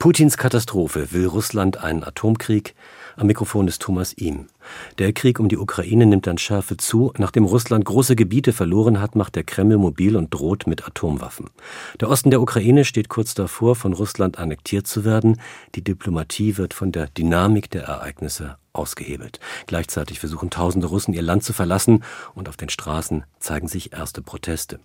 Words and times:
Putins 0.00 0.38
Katastrophe. 0.38 1.12
Will 1.12 1.26
Russland 1.26 1.84
einen 1.84 2.02
Atomkrieg? 2.02 2.74
Am 3.16 3.26
Mikrofon 3.26 3.68
ist 3.68 3.82
Thomas 3.82 4.14
Ihm. 4.16 4.46
Der 4.96 5.12
Krieg 5.12 5.38
um 5.38 5.50
die 5.50 5.58
Ukraine 5.58 6.06
nimmt 6.06 6.26
an 6.26 6.38
Schärfe 6.38 6.78
zu. 6.78 7.12
Nachdem 7.18 7.44
Russland 7.44 7.84
große 7.84 8.16
Gebiete 8.16 8.54
verloren 8.54 8.98
hat, 8.98 9.14
macht 9.14 9.36
der 9.36 9.44
Kreml 9.44 9.76
mobil 9.76 10.16
und 10.16 10.32
droht 10.32 10.66
mit 10.66 10.86
Atomwaffen. 10.86 11.50
Der 12.00 12.08
Osten 12.08 12.30
der 12.30 12.40
Ukraine 12.40 12.86
steht 12.86 13.10
kurz 13.10 13.34
davor, 13.34 13.76
von 13.76 13.92
Russland 13.92 14.38
annektiert 14.38 14.86
zu 14.86 15.04
werden. 15.04 15.38
Die 15.74 15.84
Diplomatie 15.84 16.56
wird 16.56 16.72
von 16.72 16.92
der 16.92 17.08
Dynamik 17.08 17.68
der 17.68 17.82
Ereignisse 17.82 18.56
ausgehebelt. 18.72 19.40
Gleichzeitig 19.66 20.20
versuchen 20.20 20.50
tausende 20.50 20.86
Russen 20.86 21.14
ihr 21.14 21.22
Land 21.22 21.44
zu 21.44 21.52
verlassen 21.52 22.04
und 22.34 22.48
auf 22.48 22.56
den 22.56 22.68
Straßen 22.68 23.24
zeigen 23.38 23.68
sich 23.68 23.92
erste 23.92 24.22
Proteste. 24.22 24.80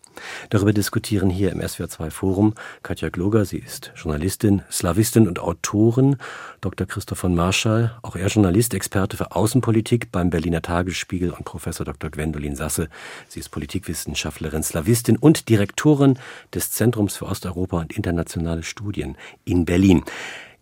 Darüber 0.50 0.74
diskutieren 0.74 1.30
hier 1.30 1.52
im 1.52 1.62
SWR2 1.62 2.10
Forum 2.10 2.54
Katja 2.84 3.10
Gloger, 3.10 3.46
sie 3.46 3.60
ist 3.60 3.92
Journalistin, 3.96 4.64
Slawistin 4.72 5.28
und 5.28 5.40
Autorin, 5.40 6.18
Dr. 6.62 6.88
Christoph 6.88 7.20
von 7.20 7.36
Marschall, 7.36 7.98
auch 8.02 8.16
er 8.16 8.28
Journalist, 8.28 8.74
Experte 8.74 9.18
für 9.18 9.36
Außenpolitik 9.36 10.12
beim 10.12 10.30
Berliner 10.30 10.62
Tagesspiegel 10.62 11.32
und 11.32 11.46
Professor 11.46 11.86
Dr. 11.86 12.10
Gwendolin 12.10 12.56
Sasse. 12.56 12.90
Sie 13.28 13.40
ist 13.40 13.50
Politikwissenschaftlerin, 13.50 14.64
Slawistin 14.64 15.18
und 15.18 15.50
Direktorin 15.50 16.18
des 16.54 16.72
Zentrums 16.72 17.18
für 17.18 17.26
Osteuropa 17.26 17.80
und 17.80 17.94
internationale 17.94 18.64
Studien 18.64 19.18
in 19.44 19.66
Berlin. 19.66 20.04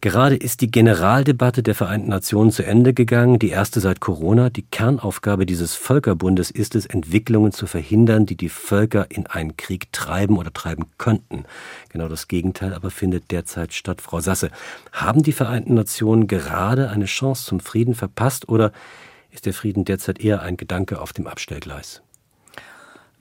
Gerade 0.04 0.36
ist 0.36 0.60
die 0.60 0.70
Generaldebatte 0.70 1.64
der 1.64 1.76
Vereinten 1.76 2.10
Nationen 2.10 2.52
zu 2.52 2.66
Ende 2.66 2.94
gegangen, 2.94 3.40
die 3.40 3.52
erste 3.52 3.80
seit 3.80 4.02
Corona. 4.02 4.50
Die 4.50 4.64
Kernaufgabe 4.64 5.46
dieses 5.46 5.76
Völkerbundes 5.76 6.52
ist 6.52 6.76
es, 6.76 6.86
Entwicklungen 6.86 7.54
zu 7.54 7.68
verhindern, 7.68 8.26
die 8.26 8.36
die 8.36 8.50
Völker 8.50 9.06
in 9.08 9.28
einen 9.28 9.56
Krieg 9.56 9.94
treiben 9.94 10.38
oder 10.38 10.52
treiben 10.52 10.88
könnten. 10.98 11.46
Genau 11.88 12.10
das 12.10 12.28
Gegenteil 12.28 12.74
aber 12.74 12.92
findet 12.92 13.32
derzeit 13.32 13.72
statt. 13.72 14.02
Frau 14.02 14.20
Sasse, 14.20 14.52
haben 14.92 15.24
die 15.24 15.32
Vereinten 15.32 15.74
Nationen 15.74 16.28
gerade 16.28 16.90
eine 16.90 17.06
Chance 17.06 17.46
zum 17.46 17.62
Frieden 17.62 17.96
verpasst 17.96 18.50
oder 18.50 18.74
ist 19.32 19.46
der 19.46 19.54
Frieden 19.54 19.86
derzeit 19.86 20.20
eher 20.20 20.42
ein 20.42 20.58
Gedanke 20.58 21.00
auf 21.00 21.14
dem 21.14 21.28
Abstellgleis? 21.28 22.03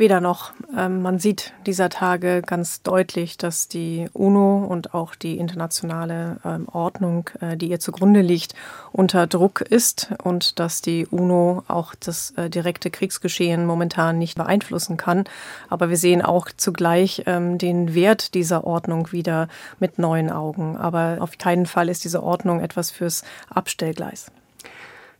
Weder 0.02 0.20
noch. 0.20 0.50
Ähm, 0.76 1.00
man 1.00 1.20
sieht 1.20 1.52
dieser 1.64 1.88
Tage 1.88 2.42
ganz 2.44 2.82
deutlich, 2.82 3.38
dass 3.38 3.68
die 3.68 4.08
UNO 4.12 4.64
und 4.64 4.94
auch 4.94 5.14
die 5.14 5.38
internationale 5.38 6.38
ähm, 6.44 6.66
Ordnung, 6.72 7.30
äh, 7.40 7.56
die 7.56 7.68
ihr 7.68 7.78
zugrunde 7.78 8.20
liegt, 8.20 8.56
unter 8.90 9.28
Druck 9.28 9.60
ist 9.60 10.12
und 10.24 10.58
dass 10.58 10.82
die 10.82 11.06
UNO 11.06 11.62
auch 11.68 11.94
das 11.94 12.32
äh, 12.32 12.50
direkte 12.50 12.90
Kriegsgeschehen 12.90 13.64
momentan 13.64 14.18
nicht 14.18 14.34
beeinflussen 14.36 14.96
kann. 14.96 15.22
Aber 15.68 15.88
wir 15.88 15.96
sehen 15.96 16.20
auch 16.20 16.48
zugleich 16.56 17.22
ähm, 17.26 17.58
den 17.58 17.94
Wert 17.94 18.34
dieser 18.34 18.64
Ordnung 18.64 19.12
wieder 19.12 19.46
mit 19.78 20.00
neuen 20.00 20.32
Augen. 20.32 20.76
Aber 20.76 21.18
auf 21.20 21.38
keinen 21.38 21.66
Fall 21.66 21.88
ist 21.88 22.02
diese 22.02 22.24
Ordnung 22.24 22.58
etwas 22.58 22.90
fürs 22.90 23.22
Abstellgleis. 23.50 24.32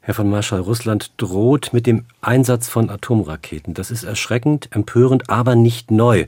Herr 0.05 0.14
von 0.14 0.28
Marschall, 0.28 0.58
Russland 0.58 1.12
droht 1.17 1.72
mit 1.72 1.86
dem 1.86 2.06
Einsatz 2.20 2.69
von 2.69 2.91
Atomraketen. 2.91 3.72
Das 3.72 3.92
ist 3.92 4.03
erschreckend, 4.03 4.69
empörend, 4.72 5.31
aber 5.31 5.55
nicht 5.55 5.92
neu. 5.92 6.27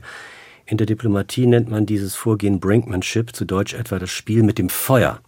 In 0.65 0.77
der 0.77 0.87
Diplomatie 0.87 1.45
nennt 1.45 1.69
man 1.69 1.85
dieses 1.85 2.15
Vorgehen 2.15 2.61
Brinkmanship, 2.61 3.35
zu 3.35 3.43
Deutsch 3.43 3.73
etwa 3.73 3.99
das 3.99 4.11
Spiel 4.11 4.43
mit 4.43 4.59
dem 4.59 4.69
Feuer. 4.69 5.19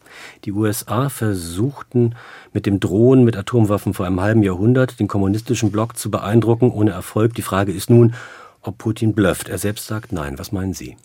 Die 0.46 0.54
USA 0.54 1.10
versuchten 1.10 2.16
mit 2.54 2.66
dem 2.66 2.80
Drohen 2.80 3.26
mit 3.26 3.36
Atomwaffen 3.36 3.94
vor 3.94 4.06
einem 4.06 4.22
halben 4.22 4.44
Jahrhundert 4.44 4.98
den 5.02 5.10
kommunistischen 5.10 5.70
Block 5.70 5.98
zu 5.98 6.10
beeindrucken, 6.10 6.72
ohne 6.72 6.92
Erfolg. 6.92 7.34
Die 7.34 7.42
Frage 7.42 7.74
ist 7.74 7.90
nun, 7.90 8.14
ob 8.62 8.78
Putin 8.78 9.14
blufft. 9.14 9.50
Er 9.50 9.58
selbst 9.58 9.88
sagt 9.88 10.14
nein. 10.14 10.40
Was 10.40 10.54
meinen 10.54 10.74
Sie? 10.74 10.96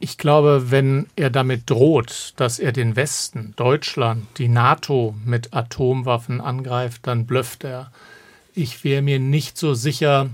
Ich 0.00 0.16
glaube, 0.16 0.70
wenn 0.70 1.06
er 1.14 1.28
damit 1.28 1.68
droht, 1.68 2.32
dass 2.36 2.58
er 2.58 2.72
den 2.72 2.96
Westen, 2.96 3.52
Deutschland, 3.56 4.26
die 4.38 4.48
NATO 4.48 5.14
mit 5.26 5.52
Atomwaffen 5.52 6.40
angreift, 6.40 7.06
dann 7.06 7.26
blöfft 7.26 7.64
er. 7.64 7.92
Ich 8.54 8.82
wäre 8.82 9.02
mir 9.02 9.18
nicht 9.18 9.58
so 9.58 9.74
sicher, 9.74 10.30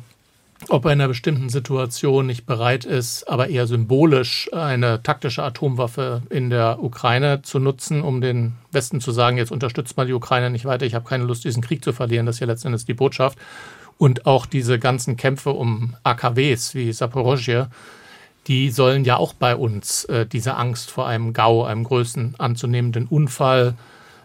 ob 0.69 0.85
er 0.85 0.93
in 0.93 1.01
einer 1.01 1.09
bestimmten 1.09 1.49
Situation 1.49 2.27
nicht 2.27 2.47
bereit 2.47 2.85
ist, 2.85 3.29
aber 3.29 3.49
eher 3.49 3.67
symbolisch 3.67 4.49
eine 4.53 5.03
taktische 5.03 5.43
Atomwaffe 5.43 6.23
in 6.31 6.49
der 6.49 6.83
Ukraine 6.83 7.43
zu 7.43 7.59
nutzen, 7.59 8.03
um 8.03 8.21
den 8.21 8.55
Westen 8.71 9.01
zu 9.01 9.11
sagen, 9.11 9.37
jetzt 9.37 9.53
unterstützt 9.53 9.97
mal 9.97 10.07
die 10.07 10.13
Ukraine 10.13 10.51
nicht 10.51 10.65
weiter, 10.65 10.87
ich 10.87 10.95
habe 10.95 11.09
keine 11.09 11.25
Lust, 11.25 11.45
diesen 11.45 11.63
Krieg 11.63 11.85
zu 11.85 11.93
verlieren. 11.93 12.27
Das 12.27 12.37
ist 12.37 12.41
ja 12.41 12.47
letztendlich 12.47 12.85
die 12.85 12.95
Botschaft. 12.95 13.39
Und 13.99 14.27
auch 14.27 14.47
diese 14.47 14.79
ganzen 14.79 15.17
Kämpfe 15.17 15.51
um 15.51 15.97
AKWs 16.03 16.75
wie 16.75 16.93
Saporosje, 16.93 17.69
die 18.47 18.71
sollen 18.71 19.05
ja 19.05 19.17
auch 19.17 19.33
bei 19.33 19.57
uns 19.57 20.05
äh, 20.05 20.27
diese 20.27 20.57
Angst 20.57 20.91
vor 20.91 21.07
einem 21.07 21.33
GAU, 21.33 21.65
einem 21.65 21.85
größten 21.85 22.35
anzunehmenden 22.39 23.07
Unfall 23.07 23.75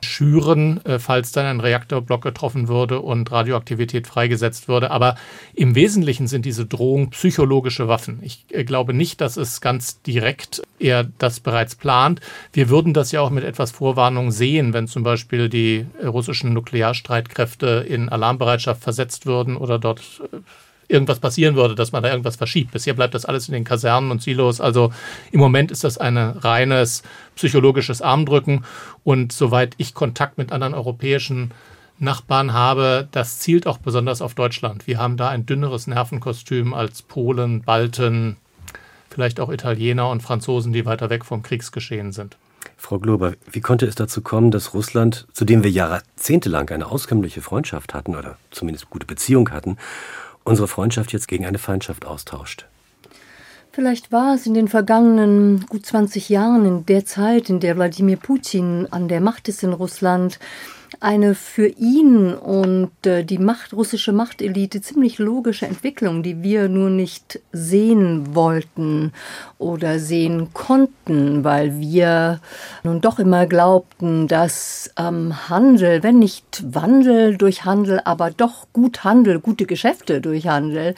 schüren, 0.03 0.84
äh, 0.85 1.00
falls 1.00 1.31
dann 1.31 1.46
ein 1.46 1.59
Reaktorblock 1.59 2.22
getroffen 2.22 2.68
würde 2.68 3.00
und 3.02 3.31
Radioaktivität 3.31 4.08
freigesetzt 4.08 4.68
würde. 4.68 4.91
Aber 4.91 5.16
im 5.53 5.75
Wesentlichen 5.75 6.28
sind 6.28 6.46
diese 6.46 6.66
Drohungen 6.66 7.09
psychologische 7.09 7.88
Waffen. 7.88 8.19
Ich 8.22 8.46
äh, 8.50 8.63
glaube 8.63 8.94
nicht, 8.94 9.22
dass 9.22 9.38
es 9.38 9.62
ganz 9.62 10.02
direkt 10.02 10.62
er 10.79 11.06
das 11.18 11.40
bereits 11.41 11.75
plant. 11.75 12.22
Wir 12.53 12.69
würden 12.69 12.94
das 12.94 13.12
ja 13.12 13.22
auch 13.22 13.29
mit 13.29 13.44
etwas 13.44 13.72
Vorwarnung 13.72 14.31
sehen, 14.31 14.74
wenn 14.74 14.88
zum 14.88 15.03
Beispiel 15.03 15.50
die 15.50 15.85
russischen 16.03 16.53
Nuklearstreitkräfte 16.53 17.85
in 17.88 18.09
Alarmbereitschaft 18.09 18.81
versetzt 18.81 19.25
würden 19.25 19.58
oder 19.58 19.79
dort 19.79 20.22
äh, 20.31 20.38
irgendwas 20.90 21.20
passieren 21.20 21.56
würde, 21.56 21.76
dass 21.76 21.92
man 21.92 22.04
da 22.04 22.10
irgendwas 22.10 22.36
verschiebt. 22.36 22.72
Bisher 22.72 22.94
bleibt 22.94 23.14
das 23.14 23.26
alles 23.26 23.48
in 23.48 23.54
den 23.54 23.64
Kasernen 23.64 24.12
und 24.12 24.22
Silos. 24.22 24.60
Also 24.60 24.92
im 25.32 25.40
Moment 25.40 25.72
ist 25.72 25.84
das 25.84 25.98
ein 25.98 26.18
reines 26.18 27.04
psychologisches 27.36 28.02
Armdrücken. 28.02 28.66
Und 29.04 29.32
soweit 29.32 29.76
ich 29.78 29.94
Kontakt 29.94 30.38
mit 30.38 30.52
anderen 30.52 30.74
europäischen 30.74 31.52
Nachbarn 32.00 32.54
habe, 32.54 33.08
das 33.12 33.40
zielt 33.40 33.68
auch 33.68 33.78
besonders 33.78 34.22
auf 34.22 34.34
Deutschland. 34.34 34.88
Wir 34.88 34.98
haben 34.98 35.16
da 35.16 35.30
ein 35.30 35.46
dünneres 35.46 35.86
Nervenkostüm 35.86 36.74
als 36.74 37.02
Polen, 37.02 37.62
Balten, 37.62 38.38
vielleicht 39.10 39.40
auch 39.40 39.52
Italiener 39.52 40.10
und 40.10 40.24
Franzosen, 40.24 40.74
die 40.74 40.86
weiter 40.86 41.10
weg 41.10 41.26
vom 41.26 41.44
Kriegsgeschehen 41.44 42.12
sind. 42.12 42.38
Frau 42.78 43.00
Glober, 43.00 43.34
wie 43.52 43.60
konnte 43.60 43.86
es 43.86 43.96
dazu 43.96 44.22
kommen, 44.22 44.52
dass 44.52 44.74
Russland, 44.74 45.28
zu 45.34 45.46
dem 45.46 45.64
wir 45.64 45.72
jahrzehntelang 45.72 46.70
eine 46.70 46.88
auskömmliche 46.88 47.42
Freundschaft 47.42 47.94
hatten 47.94 48.16
oder 48.16 48.38
zumindest 48.52 48.90
gute 48.90 49.06
Beziehung 49.06 49.52
hatten, 49.52 49.78
unsere 50.44 50.68
Freundschaft 50.68 51.14
jetzt 51.14 51.28
gegen 51.28 51.46
eine 51.46 51.60
Feindschaft 51.60 52.06
austauscht. 52.06 52.66
Vielleicht 53.72 54.12
war 54.12 54.34
es 54.34 54.46
in 54.46 54.56
den 54.56 54.68
vergangenen 54.68 55.66
gut 55.70 55.86
20 55.86 56.30
Jahren, 56.30 56.66
in 56.66 56.86
der 56.86 57.06
Zeit, 57.06 57.50
in 57.50 57.60
der 57.60 57.78
Wladimir 57.78 58.18
Putin 58.18 58.88
an 58.90 59.08
der 59.08 59.22
Macht 59.22 59.48
ist 59.48 59.64
in 59.64 59.74
Russland, 59.74 60.40
eine 61.00 61.34
für 61.34 61.68
ihn 61.68 62.34
und 62.34 62.92
äh, 63.06 63.24
die 63.24 63.38
Macht, 63.38 63.74
russische 63.74 64.12
Machtelite 64.12 64.82
ziemlich 64.82 65.18
logische 65.18 65.66
Entwicklung, 65.66 66.24
die 66.24 66.44
wir 66.44 66.68
nur 66.68 66.90
nicht 66.90 67.40
sehen 67.52 68.36
wollten 68.36 69.14
oder 69.58 70.00
sehen 70.00 70.54
konnten, 70.54 71.44
weil 71.44 71.80
wir 71.80 72.42
nun 72.84 73.02
doch 73.02 73.20
immer 73.20 73.46
glaubten, 73.46 74.28
dass 74.28 74.92
ähm, 74.98 75.50
Handel, 75.50 76.04
wenn 76.04 76.20
nicht 76.20 76.64
Wandel 76.74 77.38
durch 77.38 77.64
Handel, 77.64 78.02
aber 78.04 78.32
doch 78.32 78.68
gut 78.74 79.04
Handel, 79.04 79.40
gute 79.40 79.66
Geschäfte 79.66 80.20
durch 80.20 80.48
Handel, 80.48 80.96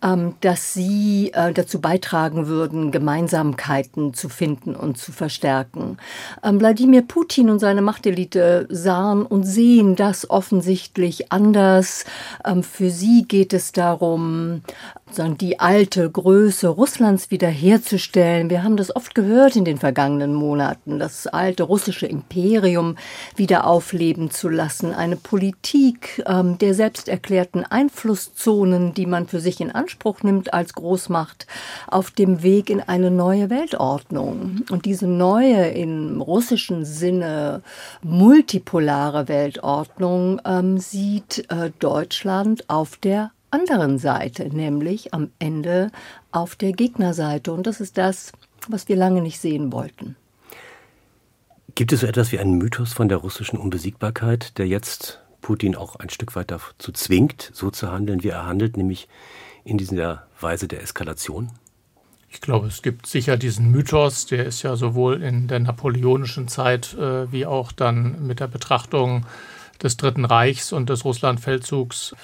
dass 0.00 0.74
sie 0.74 1.32
äh, 1.34 1.52
dazu 1.52 1.80
beitragen 1.80 2.46
würden, 2.46 2.92
Gemeinsamkeiten 2.92 4.14
zu 4.14 4.28
finden 4.28 4.76
und 4.76 4.96
zu 4.96 5.10
verstärken. 5.10 5.98
Ähm, 6.44 6.60
Wladimir 6.60 7.02
Putin 7.02 7.50
und 7.50 7.58
seine 7.58 7.82
Machtelite 7.82 8.66
sahen 8.70 9.26
und 9.26 9.42
sehen 9.42 9.96
das 9.96 10.30
offensichtlich 10.30 11.32
anders. 11.32 12.04
Ähm, 12.44 12.62
für 12.62 12.90
sie 12.90 13.24
geht 13.26 13.52
es 13.52 13.72
darum, 13.72 14.62
die 15.40 15.58
alte 15.58 16.08
Größe 16.08 16.68
Russlands 16.68 17.30
wiederherzustellen. 17.30 18.50
Wir 18.50 18.62
haben 18.62 18.76
das 18.76 18.94
oft 18.94 19.14
gehört 19.14 19.56
in 19.56 19.64
den 19.64 19.78
vergangenen 19.78 20.34
Monaten, 20.34 20.98
das 20.98 21.26
alte 21.26 21.62
russische 21.62 22.06
Imperium 22.06 22.96
wieder 23.34 23.66
aufleben 23.66 24.30
zu 24.30 24.50
lassen. 24.50 24.94
Eine 24.94 25.16
Politik 25.16 26.22
ähm, 26.26 26.58
der 26.58 26.74
selbsterklärten 26.74 27.64
Einflusszonen, 27.64 28.92
die 28.92 29.06
man 29.06 29.26
für 29.26 29.40
sich 29.40 29.60
in 29.60 29.70
Anspruch 29.72 29.87
nimmt 30.22 30.52
als 30.52 30.74
Großmacht, 30.74 31.46
auf 31.86 32.10
dem 32.10 32.42
Weg 32.42 32.70
in 32.70 32.80
eine 32.80 33.10
neue 33.10 33.50
Weltordnung. 33.50 34.62
Und 34.70 34.84
diese 34.84 35.06
neue, 35.06 35.68
im 35.70 36.20
russischen 36.20 36.84
Sinne 36.84 37.62
multipolare 38.02 39.28
Weltordnung 39.28 40.40
ähm, 40.44 40.78
sieht 40.78 41.50
äh, 41.50 41.70
Deutschland 41.78 42.68
auf 42.68 42.96
der 42.96 43.30
anderen 43.50 43.98
Seite, 43.98 44.48
nämlich 44.54 45.14
am 45.14 45.30
Ende 45.38 45.90
auf 46.32 46.56
der 46.56 46.72
Gegnerseite. 46.72 47.52
Und 47.52 47.66
das 47.66 47.80
ist 47.80 47.98
das, 47.98 48.32
was 48.68 48.88
wir 48.88 48.96
lange 48.96 49.22
nicht 49.22 49.40
sehen 49.40 49.72
wollten. 49.72 50.16
Gibt 51.74 51.92
es 51.92 52.00
so 52.00 52.06
etwas 52.06 52.32
wie 52.32 52.38
einen 52.38 52.58
Mythos 52.58 52.92
von 52.92 53.08
der 53.08 53.18
russischen 53.18 53.58
Unbesiegbarkeit, 53.58 54.58
der 54.58 54.66
jetzt 54.66 55.20
Putin 55.40 55.76
auch 55.76 55.96
ein 55.96 56.10
Stück 56.10 56.34
weit 56.34 56.50
dazu 56.50 56.92
zwingt, 56.92 57.50
so 57.54 57.70
zu 57.70 57.90
handeln, 57.92 58.22
wie 58.22 58.28
er 58.28 58.46
handelt, 58.46 58.76
nämlich 58.76 59.08
in 59.68 59.76
dieser 59.76 60.26
Weise 60.40 60.66
der 60.66 60.82
Eskalation? 60.82 61.50
Ich 62.30 62.40
glaube, 62.40 62.66
es 62.66 62.82
gibt 62.82 63.06
sicher 63.06 63.36
diesen 63.36 63.70
Mythos, 63.70 64.26
der 64.26 64.44
ist 64.46 64.62
ja 64.62 64.76
sowohl 64.76 65.22
in 65.22 65.48
der 65.48 65.60
napoleonischen 65.60 66.48
Zeit 66.48 66.94
äh, 66.94 67.30
wie 67.32 67.46
auch 67.46 67.72
dann 67.72 68.26
mit 68.26 68.40
der 68.40 68.48
Betrachtung 68.48 69.26
des 69.82 69.96
Dritten 69.96 70.24
Reichs 70.24 70.72
und 70.72 70.88
des 70.88 71.04
Russlandfeldzugs 71.04 72.16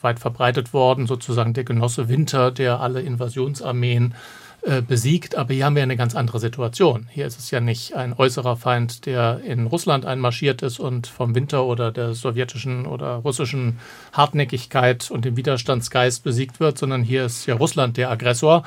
weit 0.00 0.18
verbreitet 0.18 0.72
worden, 0.72 1.06
sozusagen 1.06 1.54
der 1.54 1.64
Genosse 1.64 2.08
Winter, 2.08 2.50
der 2.50 2.80
alle 2.80 3.02
Invasionsarmeen 3.02 4.14
äh, 4.62 4.82
besiegt. 4.82 5.36
Aber 5.36 5.54
hier 5.54 5.64
haben 5.64 5.76
wir 5.76 5.82
eine 5.82 5.96
ganz 5.96 6.14
andere 6.14 6.40
Situation. 6.40 7.08
Hier 7.10 7.26
ist 7.26 7.38
es 7.38 7.50
ja 7.50 7.60
nicht 7.60 7.94
ein 7.94 8.12
äußerer 8.12 8.56
Feind, 8.56 9.06
der 9.06 9.40
in 9.44 9.66
Russland 9.66 10.04
einmarschiert 10.04 10.62
ist 10.62 10.80
und 10.80 11.06
vom 11.06 11.34
Winter 11.34 11.64
oder 11.64 11.92
der 11.92 12.14
sowjetischen 12.14 12.86
oder 12.86 13.16
russischen 13.16 13.78
Hartnäckigkeit 14.12 15.10
und 15.10 15.24
dem 15.24 15.36
Widerstandsgeist 15.36 16.24
besiegt 16.24 16.60
wird, 16.60 16.78
sondern 16.78 17.02
hier 17.02 17.26
ist 17.26 17.46
ja 17.46 17.54
Russland 17.54 17.96
der 17.96 18.10
Aggressor. 18.10 18.64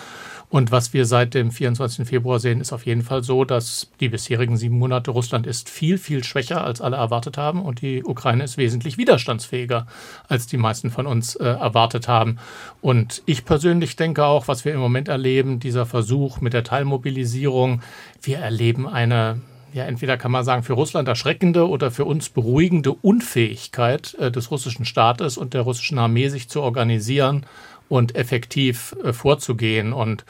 Und 0.49 0.71
was 0.71 0.93
wir 0.93 1.05
seit 1.05 1.35
dem 1.35 1.51
24. 1.51 2.07
Februar 2.07 2.39
sehen, 2.39 2.59
ist 2.59 2.73
auf 2.73 2.87
jeden 2.87 3.03
Fall 3.03 3.21
so, 3.23 3.45
dass 3.45 3.87
die 3.99 4.09
bisherigen 4.09 4.57
sieben 4.57 4.79
Monate 4.79 5.11
Russland 5.11 5.45
ist 5.45 5.69
viel, 5.69 5.99
viel 5.99 6.23
schwächer, 6.23 6.63
als 6.63 6.81
alle 6.81 6.97
erwartet 6.97 7.37
haben. 7.37 7.61
Und 7.61 7.81
die 7.81 8.03
Ukraine 8.03 8.43
ist 8.43 8.57
wesentlich 8.57 8.97
widerstandsfähiger, 8.97 9.85
als 10.27 10.47
die 10.47 10.57
meisten 10.57 10.89
von 10.89 11.05
uns 11.05 11.35
äh, 11.35 11.45
erwartet 11.45 12.07
haben. 12.07 12.39
Und 12.81 13.21
ich 13.27 13.45
persönlich 13.45 13.95
denke 13.95 14.25
auch, 14.25 14.47
was 14.47 14.65
wir 14.65 14.73
im 14.73 14.79
Moment 14.79 15.07
erleben, 15.07 15.59
dieser 15.59 15.85
Versuch 15.89 16.39
mit 16.39 16.53
der 16.53 16.63
Teilmobilisierung, 16.63 17.81
wir 18.21 18.37
erleben 18.37 18.87
eine 18.87 19.41
ja, 19.73 19.83
entweder 19.83 20.17
kann 20.17 20.31
man 20.31 20.43
sagen, 20.43 20.63
für 20.63 20.73
Russland 20.73 21.07
erschreckende 21.07 21.67
oder 21.67 21.91
für 21.91 22.05
uns 22.05 22.29
beruhigende 22.29 22.91
Unfähigkeit 22.91 24.15
äh, 24.15 24.31
des 24.31 24.51
russischen 24.51 24.85
Staates 24.85 25.37
und 25.37 25.53
der 25.53 25.61
russischen 25.61 25.99
Armee, 25.99 26.29
sich 26.29 26.49
zu 26.49 26.61
organisieren 26.61 27.45
und 27.87 28.15
effektiv 28.15 28.95
äh, 29.03 29.13
vorzugehen. 29.13 29.93
Und 29.93 30.25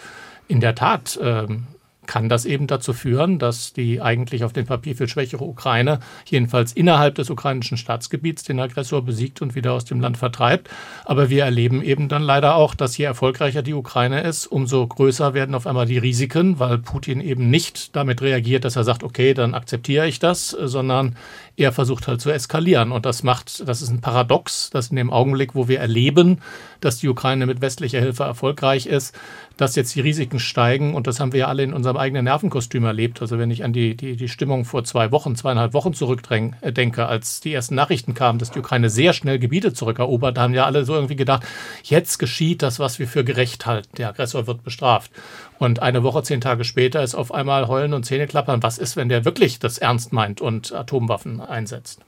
in 0.47 0.59
der 0.59 0.75
Tat 0.75 1.19
ähm, 1.21 1.67
kann 2.09 2.27
das 2.27 2.45
eben 2.45 2.65
dazu 2.65 2.91
führen, 2.91 3.37
dass 3.37 3.71
die 3.71 4.01
eigentlich 4.01 4.43
auf 4.43 4.51
dem 4.51 4.65
Papier 4.65 4.95
viel 4.95 5.07
schwächere 5.07 5.43
Ukraine 5.43 5.99
jedenfalls 6.25 6.73
innerhalb 6.73 7.13
des 7.13 7.29
ukrainischen 7.29 7.77
Staatsgebiets 7.77 8.43
den 8.43 8.59
Aggressor 8.59 9.05
besiegt 9.05 9.43
und 9.43 9.53
wieder 9.53 9.73
aus 9.73 9.85
dem 9.85 10.01
Land 10.01 10.17
vertreibt. 10.17 10.71
Aber 11.05 11.29
wir 11.29 11.43
erleben 11.43 11.83
eben 11.83 12.09
dann 12.09 12.23
leider 12.23 12.55
auch, 12.55 12.73
dass 12.73 12.97
je 12.97 13.05
erfolgreicher 13.05 13.61
die 13.61 13.75
Ukraine 13.75 14.21
ist, 14.21 14.47
umso 14.47 14.87
größer 14.87 15.35
werden 15.35 15.53
auf 15.53 15.67
einmal 15.67 15.85
die 15.85 15.99
Risiken, 15.99 16.57
weil 16.57 16.79
Putin 16.79 17.21
eben 17.21 17.51
nicht 17.51 17.95
damit 17.95 18.23
reagiert, 18.23 18.65
dass 18.65 18.75
er 18.75 18.85
sagt, 18.85 19.03
okay, 19.03 19.35
dann 19.35 19.53
akzeptiere 19.53 20.07
ich 20.07 20.17
das, 20.17 20.49
sondern 20.49 21.15
er 21.59 21.73
versucht 21.73 22.07
halt 22.07 22.21
zu 22.21 22.31
eskalieren. 22.31 22.93
Und 22.93 23.05
das 23.05 23.21
macht, 23.21 23.67
das 23.67 23.81
ist 23.81 23.89
ein 23.89 23.99
Paradox, 23.99 24.69
dass 24.69 24.87
in 24.87 24.95
dem 24.95 25.11
Augenblick, 25.11 25.55
wo 25.55 25.67
wir 25.67 25.79
erleben, 25.79 26.39
dass 26.79 26.99
die 26.99 27.09
Ukraine 27.09 27.45
mit 27.45 27.59
westlicher 27.59 27.99
Hilfe 27.99 28.23
erfolgreich 28.23 28.85
ist, 28.85 29.13
dass 29.57 29.75
jetzt 29.75 29.93
die 29.93 29.99
Risiken 29.99 30.39
steigen. 30.39 30.95
Und 30.95 31.05
das 31.05 31.19
haben 31.19 31.33
wir 31.33 31.41
ja 31.41 31.47
alle 31.47 31.63
in 31.63 31.73
unserem 31.73 31.97
eigenen 31.97 32.23
Nervenkostüm 32.23 32.85
erlebt. 32.85 33.21
Also 33.21 33.37
wenn 33.37 33.51
ich 33.51 33.65
an 33.65 33.73
die, 33.73 33.97
die, 33.97 34.15
die 34.15 34.29
Stimmung 34.29 34.63
vor 34.63 34.85
zwei 34.85 35.11
Wochen, 35.11 35.35
zweieinhalb 35.35 35.73
Wochen 35.73 35.93
zurückdenke, 35.93 37.05
als 37.05 37.41
die 37.41 37.53
ersten 37.53 37.75
Nachrichten 37.75 38.13
kamen, 38.13 38.39
dass 38.39 38.51
die 38.51 38.59
Ukraine 38.59 38.89
sehr 38.89 39.11
schnell 39.11 39.37
Gebiete 39.37 39.73
zurückerobert, 39.73 40.37
da 40.37 40.43
haben 40.43 40.53
ja 40.53 40.65
alle 40.65 40.85
so 40.85 40.95
irgendwie 40.95 41.17
gedacht, 41.17 41.43
jetzt 41.83 42.19
geschieht 42.19 42.61
das, 42.61 42.79
was 42.79 42.99
wir 42.99 43.07
für 43.07 43.25
gerecht 43.25 43.65
halten. 43.65 43.89
Der 43.97 44.09
Aggressor 44.09 44.47
wird 44.47 44.63
bestraft. 44.63 45.11
Und 45.59 45.81
eine 45.81 46.03
Woche, 46.03 46.23
zehn 46.23 46.39
Tage 46.39 46.63
später 46.63 47.03
ist 47.03 47.15
auf 47.15 47.33
einmal 47.33 47.67
Heulen 47.67 47.93
und 47.93 48.05
Zähneklappern. 48.05 48.63
Was 48.63 48.77
ist, 48.77 48.95
wenn 48.95 49.09
der 49.09 49.25
wirklich 49.25 49.59
das 49.59 49.77
ernst 49.77 50.13
meint 50.13 50.39
und 50.39 50.71
Atomwaffen 50.71 51.41
einsetzt? 51.41 51.99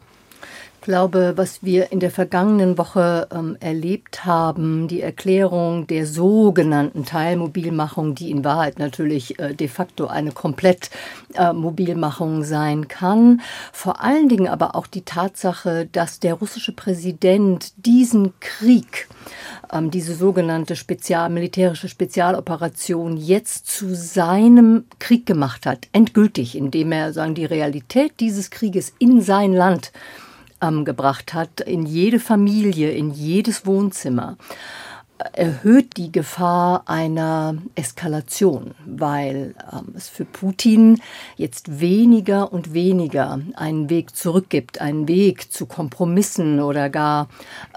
Ich 0.81 0.86
glaube, 0.86 1.33
was 1.36 1.62
wir 1.62 1.92
in 1.92 2.00
der 2.00 2.10
vergangenen 2.10 2.75
Woche 2.75 3.28
ähm, 3.31 3.56
erlebt 3.60 4.25
haben, 4.25 4.88
die 4.88 5.01
Erklärung 5.01 5.86
der 5.86 6.07
sogenannten 6.07 7.06
Teilmobilmachung, 7.06 8.16
die 8.16 8.31
in 8.31 8.44
Wahrheit 8.44 8.80
natürlich 8.80 9.38
äh, 9.38 9.54
de 9.54 9.68
facto 9.68 10.07
eine 10.07 10.31
Komplettmobilmachung 10.31 12.42
äh, 12.42 12.45
sein 12.45 12.88
kann, 12.88 13.42
vor 13.72 14.01
allen 14.01 14.28
Dingen 14.28 14.48
aber 14.48 14.75
auch 14.75 14.88
die 14.88 15.04
Tatsache, 15.04 15.88
dass 15.92 16.19
der 16.19 16.33
russische 16.33 16.72
Präsident 16.72 17.74
diesen 17.86 18.34
Krieg, 18.39 19.07
ähm, 19.72 19.92
diese 19.92 20.16
sogenannte 20.16 20.75
Spezial, 20.75 21.30
militärische 21.30 21.89
Spezialoperation 21.89 23.18
jetzt 23.18 23.68
zu 23.68 23.94
seinem 23.94 24.86
Krieg 24.98 25.27
gemacht 25.27 25.68
hat, 25.68 25.89
endgültig, 25.94 26.57
indem 26.57 26.92
er 26.92 27.13
sagen, 27.13 27.36
die 27.36 27.45
Realität 27.45 28.13
dieses 28.19 28.50
Krieges 28.50 28.94
in 28.98 29.22
sein 29.22 29.54
Land 29.54 29.92
ähm, 30.62 30.86
gebracht 30.86 31.34
hat, 31.34 31.62
in 31.62 31.86
jede 31.86 32.19
Familie, 32.19 32.92
in 32.92 33.12
jedes 33.12 33.66
Wohnzimmer 33.66 34.38
erhöht 35.34 35.98
die 35.98 36.12
Gefahr 36.12 36.84
einer 36.86 37.56
Eskalation, 37.76 38.72
weil 38.86 39.56
ähm, 39.72 39.94
es 39.96 40.10
für 40.10 40.26
Putin 40.26 41.02
jetzt 41.38 41.80
weniger 41.80 42.52
und 42.52 42.74
weniger 42.74 43.40
einen 43.56 43.90
Weg 43.90 44.16
zurück 44.16 44.50
gibt, 44.50 44.82
einen 44.82 45.08
Weg 45.08 45.52
zu 45.52 45.66
Kompromissen 45.66 46.60
oder 46.60 46.90
gar 46.90 47.30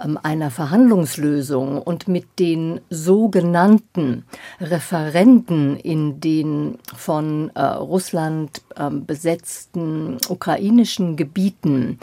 ähm, 0.02 0.18
einer 0.22 0.50
Verhandlungslösung. 0.50 1.80
Und 1.80 2.08
mit 2.08 2.38
den 2.38 2.80
sogenannten 2.90 4.24
Referenden 4.60 5.76
in 5.76 6.20
den 6.20 6.78
von 6.96 7.50
äh, 7.54 7.62
Russland 7.62 8.62
ähm, 8.76 9.06
besetzten 9.06 10.18
ukrainischen 10.28 11.16
Gebieten 11.16 11.98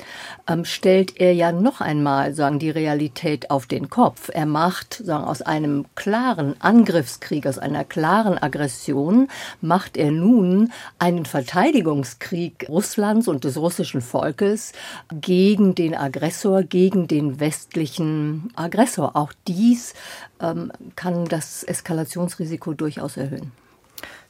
ähm, 0.48 0.66
stellt 0.66 1.20
er 1.20 1.34
ja 1.34 1.52
noch 1.52 1.82
einmal 1.82 2.34
sagen 2.34 2.60
die 2.60 2.70
Realität 2.70 3.52
auf 3.52 3.66
den 3.68 3.90
Kopf. 3.90 4.30
Er 4.34 4.46
macht 4.46 4.94
sagen 4.94 5.26
aus 5.32 5.42
einem 5.42 5.86
klaren 5.96 6.56
Angriffskrieg, 6.60 7.48
aus 7.48 7.58
einer 7.58 7.86
klaren 7.86 8.38
Aggression, 8.38 9.30
macht 9.62 9.96
er 9.96 10.12
nun 10.12 10.74
einen 11.00 11.26
Verteidigungskrieg 11.26 12.68
Russlands 12.68 13.30
und 13.30 13.46
des 13.46 13.56
russischen 13.56 14.02
Volkes 14.02 14.74
gegen 15.14 15.74
den 15.74 15.96
Aggressor, 15.96 16.64
gegen 16.64 17.08
den 17.08 17.40
westlichen 17.40 18.52
Aggressor. 18.58 19.16
Auch 19.16 19.32
dies 19.48 19.94
ähm, 20.42 20.74
kann 20.98 21.24
das 21.26 21.64
Eskalationsrisiko 21.64 22.74
durchaus 22.74 23.16
erhöhen. 23.16 23.54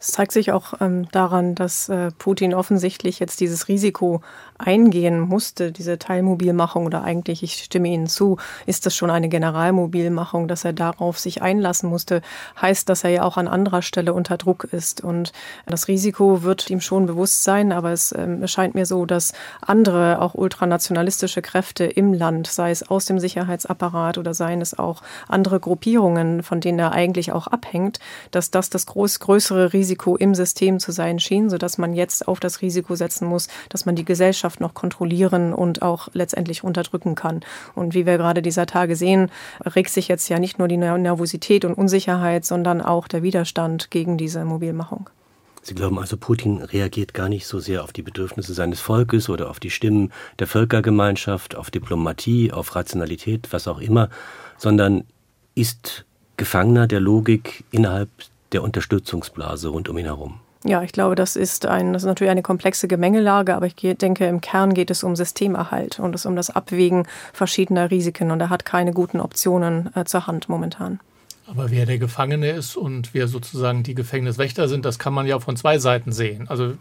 Es 0.02 0.08
zeigt 0.08 0.32
sich 0.32 0.52
auch 0.52 0.74
ähm, 0.82 1.08
daran, 1.12 1.54
dass 1.54 1.88
äh, 1.88 2.10
Putin 2.18 2.56
offensichtlich 2.56 3.20
jetzt 3.20 3.40
dieses 3.40 3.68
Risiko 3.68 4.22
eingehen 4.58 5.20
musste, 5.20 5.72
diese 5.72 6.00
Teilmobilmachung 6.00 6.88
oder 6.88 7.04
eigentlich, 7.04 7.44
ich 7.44 7.54
stimme 7.54 7.88
Ihnen 7.88 8.08
zu, 8.08 8.38
ist 8.66 8.88
das 8.88 8.96
schon 8.96 9.12
eine 9.12 9.30
Generalmobilmachung, 9.30 10.48
dass 10.48 10.66
er 10.66 10.74
darauf 10.74 11.20
sich 11.20 11.44
einlassen 11.44 11.88
musste, 11.88 12.24
heißt, 12.60 12.90
dass 12.90 13.04
er 13.04 13.12
ja 13.12 13.24
auch 13.24 13.38
an 13.38 13.48
anderer 13.48 13.84
Stelle 13.84 14.16
unter 14.16 14.38
Druck 14.38 14.64
ist. 14.64 15.02
Und 15.02 15.34
das 15.68 15.88
Risiko 15.88 16.42
wird 16.42 16.72
ihm 16.72 16.82
schon 16.82 17.06
bewusst 17.06 17.44
sein, 17.44 17.72
aber 17.72 17.92
es 17.92 18.12
ähm, 18.12 18.48
scheint 18.48 18.74
mir 18.74 18.88
so, 18.88 19.06
dass 19.06 19.34
andere, 19.62 20.20
auch 20.20 20.34
ultranationalistische 20.34 21.44
Kräfte 21.44 21.86
im 21.86 22.12
Land, 22.12 22.48
sei 22.48 22.72
es 22.72 22.90
aus 22.90 23.06
dem 23.06 23.20
Sicherheitsapparat 23.20 24.18
oder 24.18 24.34
seien 24.34 24.62
es 24.62 24.78
auch 24.78 25.04
andere 25.28 25.60
Gruppierungen, 25.60 26.42
von 26.42 26.60
denen 26.60 26.80
er 26.80 26.92
eigentlich 26.92 27.32
auch 27.32 27.46
abhängt, 27.46 28.00
dass 28.32 28.50
das 28.50 28.72
das 28.72 28.88
groß, 28.88 29.20
größere 29.20 29.74
Risiko 29.74 29.91
Risiko 29.92 30.16
im 30.16 30.36
System 30.36 30.80
zu 30.80 30.94
sein 30.94 31.20
schien, 31.20 31.50
sodass 31.50 31.78
man 31.78 31.94
jetzt 31.94 32.26
auf 32.26 32.40
das 32.40 32.62
Risiko 32.62 32.96
setzen 32.96 33.28
muss, 33.28 33.50
dass 33.68 33.86
man 33.86 33.94
die 33.94 34.06
Gesellschaft 34.06 34.62
noch 34.62 34.74
kontrollieren 34.74 35.54
und 35.54 35.82
auch 35.82 36.08
letztendlich 36.14 36.64
unterdrücken 36.64 37.16
kann. 37.16 37.42
Und 37.76 37.94
wie 37.94 38.06
wir 38.06 38.18
gerade 38.18 38.42
dieser 38.42 38.66
Tage 38.66 38.96
sehen, 38.96 39.30
regt 39.66 39.90
sich 39.90 40.08
jetzt 40.08 40.30
ja 40.30 40.40
nicht 40.40 40.60
nur 40.60 40.70
die 40.70 40.78
Nervosität 40.78 41.66
und 41.66 41.74
Unsicherheit, 41.74 42.46
sondern 42.46 42.82
auch 42.82 43.10
der 43.10 43.22
Widerstand 43.22 43.92
gegen 43.92 44.18
diese 44.18 44.46
Mobilmachung. 44.46 45.10
Sie 45.62 45.76
glauben 45.76 46.00
also, 46.00 46.16
Putin 46.16 46.62
reagiert 46.62 47.14
gar 47.14 47.28
nicht 47.28 47.46
so 47.46 47.60
sehr 47.60 47.84
auf 47.84 47.92
die 47.92 48.02
Bedürfnisse 48.02 48.54
seines 48.54 48.80
Volkes 48.80 49.28
oder 49.28 49.50
auf 49.50 49.60
die 49.60 49.72
Stimmen 49.72 50.14
der 50.40 50.48
Völkergemeinschaft, 50.48 51.56
auf 51.56 51.70
Diplomatie, 51.70 52.54
auf 52.54 52.76
Rationalität, 52.76 53.50
was 53.52 53.68
auch 53.68 53.80
immer, 53.80 54.10
sondern 54.58 55.04
ist 55.54 56.06
Gefangener 56.38 56.88
der 56.88 57.02
Logik 57.02 57.66
innerhalb 57.72 58.10
der 58.52 58.64
Unterstützungsblase 58.64 59.70
rund 59.70 59.90
um 59.90 59.98
ihn 59.98 60.06
herum. 60.06 60.40
Ja, 60.64 60.84
ich 60.84 60.92
glaube, 60.92 61.16
das 61.16 61.36
ist, 61.36 61.66
ein, 61.66 61.92
das 61.94 62.04
ist 62.04 62.08
natürlich 62.08 62.30
eine 62.30 62.44
komplexe 62.44 62.88
Gemengelage, 62.88 63.56
aber 63.56 63.66
ich 63.66 63.76
denke, 63.76 64.28
im 64.28 64.42
Kern 64.42 64.76
geht 64.76 64.92
es 64.92 65.04
um 65.04 65.16
Systemerhalt 65.16 66.00
und 66.00 66.14
es 66.14 66.28
um 66.28 66.36
das 66.36 66.52
Abwägen 66.52 67.08
verschiedener 67.34 67.90
Risiken 67.90 68.30
und 68.30 68.40
er 68.40 68.50
hat 68.50 68.64
keine 68.64 68.94
guten 68.94 69.20
Optionen 69.20 69.90
äh, 69.96 70.06
zur 70.06 70.28
Hand 70.28 70.50
momentan. 70.50 71.00
Aber 71.48 71.72
wer 71.72 71.88
der 71.88 71.98
Gefangene 71.98 72.52
ist 72.52 72.78
und 72.78 73.14
wer 73.14 73.28
sozusagen 73.28 73.82
die 73.82 73.96
Gefängniswächter 73.96 74.68
sind, 74.68 74.86
das 74.86 75.00
kann 75.00 75.14
man 75.14 75.26
ja 75.26 75.40
von 75.40 75.58
zwei 75.58 75.80
Seiten 75.80 76.12
sehen. 76.12 76.48
Also 76.48 76.76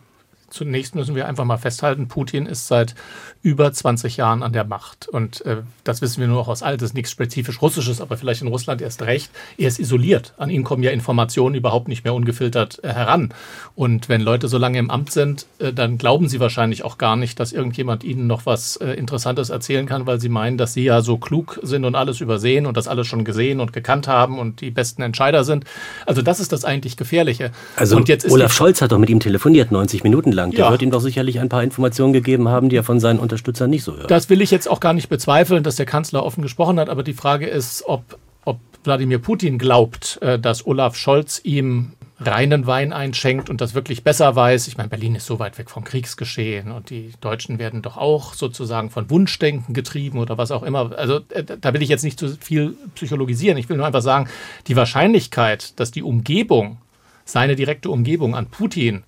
Zunächst 0.51 0.95
müssen 0.95 1.15
wir 1.15 1.27
einfach 1.27 1.45
mal 1.45 1.57
festhalten, 1.57 2.09
Putin 2.09 2.47
ist 2.47 2.67
seit 2.67 2.95
über 3.43 3.73
20 3.73 4.17
Jahren 4.17 4.43
an 4.43 4.53
der 4.53 4.65
Macht. 4.65 5.09
Und 5.09 5.45
äh, 5.47 5.59
das 5.85 6.03
wissen 6.03 6.21
wir 6.21 6.29
nur 6.29 6.41
auch 6.41 6.49
aus 6.49 6.63
Altes, 6.63 6.93
nichts 6.93 7.11
spezifisch 7.11 7.63
Russisches, 7.63 8.01
aber 8.01 8.17
vielleicht 8.17 8.43
in 8.43 8.49
Russland 8.49 8.83
erst 8.83 9.03
recht. 9.03 9.31
Er 9.57 9.69
ist 9.69 9.79
isoliert. 9.79 10.35
An 10.37 10.51
ihn 10.51 10.65
kommen 10.65 10.83
ja 10.83 10.91
Informationen 10.91 11.55
überhaupt 11.55 11.89
nicht 11.89 12.05
mehr 12.05 12.15
ungefiltert 12.15 12.81
äh, 12.83 12.89
heran. 12.89 13.33
Und 13.75 14.09
wenn 14.09 14.21
Leute 14.21 14.49
so 14.49 14.59
lange 14.59 14.79
im 14.79 14.91
Amt 14.91 15.13
sind, 15.13 15.47
äh, 15.59 15.73
dann 15.73 15.99
glauben 15.99 16.29
sie 16.29 16.41
wahrscheinlich 16.41 16.85
auch 16.85 16.99
gar 16.99 17.17
nicht, 17.17 17.41
dass 17.41 17.53
irgendjemand 17.53 18.05
ihnen 18.05 18.27
noch 18.27 18.45
was 18.45 18.77
äh, 18.77 18.91
Interessantes 18.93 19.51
erzählen 19.51 19.87
kann, 19.87 20.07
weil 20.07 20.21
sie 20.21 20.29
meinen, 20.29 20.59
dass 20.59 20.75
sie 20.75 20.85
ja 20.85 21.01
so 21.01 21.17
klug 21.17 21.61
sind 21.63 21.85
und 21.85 21.95
alles 21.95 22.21
übersehen 22.21 22.67
und 22.67 22.77
das 22.77 22.89
alles 22.89 23.07
schon 23.07 23.25
gesehen 23.25 23.61
und 23.61 23.73
gekannt 23.73 24.09
haben 24.09 24.39
und 24.39 24.61
die 24.61 24.71
besten 24.71 25.03
Entscheider 25.03 25.45
sind. 25.45 25.65
Also 26.07 26.23
das 26.23 26.41
ist 26.41 26.53
das 26.53 26.65
eigentlich 26.65 26.97
Gefährliche. 26.97 27.53
Also 27.77 27.97
und 27.97 28.09
jetzt 28.09 28.29
Olaf 28.31 28.53
Scholz 28.53 28.83
hat 28.83 28.93
doch 28.93 28.99
mit 28.99 29.11
ihm 29.11 29.21
telefoniert, 29.21 29.71
90 29.71 30.03
Minuten 30.03 30.33
lang 30.33 30.40
lang. 30.41 30.51
Der 30.51 30.67
ja. 30.67 30.71
wird 30.71 30.83
ihm 30.83 30.91
doch 30.91 31.01
sicherlich 31.01 31.41
ein 31.41 31.49
paar 31.49 31.63
Informationen 31.63 32.13
gegeben 32.13 32.49
haben, 32.49 32.69
die 32.69 32.77
er 32.77 32.85
von 32.85 33.01
seinen 33.01 33.19
Unterstützern 33.19 33.71
nicht 33.71 33.85
so 33.85 33.97
hört. 33.97 34.11
Das 34.11 34.29
will 34.31 34.41
ich 34.41 34.51
jetzt 34.51 34.69
auch 34.69 34.81
gar 34.81 34.93
nicht 34.93 35.09
bezweifeln, 35.09 35.63
dass 35.63 35.77
der 35.77 35.87
Kanzler 35.87 36.25
offen 36.25 36.43
gesprochen 36.43 36.79
hat. 36.79 36.89
Aber 36.89 37.03
die 37.03 37.13
Frage 37.13 37.47
ist, 37.47 37.85
ob, 37.87 38.19
ob 38.45 38.59
Wladimir 38.85 39.19
Putin 39.19 39.59
glaubt, 39.59 40.19
äh, 40.23 40.39
dass 40.39 40.67
Olaf 40.67 40.97
Scholz 40.97 41.41
ihm 41.45 41.93
reinen 42.21 42.67
Wein 42.67 42.93
einschenkt 42.93 43.49
und 43.49 43.63
das 43.63 43.75
wirklich 43.75 44.05
besser 44.05 44.37
weiß. 44.37 44.69
Ich 44.69 44.77
meine, 44.77 44.91
Berlin 44.91 45.15
ist 45.15 45.25
so 45.25 45.39
weit 45.39 45.57
weg 45.57 45.71
vom 45.71 45.85
Kriegsgeschehen 45.85 46.71
und 46.71 46.91
die 46.91 47.13
Deutschen 47.21 47.59
werden 47.59 47.81
doch 47.81 47.97
auch 47.97 48.35
sozusagen 48.35 48.91
von 48.91 49.09
Wunschdenken 49.09 49.73
getrieben 49.73 50.19
oder 50.19 50.37
was 50.37 50.51
auch 50.51 50.63
immer. 50.63 50.93
Also 50.97 51.21
äh, 51.31 51.45
da 51.45 51.73
will 51.73 51.83
ich 51.83 51.89
jetzt 51.89 52.05
nicht 52.05 52.19
zu 52.19 52.37
viel 52.37 52.77
psychologisieren. 52.95 53.57
Ich 53.57 53.69
will 53.69 53.79
nur 53.79 53.87
einfach 53.87 54.03
sagen, 54.03 54.29
die 54.67 54.77
Wahrscheinlichkeit, 54.77 55.81
dass 55.81 55.91
die 55.91 56.03
Umgebung, 56.03 56.79
seine 57.25 57.57
direkte 57.57 57.91
Umgebung 57.91 58.35
an 58.35 58.47
Putin 58.47 59.05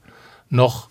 noch 0.49 0.89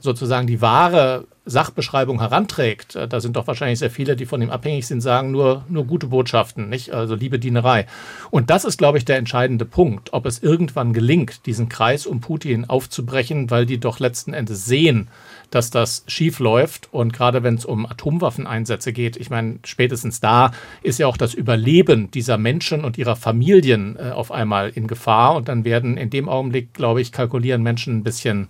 sozusagen 0.00 0.46
die 0.46 0.60
wahre 0.60 1.26
Sachbeschreibung 1.46 2.20
heranträgt, 2.20 2.96
äh, 2.96 3.08
da 3.08 3.20
sind 3.20 3.36
doch 3.36 3.46
wahrscheinlich 3.46 3.78
sehr 3.78 3.90
viele, 3.90 4.16
die 4.16 4.26
von 4.26 4.40
ihm 4.42 4.50
abhängig 4.50 4.86
sind, 4.86 5.00
sagen 5.00 5.30
nur, 5.30 5.64
nur 5.68 5.84
gute 5.84 6.06
Botschaften, 6.06 6.68
nicht? 6.68 6.92
Also 6.92 7.14
liebe 7.14 7.38
Dienerei. 7.38 7.86
Und 8.30 8.50
das 8.50 8.64
ist, 8.64 8.78
glaube 8.78 8.98
ich, 8.98 9.04
der 9.04 9.16
entscheidende 9.16 9.64
Punkt, 9.64 10.12
ob 10.12 10.26
es 10.26 10.42
irgendwann 10.42 10.92
gelingt, 10.92 11.46
diesen 11.46 11.68
Kreis 11.68 12.06
um 12.06 12.20
Putin 12.20 12.68
aufzubrechen, 12.68 13.50
weil 13.50 13.66
die 13.66 13.78
doch 13.78 13.98
letzten 13.98 14.32
Endes 14.32 14.64
sehen, 14.66 15.08
dass 15.50 15.70
das 15.70 16.04
schief 16.06 16.38
läuft. 16.38 16.88
Und 16.92 17.12
gerade 17.12 17.42
wenn 17.42 17.54
es 17.54 17.64
um 17.64 17.86
Atomwaffeneinsätze 17.86 18.92
geht, 18.92 19.16
ich 19.16 19.30
meine, 19.30 19.58
spätestens 19.64 20.20
da 20.20 20.52
ist 20.82 20.98
ja 20.98 21.06
auch 21.06 21.16
das 21.16 21.34
Überleben 21.34 22.10
dieser 22.10 22.38
Menschen 22.38 22.84
und 22.84 22.98
ihrer 22.98 23.16
Familien 23.16 23.96
äh, 23.96 24.10
auf 24.10 24.30
einmal 24.30 24.70
in 24.70 24.86
Gefahr. 24.86 25.34
Und 25.34 25.48
dann 25.48 25.64
werden 25.64 25.96
in 25.96 26.10
dem 26.10 26.28
Augenblick, 26.28 26.74
glaube 26.74 27.00
ich, 27.00 27.12
kalkulieren 27.12 27.62
Menschen 27.62 27.98
ein 27.98 28.04
bisschen 28.04 28.48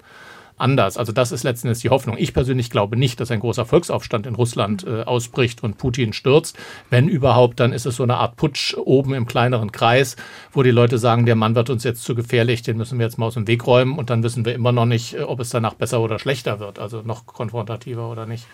anders. 0.60 0.96
Also 0.96 1.12
das 1.12 1.32
ist 1.32 1.42
letzten 1.42 1.68
Endes 1.68 1.80
die 1.80 1.90
Hoffnung. 1.90 2.16
Ich 2.18 2.34
persönlich 2.34 2.70
glaube 2.70 2.96
nicht, 2.96 3.20
dass 3.20 3.30
ein 3.30 3.40
großer 3.40 3.64
Volksaufstand 3.64 4.26
in 4.26 4.34
Russland 4.34 4.86
äh, 4.86 5.02
ausbricht 5.02 5.62
und 5.62 5.78
Putin 5.78 6.12
stürzt. 6.12 6.58
Wenn 6.90 7.08
überhaupt, 7.08 7.60
dann 7.60 7.72
ist 7.72 7.86
es 7.86 7.96
so 7.96 8.02
eine 8.02 8.16
Art 8.16 8.36
Putsch 8.36 8.74
oben 8.76 9.14
im 9.14 9.26
kleineren 9.26 9.72
Kreis, 9.72 10.16
wo 10.52 10.62
die 10.62 10.70
Leute 10.70 10.98
sagen, 10.98 11.26
der 11.26 11.36
Mann 11.36 11.54
wird 11.54 11.70
uns 11.70 11.84
jetzt 11.84 12.02
zu 12.02 12.14
gefährlich, 12.14 12.62
den 12.62 12.76
müssen 12.76 12.98
wir 12.98 13.06
jetzt 13.06 13.18
mal 13.18 13.26
aus 13.26 13.34
dem 13.34 13.46
Weg 13.46 13.66
räumen 13.66 13.98
und 13.98 14.10
dann 14.10 14.22
wissen 14.22 14.44
wir 14.44 14.54
immer 14.54 14.72
noch 14.72 14.86
nicht, 14.86 15.14
äh, 15.14 15.22
ob 15.22 15.40
es 15.40 15.50
danach 15.50 15.74
besser 15.74 16.00
oder 16.00 16.18
schlechter 16.18 16.60
wird, 16.60 16.78
also 16.78 17.02
noch 17.02 17.26
konfrontativer 17.26 18.10
oder 18.10 18.26
nicht. 18.26 18.46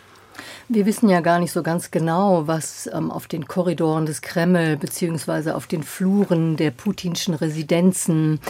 Wir 0.69 0.85
wissen 0.85 1.09
ja 1.09 1.21
gar 1.21 1.39
nicht 1.39 1.53
so 1.53 1.63
ganz 1.63 1.93
genau, 1.93 2.49
was 2.49 2.91
ähm, 2.93 3.13
auf 3.13 3.29
den 3.29 3.47
Korridoren 3.47 4.05
des 4.05 4.21
Kreml 4.21 4.77
beziehungsweise 4.77 5.55
auf 5.55 5.69
den 5.69 5.85
Fluren 5.85 6.57
der 6.57 6.73
putinschen 6.73 7.35
Residenzen 7.35 8.41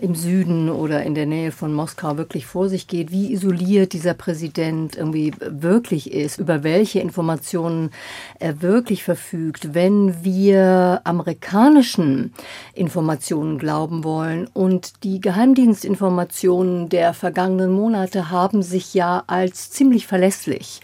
im 0.00 0.14
Süden 0.14 0.68
oder 0.68 1.02
in 1.02 1.14
der 1.14 1.26
Nähe 1.26 1.50
von 1.50 1.72
Moskau 1.72 2.18
wirklich 2.18 2.46
vor 2.46 2.68
sich 2.68 2.86
geht, 2.86 3.10
wie 3.10 3.32
isoliert 3.32 3.92
dieser 3.92 4.14
Präsident 4.14 4.96
irgendwie 4.96 5.32
wirklich 5.40 6.12
ist, 6.12 6.38
über 6.38 6.62
welche 6.62 7.00
Informationen 7.00 7.90
er 8.38 8.60
wirklich 8.60 9.02
verfügt. 9.02 9.74
Wenn 9.74 10.22
wir 10.22 11.00
amerikanischen 11.04 12.34
Informationen 12.74 13.58
glauben 13.58 14.04
wollen 14.04 14.46
und 14.52 15.04
die 15.04 15.20
Geheimdienstinformationen 15.20 16.90
der 16.90 17.14
vergangenen 17.14 17.72
Monate 17.72 18.30
haben 18.30 18.62
sich 18.62 18.92
ja 18.92 19.24
als 19.26 19.70
ziemlich 19.70 20.06
verlässlich 20.06 20.82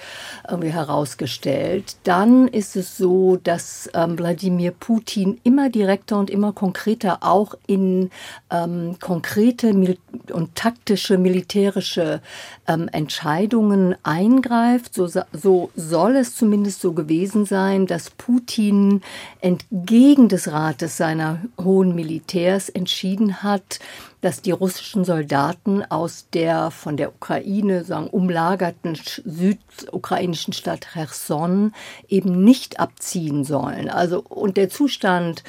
irgendwie 0.64 0.74
herausgestellt, 0.74 1.96
dann 2.04 2.48
ist 2.48 2.76
es 2.76 2.96
so, 2.96 3.36
dass 3.36 3.90
ähm, 3.94 4.18
Wladimir 4.18 4.72
Putin 4.72 5.40
immer 5.44 5.68
direkter 5.70 6.18
und 6.18 6.30
immer 6.30 6.52
konkreter 6.52 7.18
auch 7.22 7.54
in 7.66 8.10
ähm, 8.50 8.96
konkrete 9.00 9.96
und 10.32 10.54
taktische 10.54 11.18
militärische 11.18 12.20
ähm, 12.66 12.88
Entscheidungen 12.92 13.94
eingreift. 14.02 14.94
So, 14.94 15.06
so 15.06 15.70
soll 15.76 16.16
es 16.16 16.34
zumindest 16.36 16.80
so 16.80 16.92
gewesen 16.92 17.44
sein, 17.44 17.86
dass 17.86 18.10
Putin 18.10 19.02
entgegen 19.40 20.28
des 20.28 20.50
Rates 20.50 20.96
seiner 20.96 21.40
hohen 21.62 21.94
Militärs 21.94 22.68
entschieden 22.68 23.42
hat, 23.42 23.80
dass 24.24 24.40
die 24.40 24.52
russischen 24.52 25.04
Soldaten 25.04 25.84
aus 25.84 26.28
der 26.32 26.70
von 26.70 26.96
der 26.96 27.10
Ukraine 27.10 27.84
sagen, 27.84 28.06
umlagerten 28.06 28.98
südukrainischen 29.22 30.54
Stadt 30.54 30.86
Cherson 30.94 31.74
eben 32.08 32.42
nicht 32.42 32.80
abziehen 32.80 33.44
sollen. 33.44 33.90
Also 33.90 34.22
und 34.22 34.56
der 34.56 34.70
Zustand 34.70 35.44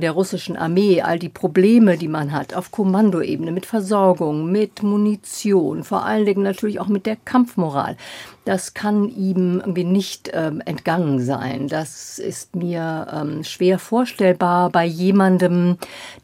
der 0.00 0.12
russischen 0.12 0.56
Armee, 0.56 1.00
all 1.02 1.18
die 1.18 1.28
Probleme, 1.28 1.96
die 1.96 2.08
man 2.08 2.32
hat 2.32 2.54
auf 2.54 2.70
Kommandoebene 2.70 3.52
mit 3.52 3.66
Versorgung, 3.66 4.50
mit 4.50 4.82
Munition, 4.82 5.84
vor 5.84 6.04
allen 6.04 6.26
Dingen 6.26 6.42
natürlich 6.42 6.80
auch 6.80 6.88
mit 6.88 7.06
der 7.06 7.16
Kampfmoral, 7.16 7.96
das 8.44 8.74
kann 8.74 9.08
ihm 9.08 9.60
irgendwie 9.60 9.84
nicht 9.84 10.30
ähm, 10.32 10.60
entgangen 10.64 11.20
sein. 11.20 11.68
Das 11.68 12.18
ist 12.18 12.54
mir 12.54 13.06
ähm, 13.12 13.44
schwer 13.44 13.78
vorstellbar 13.78 14.70
bei 14.70 14.84
jemandem, 14.84 15.78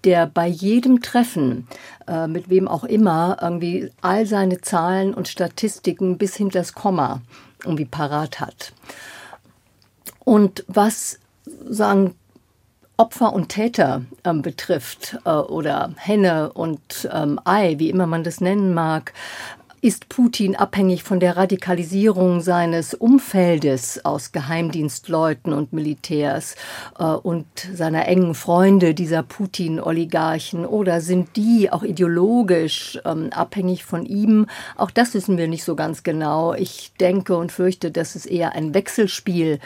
der 0.05 0.27
bei 0.27 0.47
jedem 0.47 1.03
Treffen, 1.03 1.67
äh, 2.07 2.27
mit 2.27 2.51
wem 2.51 2.69
auch 2.69 2.85
immer, 2.85 3.39
irgendwie 3.41 3.91
all 4.03 4.27
seine 4.27 4.61
Zahlen 4.61 5.15
und 5.15 5.29
Statistiken 5.29 6.19
bis 6.19 6.37
hinter 6.37 6.61
das 6.61 6.75
Komma 6.75 7.23
irgendwie 7.65 7.87
parat 7.87 8.41
hat. 8.41 8.73
Und 10.25 10.65
was 10.69 11.19
sagen 11.69 12.15
Opfer 13.03 13.33
und 13.33 13.49
Täter 13.49 14.03
ähm, 14.23 14.43
betrifft 14.43 15.19
äh, 15.25 15.31
oder 15.31 15.93
Henne 15.97 16.53
und 16.53 17.09
ähm, 17.13 17.41
Ei, 17.45 17.75
wie 17.79 17.91
immer 17.91 18.07
man 18.07 18.23
das 18.23 18.41
nennen 18.41 18.75
mag, 18.75 19.13
ist 19.81 20.09
Putin 20.09 20.55
abhängig 20.55 21.03
von 21.03 21.19
der 21.19 21.37
Radikalisierung 21.37 22.41
seines 22.41 22.95
Umfeldes 22.95 24.05
aus 24.05 24.31
Geheimdienstleuten 24.31 25.53
und 25.53 25.73
Militärs 25.73 26.55
äh, 26.97 27.03
und 27.03 27.47
seiner 27.75 28.07
engen 28.07 28.37
Freunde, 28.37 28.95
dieser 28.95 29.25
Putin-Oligarchen? 29.25 30.65
Oder 30.65 31.01
sind 31.01 31.35
die 31.35 31.73
auch 31.73 31.83
ideologisch 31.83 33.01
ähm, 33.05 33.31
abhängig 33.33 33.85
von 33.85 34.07
ihm? 34.07 34.47
Auch 34.77 34.93
das 34.93 35.13
wissen 35.15 35.37
wir 35.37 35.49
nicht 35.49 35.65
so 35.65 35.75
ganz 35.75 36.05
genau. 36.05 36.55
Ich 36.55 36.93
denke 37.01 37.37
und 37.37 37.51
fürchte, 37.51 37.91
dass 37.91 38.15
es 38.15 38.27
eher 38.27 38.53
ein 38.53 38.75
Wechselspiel 38.75 39.59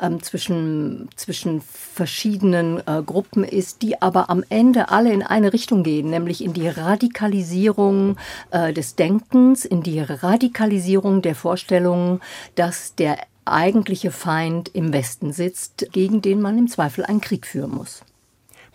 ähm, 0.00 0.22
zwischen, 0.22 1.08
zwischen 1.16 1.60
verschiedenen 1.60 2.78
äh, 2.86 3.02
Gruppen 3.04 3.44
ist, 3.44 3.82
die 3.82 4.00
aber 4.00 4.30
am 4.30 4.44
Ende 4.48 4.88
alle 4.90 5.12
in 5.12 5.22
eine 5.22 5.52
Richtung 5.52 5.82
gehen, 5.82 6.10
nämlich 6.10 6.44
in 6.44 6.52
die 6.52 6.68
Radikalisierung 6.68 8.16
äh, 8.50 8.72
des 8.72 8.94
Denkens, 8.94 9.64
in 9.64 9.82
die 9.82 10.00
Radikalisierung 10.00 11.22
der 11.22 11.34
Vorstellungen, 11.34 12.20
dass 12.54 12.94
der 12.94 13.18
eigentliche 13.44 14.10
Feind 14.10 14.68
im 14.74 14.92
Westen 14.92 15.32
sitzt, 15.32 15.88
gegen 15.92 16.22
den 16.22 16.40
man 16.40 16.58
im 16.58 16.68
Zweifel 16.68 17.04
einen 17.04 17.20
Krieg 17.20 17.46
führen 17.46 17.72
muss. 17.72 18.02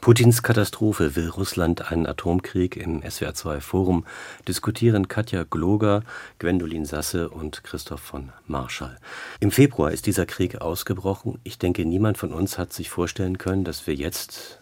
Putins 0.07 0.41
Katastrophe 0.41 1.17
will 1.17 1.27
Russland 1.27 1.91
einen 1.91 2.05
Atomkrieg 2.07 2.77
im 2.77 3.01
SWR2 3.01 3.59
Forum 3.59 4.05
diskutieren 4.47 5.09
Katja 5.09 5.43
Gloger, 5.43 6.01
Gwendolin 6.39 6.85
Sasse 6.85 7.27
und 7.27 7.65
Christoph 7.65 7.99
von 7.99 8.29
Marschall. 8.45 8.97
Im 9.41 9.51
Februar 9.51 9.91
ist 9.91 10.05
dieser 10.05 10.25
Krieg 10.25 10.61
ausgebrochen. 10.61 11.39
Ich 11.43 11.59
denke, 11.59 11.83
niemand 11.83 12.17
von 12.17 12.31
uns 12.31 12.57
hat 12.57 12.71
sich 12.71 12.89
vorstellen 12.89 13.37
können, 13.37 13.65
dass 13.65 13.85
wir 13.85 13.95
jetzt 13.95 14.59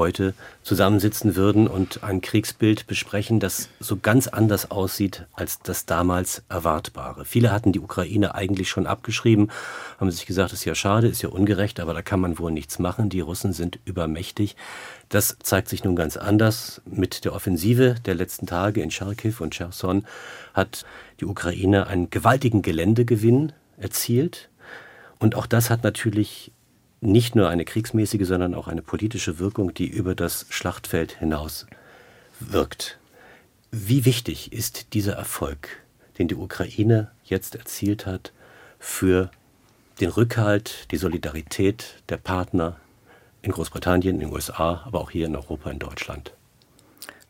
heute 0.00 0.32
zusammensitzen 0.62 1.36
würden 1.36 1.68
und 1.68 2.02
ein 2.02 2.22
Kriegsbild 2.22 2.86
besprechen, 2.86 3.38
das 3.38 3.68
so 3.80 3.98
ganz 3.98 4.28
anders 4.28 4.70
aussieht 4.70 5.26
als 5.34 5.60
das 5.60 5.84
damals 5.84 6.42
Erwartbare. 6.48 7.26
Viele 7.26 7.52
hatten 7.52 7.72
die 7.72 7.80
Ukraine 7.80 8.34
eigentlich 8.34 8.70
schon 8.70 8.86
abgeschrieben, 8.86 9.50
haben 10.00 10.10
sich 10.10 10.24
gesagt, 10.24 10.54
ist 10.54 10.64
ja 10.64 10.74
schade, 10.74 11.06
ist 11.06 11.20
ja 11.20 11.28
ungerecht, 11.28 11.80
aber 11.80 11.92
da 11.92 12.00
kann 12.00 12.18
man 12.18 12.38
wohl 12.38 12.50
nichts 12.50 12.78
machen. 12.78 13.10
Die 13.10 13.20
Russen 13.20 13.52
sind 13.52 13.78
übermächtig. 13.84 14.56
Das 15.10 15.36
zeigt 15.42 15.68
sich 15.68 15.84
nun 15.84 15.96
ganz 15.96 16.16
anders. 16.16 16.80
Mit 16.86 17.26
der 17.26 17.34
Offensive 17.34 17.96
der 18.06 18.14
letzten 18.14 18.46
Tage 18.46 18.80
in 18.80 18.90
Charkiw 18.90 19.34
und 19.40 19.54
Cherson 19.54 20.06
hat 20.54 20.86
die 21.20 21.26
Ukraine 21.26 21.88
einen 21.88 22.08
gewaltigen 22.08 22.62
Geländegewinn 22.62 23.52
erzielt. 23.76 24.48
Und 25.18 25.34
auch 25.34 25.46
das 25.46 25.68
hat 25.68 25.84
natürlich 25.84 26.52
nicht 27.00 27.34
nur 27.34 27.48
eine 27.48 27.64
kriegsmäßige, 27.64 28.26
sondern 28.26 28.54
auch 28.54 28.68
eine 28.68 28.82
politische 28.82 29.38
Wirkung, 29.38 29.72
die 29.74 29.86
über 29.86 30.14
das 30.14 30.46
Schlachtfeld 30.50 31.18
hinaus 31.18 31.66
wirkt. 32.40 32.98
Wie 33.70 34.04
wichtig 34.04 34.52
ist 34.52 34.94
dieser 34.94 35.14
Erfolg, 35.14 35.82
den 36.18 36.28
die 36.28 36.34
Ukraine 36.34 37.10
jetzt 37.24 37.54
erzielt 37.54 38.06
hat, 38.06 38.32
für 38.78 39.30
den 40.00 40.10
Rückhalt, 40.10 40.90
die 40.90 40.96
Solidarität 40.96 42.02
der 42.08 42.16
Partner 42.16 42.76
in 43.42 43.52
Großbritannien, 43.52 44.16
in 44.16 44.20
den 44.20 44.32
USA, 44.32 44.82
aber 44.84 45.00
auch 45.00 45.10
hier 45.10 45.26
in 45.26 45.36
Europa, 45.36 45.70
in 45.70 45.78
Deutschland. 45.78 46.32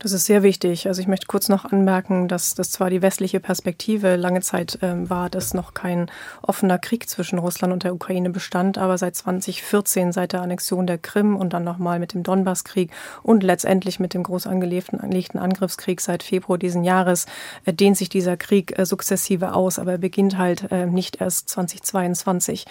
Das 0.01 0.13
ist 0.13 0.25
sehr 0.25 0.41
wichtig. 0.41 0.87
Also 0.87 0.99
ich 0.99 1.07
möchte 1.07 1.27
kurz 1.27 1.47
noch 1.47 1.63
anmerken, 1.63 2.27
dass 2.27 2.55
das 2.55 2.71
zwar 2.71 2.89
die 2.89 3.03
westliche 3.03 3.39
Perspektive 3.39 4.15
lange 4.15 4.41
Zeit 4.41 4.79
ähm, 4.81 5.11
war, 5.11 5.29
dass 5.29 5.53
noch 5.53 5.75
kein 5.75 6.09
offener 6.41 6.79
Krieg 6.79 7.07
zwischen 7.07 7.37
Russland 7.37 7.71
und 7.71 7.83
der 7.83 7.93
Ukraine 7.93 8.31
bestand, 8.31 8.79
aber 8.79 8.97
seit 8.97 9.15
2014, 9.15 10.11
seit 10.11 10.33
der 10.33 10.41
Annexion 10.41 10.87
der 10.87 10.97
Krim 10.97 11.35
und 11.35 11.53
dann 11.53 11.63
nochmal 11.63 11.99
mit 11.99 12.15
dem 12.15 12.23
Donbasskrieg 12.23 12.89
und 13.21 13.43
letztendlich 13.43 13.99
mit 13.99 14.15
dem 14.15 14.23
groß 14.23 14.47
angelegten 14.47 15.37
Angriffskrieg 15.37 16.01
seit 16.01 16.23
Februar 16.23 16.57
diesen 16.57 16.83
Jahres 16.83 17.27
äh, 17.65 17.71
dehnt 17.71 17.95
sich 17.95 18.09
dieser 18.09 18.37
Krieg 18.37 18.79
äh, 18.79 18.87
sukzessive 18.87 19.53
aus, 19.53 19.77
aber 19.77 19.91
er 19.91 19.97
beginnt 19.99 20.35
halt 20.35 20.71
äh, 20.71 20.87
nicht 20.87 21.21
erst 21.21 21.47
2022. 21.49 22.65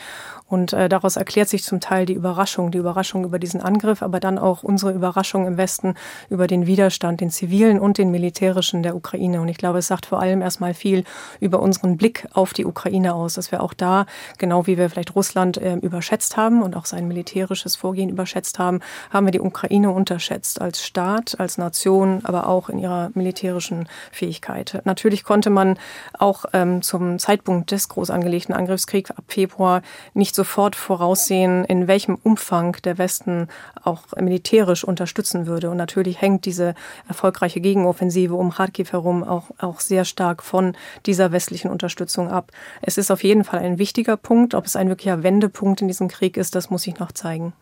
Und 0.49 0.73
äh, 0.73 0.89
daraus 0.89 1.15
erklärt 1.15 1.49
sich 1.49 1.63
zum 1.63 1.79
Teil 1.79 2.07
die 2.07 2.15
Überraschung, 2.15 2.73
die 2.73 2.79
Überraschung 2.79 3.25
über 3.25 3.39
diesen 3.39 3.61
Angriff, 3.61 4.03
aber 4.03 4.19
dann 4.19 4.37
auch 4.37 4.65
unsere 4.65 4.91
Überraschung 4.91 5.47
im 5.47 5.57
Westen 5.57 5.95
über 6.29 6.49
den 6.49 6.67
Widerstand 6.67 7.20
den 7.21 7.31
zivilen 7.31 7.79
und 7.79 7.99
den 7.99 8.11
militärischen 8.11 8.83
der 8.83 8.97
Ukraine. 8.97 9.41
Und 9.41 9.49
ich 9.49 9.59
glaube, 9.59 9.79
es 9.79 9.87
sagt 9.87 10.07
vor 10.07 10.21
allem 10.21 10.43
erstmal 10.43 10.75
viel 10.75 11.05
über 11.41 11.61
unseren 11.61 11.97
Blick 11.97 12.27
auf 12.33 12.53
die 12.53 12.65
Ukraine 12.65 13.15
aus, 13.15 13.35
dass 13.35 13.53
wir 13.53 13.63
auch 13.63 13.75
da, 13.75 14.07
genau 14.39 14.67
wie 14.67 14.79
wir 14.79 14.91
vielleicht 14.91 15.15
Russland 15.15 15.57
äh, 15.59 15.77
überschätzt 15.77 16.37
haben 16.37 16.63
und 16.63 16.77
auch 16.77 16.87
sein 16.87 17.09
militärisches 17.09 17.77
Vorgehen 17.77 18.09
überschätzt 18.09 18.59
haben, 18.59 18.81
haben 19.11 19.27
wir 19.27 19.33
die 19.33 19.41
Ukraine 19.41 19.91
unterschätzt 19.91 20.61
als 20.61 20.85
Staat, 20.85 21.39
als 21.39 21.59
Nation, 21.59 22.21
aber 22.25 22.49
auch 22.49 22.69
in 22.69 22.79
ihrer 22.79 23.11
militärischen 23.15 23.89
Fähigkeit. 24.11 24.81
Natürlich 24.85 25.25
konnte 25.25 25.51
man 25.51 25.79
auch 26.19 26.45
ähm, 26.53 26.83
zum 26.83 27.19
Zeitpunkt 27.19 27.71
des 27.71 27.89
groß 27.89 28.11
angelegten 28.11 28.55
Angriffskriegs 28.55 29.11
ab 29.11 29.25
Februar 29.29 29.83
nicht 30.15 30.35
sofort 30.35 30.77
voraussehen, 30.77 31.65
in 31.65 31.89
welchem 31.89 32.19
Umfang 32.23 32.77
der 32.85 32.99
Westen 32.99 33.49
auch 33.83 34.03
militärisch 34.19 34.85
unterstützen 34.85 35.47
würde. 35.47 35.71
Und 35.71 35.77
natürlich 35.77 36.21
hängt 36.21 36.45
diese 36.45 36.75
erfolgreiche 37.11 37.61
Gegenoffensive 37.61 38.35
um 38.35 38.51
Kharkiv 38.51 38.93
herum 38.93 39.23
auch, 39.23 39.51
auch 39.59 39.81
sehr 39.81 40.05
stark 40.05 40.43
von 40.43 40.77
dieser 41.07 41.33
westlichen 41.33 41.71
Unterstützung 41.71 42.29
ab. 42.29 42.53
Es 42.81 42.97
ist 42.97 43.11
auf 43.11 43.23
jeden 43.23 43.45
Fall 43.45 43.61
ein 43.61 43.79
wichtiger 43.79 44.17
Punkt. 44.17 44.55
Ob 44.55 44.65
es 44.65 44.77
ein 44.77 44.89
wirklicher 44.89 45.23
Wendepunkt 45.23 45.83
in 45.83 45.89
diesem 45.89 46.09
Krieg 46.09 46.37
ist, 46.37 46.55
das 46.55 46.71
muss 46.71 46.83
sich 46.83 46.99
noch 46.99 47.13
zeigen. 47.13 47.53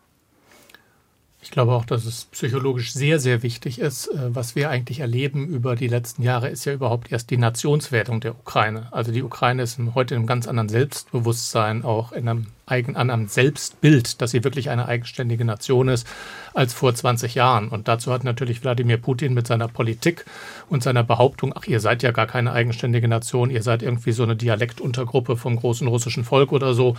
Ich 1.41 1.51
glaube 1.51 1.71
auch, 1.71 1.85
dass 1.85 2.05
es 2.05 2.25
psychologisch 2.25 2.91
sehr, 2.91 3.17
sehr 3.17 3.43
wichtig 3.43 3.79
ist. 3.79 4.07
Äh, 4.07 4.35
was 4.35 4.55
wir 4.55 4.69
eigentlich 4.69 4.99
erleben 4.99 5.47
über 5.47 5.75
die 5.75 5.87
letzten 5.87 6.21
Jahre, 6.21 6.49
ist 6.49 6.65
ja 6.65 6.73
überhaupt 6.73 7.11
erst 7.11 7.29
die 7.29 7.37
Nationswertung 7.37 8.19
der 8.19 8.35
Ukraine. 8.35 8.87
Also 8.91 9.11
die 9.11 9.23
Ukraine 9.23 9.63
ist 9.63 9.79
heute 9.95 10.15
in 10.15 10.19
einem 10.19 10.27
ganz 10.27 10.47
anderen 10.47 10.69
Selbstbewusstsein, 10.69 11.85
auch 11.85 12.11
in 12.11 12.27
einem 12.27 12.47
eigen, 12.69 12.95
an 12.95 13.09
einem 13.09 13.27
Selbstbild, 13.27 14.21
dass 14.21 14.31
sie 14.31 14.43
wirklich 14.43 14.69
eine 14.69 14.87
eigenständige 14.87 15.45
Nation 15.45 15.87
ist, 15.87 16.07
als 16.53 16.73
vor 16.73 16.93
20 16.93 17.35
Jahren. 17.35 17.69
Und 17.69 17.87
dazu 17.87 18.11
hat 18.11 18.23
natürlich 18.23 18.63
Wladimir 18.63 18.97
Putin 18.97 19.33
mit 19.33 19.47
seiner 19.47 19.67
Politik 19.67 20.25
und 20.69 20.83
seiner 20.83 21.03
Behauptung, 21.03 21.53
ach, 21.55 21.65
ihr 21.65 21.79
seid 21.79 22.03
ja 22.03 22.11
gar 22.11 22.27
keine 22.27 22.51
eigenständige 22.51 23.07
Nation, 23.07 23.49
ihr 23.49 23.63
seid 23.63 23.83
irgendwie 23.83 24.11
so 24.11 24.23
eine 24.23 24.35
Dialektuntergruppe 24.35 25.37
vom 25.37 25.55
großen 25.55 25.87
russischen 25.87 26.23
Volk 26.23 26.51
oder 26.51 26.73
so. 26.73 26.97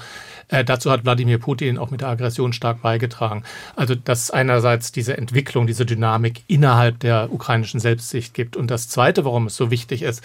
Äh, 0.48 0.64
dazu 0.64 0.90
hat 0.90 1.04
Wladimir 1.04 1.38
Putin 1.38 1.78
auch 1.78 1.90
mit 1.90 2.00
der 2.00 2.08
Aggression 2.08 2.52
stark 2.52 2.82
beigetragen. 2.82 3.42
Also, 3.76 3.94
dass 3.94 4.30
einerseits 4.30 4.92
diese 4.92 5.16
Entwicklung, 5.16 5.66
diese 5.66 5.86
Dynamik 5.86 6.42
innerhalb 6.46 7.00
der 7.00 7.32
ukrainischen 7.32 7.80
Selbstsicht 7.80 8.34
gibt. 8.34 8.56
Und 8.56 8.70
das 8.70 8.88
Zweite, 8.88 9.24
warum 9.24 9.46
es 9.46 9.56
so 9.56 9.70
wichtig 9.70 10.02
ist, 10.02 10.22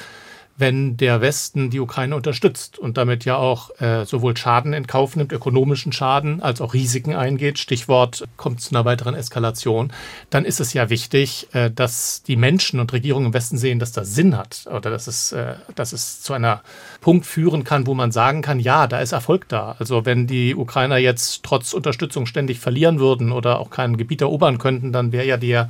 wenn 0.57 0.95
der 0.95 1.19
Westen 1.19 1.69
die 1.69 1.81
Ukraine 1.81 2.15
unterstützt 2.15 2.79
und 2.79 2.97
damit 2.97 3.25
ja 3.25 3.35
auch 3.35 3.77
äh, 3.81 4.05
sowohl 4.05 4.37
Schaden 4.37 4.71
in 4.71 4.87
Kauf 4.87 5.15
nimmt, 5.15 5.33
ökonomischen 5.33 5.91
Schaden, 5.91 6.41
als 6.41 6.61
auch 6.61 6.73
Risiken 6.73 7.13
eingeht, 7.13 7.59
Stichwort 7.59 8.23
kommt 8.37 8.61
zu 8.61 8.73
einer 8.73 8.85
weiteren 8.85 9.15
Eskalation, 9.15 9.91
dann 10.29 10.45
ist 10.45 10.61
es 10.61 10.71
ja 10.71 10.89
wichtig, 10.89 11.49
äh, 11.53 11.69
dass 11.69 12.23
die 12.23 12.37
Menschen 12.37 12.79
und 12.79 12.93
Regierungen 12.93 13.27
im 13.27 13.33
Westen 13.33 13.57
sehen, 13.57 13.79
dass 13.79 13.91
das 13.91 14.15
Sinn 14.15 14.37
hat 14.37 14.65
oder 14.67 14.89
dass 14.89 15.07
es, 15.07 15.33
äh, 15.33 15.55
dass 15.75 15.91
es 15.91 16.21
zu 16.21 16.31
einer 16.31 16.61
Punkt 17.01 17.25
führen 17.25 17.65
kann, 17.65 17.85
wo 17.85 17.93
man 17.93 18.13
sagen 18.13 18.41
kann, 18.41 18.59
ja, 18.59 18.87
da 18.87 18.99
ist 18.99 19.11
Erfolg 19.11 19.49
da. 19.49 19.75
Also 19.79 20.05
wenn 20.05 20.25
die 20.25 20.55
Ukrainer 20.55 20.97
jetzt 20.97 21.43
trotz 21.43 21.73
Unterstützung 21.73 22.25
ständig 22.25 22.59
verlieren 22.59 22.99
würden 22.99 23.33
oder 23.33 23.59
auch 23.59 23.69
kein 23.69 23.97
Gebiet 23.97 24.21
erobern 24.21 24.57
könnten, 24.57 24.93
dann 24.93 25.11
wäre 25.11 25.25
ja 25.25 25.35
der 25.35 25.69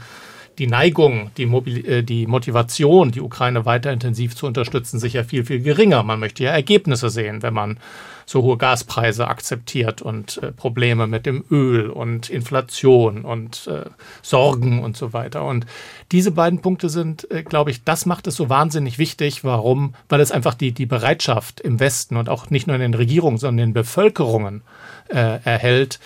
die 0.57 0.67
Neigung, 0.67 1.31
die, 1.37 1.45
Mobil 1.45 1.85
äh, 1.85 2.03
die 2.03 2.27
Motivation, 2.27 3.11
die 3.11 3.21
Ukraine 3.21 3.65
weiter 3.65 3.91
intensiv 3.91 4.35
zu 4.35 4.47
unterstützen, 4.47 4.99
sicher 4.99 5.23
viel, 5.23 5.45
viel 5.45 5.61
geringer. 5.61 6.03
Man 6.03 6.19
möchte 6.19 6.43
ja 6.43 6.51
Ergebnisse 6.51 7.09
sehen, 7.09 7.41
wenn 7.43 7.53
man 7.53 7.77
so 8.25 8.41
hohe 8.41 8.57
Gaspreise 8.57 9.27
akzeptiert 9.27 10.01
und 10.01 10.37
äh, 10.41 10.51
Probleme 10.51 11.07
mit 11.07 11.25
dem 11.25 11.45
Öl 11.51 11.89
und 11.89 12.29
Inflation 12.29 13.23
und 13.23 13.67
äh, 13.67 13.89
Sorgen 14.21 14.83
und 14.83 14.97
so 14.97 15.13
weiter. 15.13 15.45
Und 15.45 15.65
diese 16.11 16.31
beiden 16.31 16.61
Punkte 16.61 16.89
sind, 16.89 17.29
äh, 17.29 17.43
glaube 17.43 17.71
ich, 17.71 17.83
das 17.83 18.05
macht 18.05 18.27
es 18.27 18.35
so 18.35 18.49
wahnsinnig 18.49 18.97
wichtig. 18.97 19.43
Warum? 19.43 19.93
Weil 20.09 20.21
es 20.21 20.31
einfach 20.31 20.55
die, 20.55 20.71
die 20.71 20.87
Bereitschaft 20.87 21.61
im 21.61 21.79
Westen 21.79 22.17
und 22.17 22.29
auch 22.29 22.49
nicht 22.49 22.67
nur 22.67 22.75
in 22.75 22.81
den 22.81 22.93
Regierungen, 22.95 23.37
sondern 23.37 23.63
in 23.63 23.69
den 23.69 23.73
Bevölkerungen 23.73 24.63
äh, 25.09 25.39
erhält, 25.43 25.99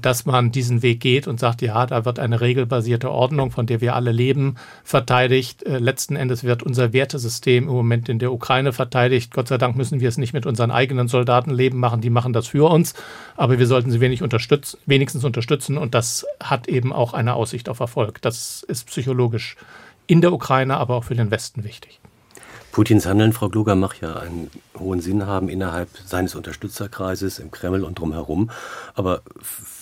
dass 0.00 0.24
man 0.24 0.52
diesen 0.52 0.82
Weg 0.82 1.00
geht 1.00 1.28
und 1.28 1.38
sagt, 1.38 1.60
ja, 1.60 1.84
da 1.84 2.04
wird 2.04 2.18
eine 2.18 2.40
regelbasierte 2.40 3.10
Ordnung, 3.10 3.50
von 3.50 3.66
der 3.66 3.80
wir 3.80 3.94
alle 3.94 4.12
leben, 4.12 4.56
verteidigt. 4.84 5.64
Äh, 5.64 5.78
letzten 5.78 6.16
Endes 6.16 6.44
wird 6.44 6.62
unser 6.62 6.92
Wertesystem 6.92 7.64
im 7.64 7.74
Moment 7.74 8.08
in 8.08 8.18
der 8.18 8.32
Ukraine 8.32 8.72
verteidigt. 8.72 9.34
Gott 9.34 9.48
sei 9.48 9.58
Dank 9.58 9.76
müssen 9.76 10.00
wir 10.00 10.08
es 10.08 10.16
nicht 10.16 10.32
mit 10.32 10.46
unseren 10.46 10.70
eigenen 10.70 11.08
Soldaten 11.08 11.50
leben 11.50 11.78
machen, 11.78 12.00
die 12.00 12.10
machen 12.10 12.32
das 12.32 12.46
für 12.46 12.70
uns, 12.70 12.94
aber 13.36 13.58
wir 13.58 13.66
sollten 13.66 13.90
sie 13.90 14.00
wenig 14.00 14.22
unterstützen, 14.22 14.78
wenigstens 14.86 15.24
unterstützen 15.24 15.76
und 15.76 15.94
das 15.94 16.26
hat 16.40 16.68
eben 16.68 16.92
auch 16.92 17.12
eine 17.12 17.34
Aussicht 17.34 17.68
auf 17.68 17.80
Erfolg. 17.80 18.22
Das 18.22 18.62
ist 18.62 18.86
psychologisch 18.86 19.56
in 20.06 20.20
der 20.20 20.32
Ukraine, 20.32 20.78
aber 20.78 20.94
auch 20.96 21.04
für 21.04 21.14
den 21.14 21.30
Westen 21.30 21.64
wichtig. 21.64 22.00
Putins 22.76 23.06
Handeln, 23.06 23.32
Frau 23.32 23.48
Kluger, 23.48 23.74
macht 23.74 24.02
ja 24.02 24.16
einen 24.16 24.50
hohen 24.78 25.00
Sinn 25.00 25.26
haben 25.26 25.48
innerhalb 25.48 25.88
seines 26.04 26.34
Unterstützerkreises 26.34 27.38
im 27.38 27.50
Kreml 27.50 27.82
und 27.82 27.98
drumherum. 27.98 28.50
Aber 28.92 29.22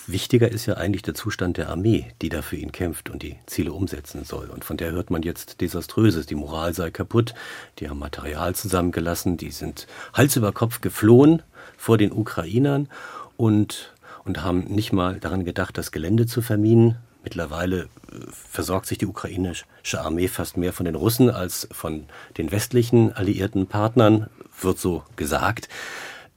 wichtiger 0.06 0.48
ist 0.48 0.66
ja 0.66 0.74
eigentlich 0.74 1.02
der 1.02 1.14
Zustand 1.14 1.56
der 1.56 1.70
Armee, 1.70 2.06
die 2.22 2.28
da 2.28 2.40
für 2.40 2.54
ihn 2.54 2.70
kämpft 2.70 3.10
und 3.10 3.24
die 3.24 3.34
Ziele 3.46 3.72
umsetzen 3.72 4.22
soll. 4.22 4.48
Und 4.48 4.64
von 4.64 4.76
der 4.76 4.92
hört 4.92 5.10
man 5.10 5.22
jetzt 5.22 5.60
Desaströses. 5.60 6.26
Die 6.26 6.36
Moral 6.36 6.72
sei 6.72 6.92
kaputt, 6.92 7.34
die 7.80 7.88
haben 7.88 7.98
Material 7.98 8.54
zusammengelassen, 8.54 9.38
die 9.38 9.50
sind 9.50 9.88
Hals 10.12 10.36
über 10.36 10.52
Kopf 10.52 10.80
geflohen 10.80 11.42
vor 11.76 11.98
den 11.98 12.12
Ukrainern 12.12 12.88
und, 13.36 13.92
und 14.24 14.44
haben 14.44 14.66
nicht 14.68 14.92
mal 14.92 15.18
daran 15.18 15.44
gedacht, 15.44 15.76
das 15.76 15.90
Gelände 15.90 16.26
zu 16.26 16.42
verminen, 16.42 16.94
Mittlerweile 17.24 17.82
äh, 17.82 17.86
versorgt 18.30 18.86
sich 18.86 18.98
die 18.98 19.06
ukrainische 19.06 19.64
Armee 19.94 20.28
fast 20.28 20.56
mehr 20.56 20.72
von 20.72 20.86
den 20.86 20.94
Russen 20.94 21.30
als 21.30 21.66
von 21.72 22.06
den 22.36 22.52
westlichen 22.52 23.12
alliierten 23.12 23.66
Partnern, 23.66 24.28
wird 24.60 24.78
so 24.78 25.02
gesagt. 25.16 25.68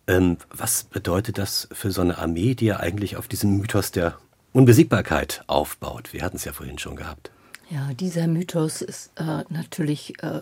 Ähm, 0.08 0.38
was 0.50 0.86
bedeutet 0.86 1.38
das 1.38 1.68
für 1.72 1.92
so 1.92 2.02
eine 2.02 2.18
Armee, 2.18 2.56
die 2.56 2.66
ja 2.66 2.80
eigentlich 2.80 3.18
auf 3.18 3.28
diesem 3.28 3.58
Mythos 3.58 3.92
der 3.92 4.18
Unbesiegbarkeit 4.54 5.44
aufbaut? 5.48 6.14
Wir 6.14 6.24
hatten 6.24 6.38
es 6.38 6.46
ja 6.46 6.54
vorhin 6.54 6.80
schon 6.80 6.96
gehabt. 6.96 7.30
Ja, 7.70 7.94
dieser 7.94 8.28
Mythos 8.28 8.82
ist 8.82 9.12
äh, 9.18 9.44
natürlich 9.50 10.24
äh, 10.24 10.40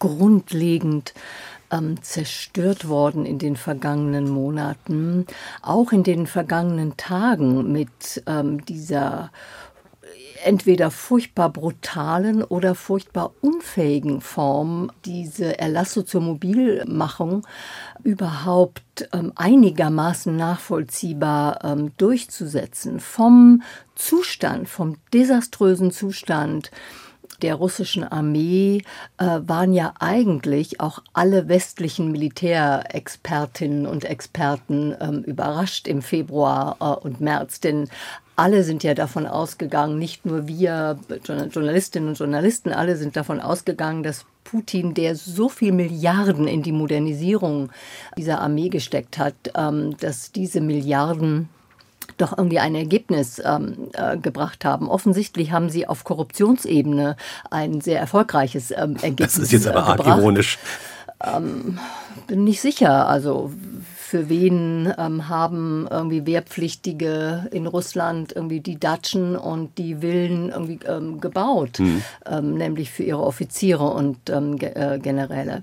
grundlegend 0.00 1.14
ähm, 1.70 2.02
zerstört 2.02 2.88
worden 2.88 3.24
in 3.24 3.38
den 3.38 3.54
vergangenen 3.54 4.28
Monaten, 4.28 5.26
auch 5.62 5.92
in 5.92 6.02
den 6.02 6.26
vergangenen 6.26 6.96
Tagen 6.96 7.70
mit 7.70 8.24
ähm, 8.26 8.64
dieser 8.64 9.30
entweder 10.44 10.90
furchtbar 10.90 11.50
brutalen 11.50 12.42
oder 12.42 12.74
furchtbar 12.74 13.32
unfähigen 13.40 14.20
Form 14.20 14.90
diese 15.04 15.58
Erlasse 15.58 16.04
zur 16.04 16.20
Mobilmachung 16.20 17.46
überhaupt 18.02 19.08
ähm, 19.12 19.32
einigermaßen 19.36 20.34
nachvollziehbar 20.36 21.64
ähm, 21.64 21.92
durchzusetzen. 21.96 23.00
Vom 23.00 23.62
Zustand, 23.94 24.68
vom 24.68 24.96
desaströsen 25.12 25.90
Zustand 25.90 26.70
der 27.42 27.54
russischen 27.54 28.04
Armee 28.04 28.82
äh, 29.18 29.40
waren 29.42 29.72
ja 29.72 29.94
eigentlich 29.98 30.80
auch 30.80 31.02
alle 31.12 31.48
westlichen 31.48 32.12
Militärexpertinnen 32.12 33.86
und 33.86 34.04
Experten 34.04 34.94
ähm, 35.00 35.22
überrascht 35.22 35.88
im 35.88 36.02
Februar 36.02 36.76
äh, 36.80 37.06
und 37.06 37.20
März, 37.20 37.60
denn 37.60 37.88
alle 38.40 38.64
sind 38.64 38.82
ja 38.82 38.94
davon 38.94 39.26
ausgegangen, 39.26 39.98
nicht 39.98 40.24
nur 40.24 40.48
wir 40.48 40.98
Journalistinnen 41.26 42.08
und 42.08 42.18
Journalisten, 42.18 42.72
alle 42.72 42.96
sind 42.96 43.14
davon 43.14 43.38
ausgegangen, 43.38 44.02
dass 44.02 44.24
Putin, 44.44 44.94
der 44.94 45.14
so 45.14 45.50
viel 45.50 45.72
Milliarden 45.72 46.48
in 46.48 46.62
die 46.62 46.72
Modernisierung 46.72 47.68
dieser 48.16 48.40
Armee 48.40 48.70
gesteckt 48.70 49.18
hat, 49.18 49.34
ähm, 49.54 49.94
dass 50.00 50.32
diese 50.32 50.62
Milliarden 50.62 51.50
doch 52.16 52.36
irgendwie 52.36 52.60
ein 52.60 52.74
Ergebnis 52.74 53.42
ähm, 53.44 53.90
äh, 53.92 54.16
gebracht 54.16 54.64
haben. 54.64 54.88
Offensichtlich 54.88 55.52
haben 55.52 55.68
sie 55.68 55.86
auf 55.86 56.04
Korruptionsebene 56.04 57.16
ein 57.50 57.82
sehr 57.82 58.00
erfolgreiches 58.00 58.70
ähm, 58.70 58.96
Ergebnis. 59.02 59.34
Das 59.34 59.38
ist 59.38 59.52
jetzt 59.52 59.68
aber 59.68 59.80
äh, 59.80 59.82
arg 59.82 60.06
ironisch. 60.06 60.58
Ähm, 61.22 61.78
bin 62.26 62.44
nicht 62.44 62.62
sicher. 62.62 63.06
Also 63.06 63.52
für 64.10 64.28
wen 64.28 64.92
ähm, 64.98 65.28
haben 65.28 65.86
irgendwie 65.88 66.26
Wehrpflichtige 66.26 67.46
in 67.52 67.68
Russland 67.68 68.32
irgendwie 68.34 68.58
die 68.58 68.80
Datschen 68.80 69.36
und 69.36 69.78
die 69.78 70.00
Villen 70.00 70.48
irgendwie 70.48 70.80
ähm, 70.84 71.20
gebaut, 71.20 71.78
mhm. 71.78 72.02
ähm, 72.28 72.54
nämlich 72.54 72.90
für 72.90 73.04
ihre 73.04 73.22
Offiziere 73.22 73.84
und 73.84 74.28
ähm, 74.28 74.58
äh, 74.58 74.98
Generäle. 74.98 75.60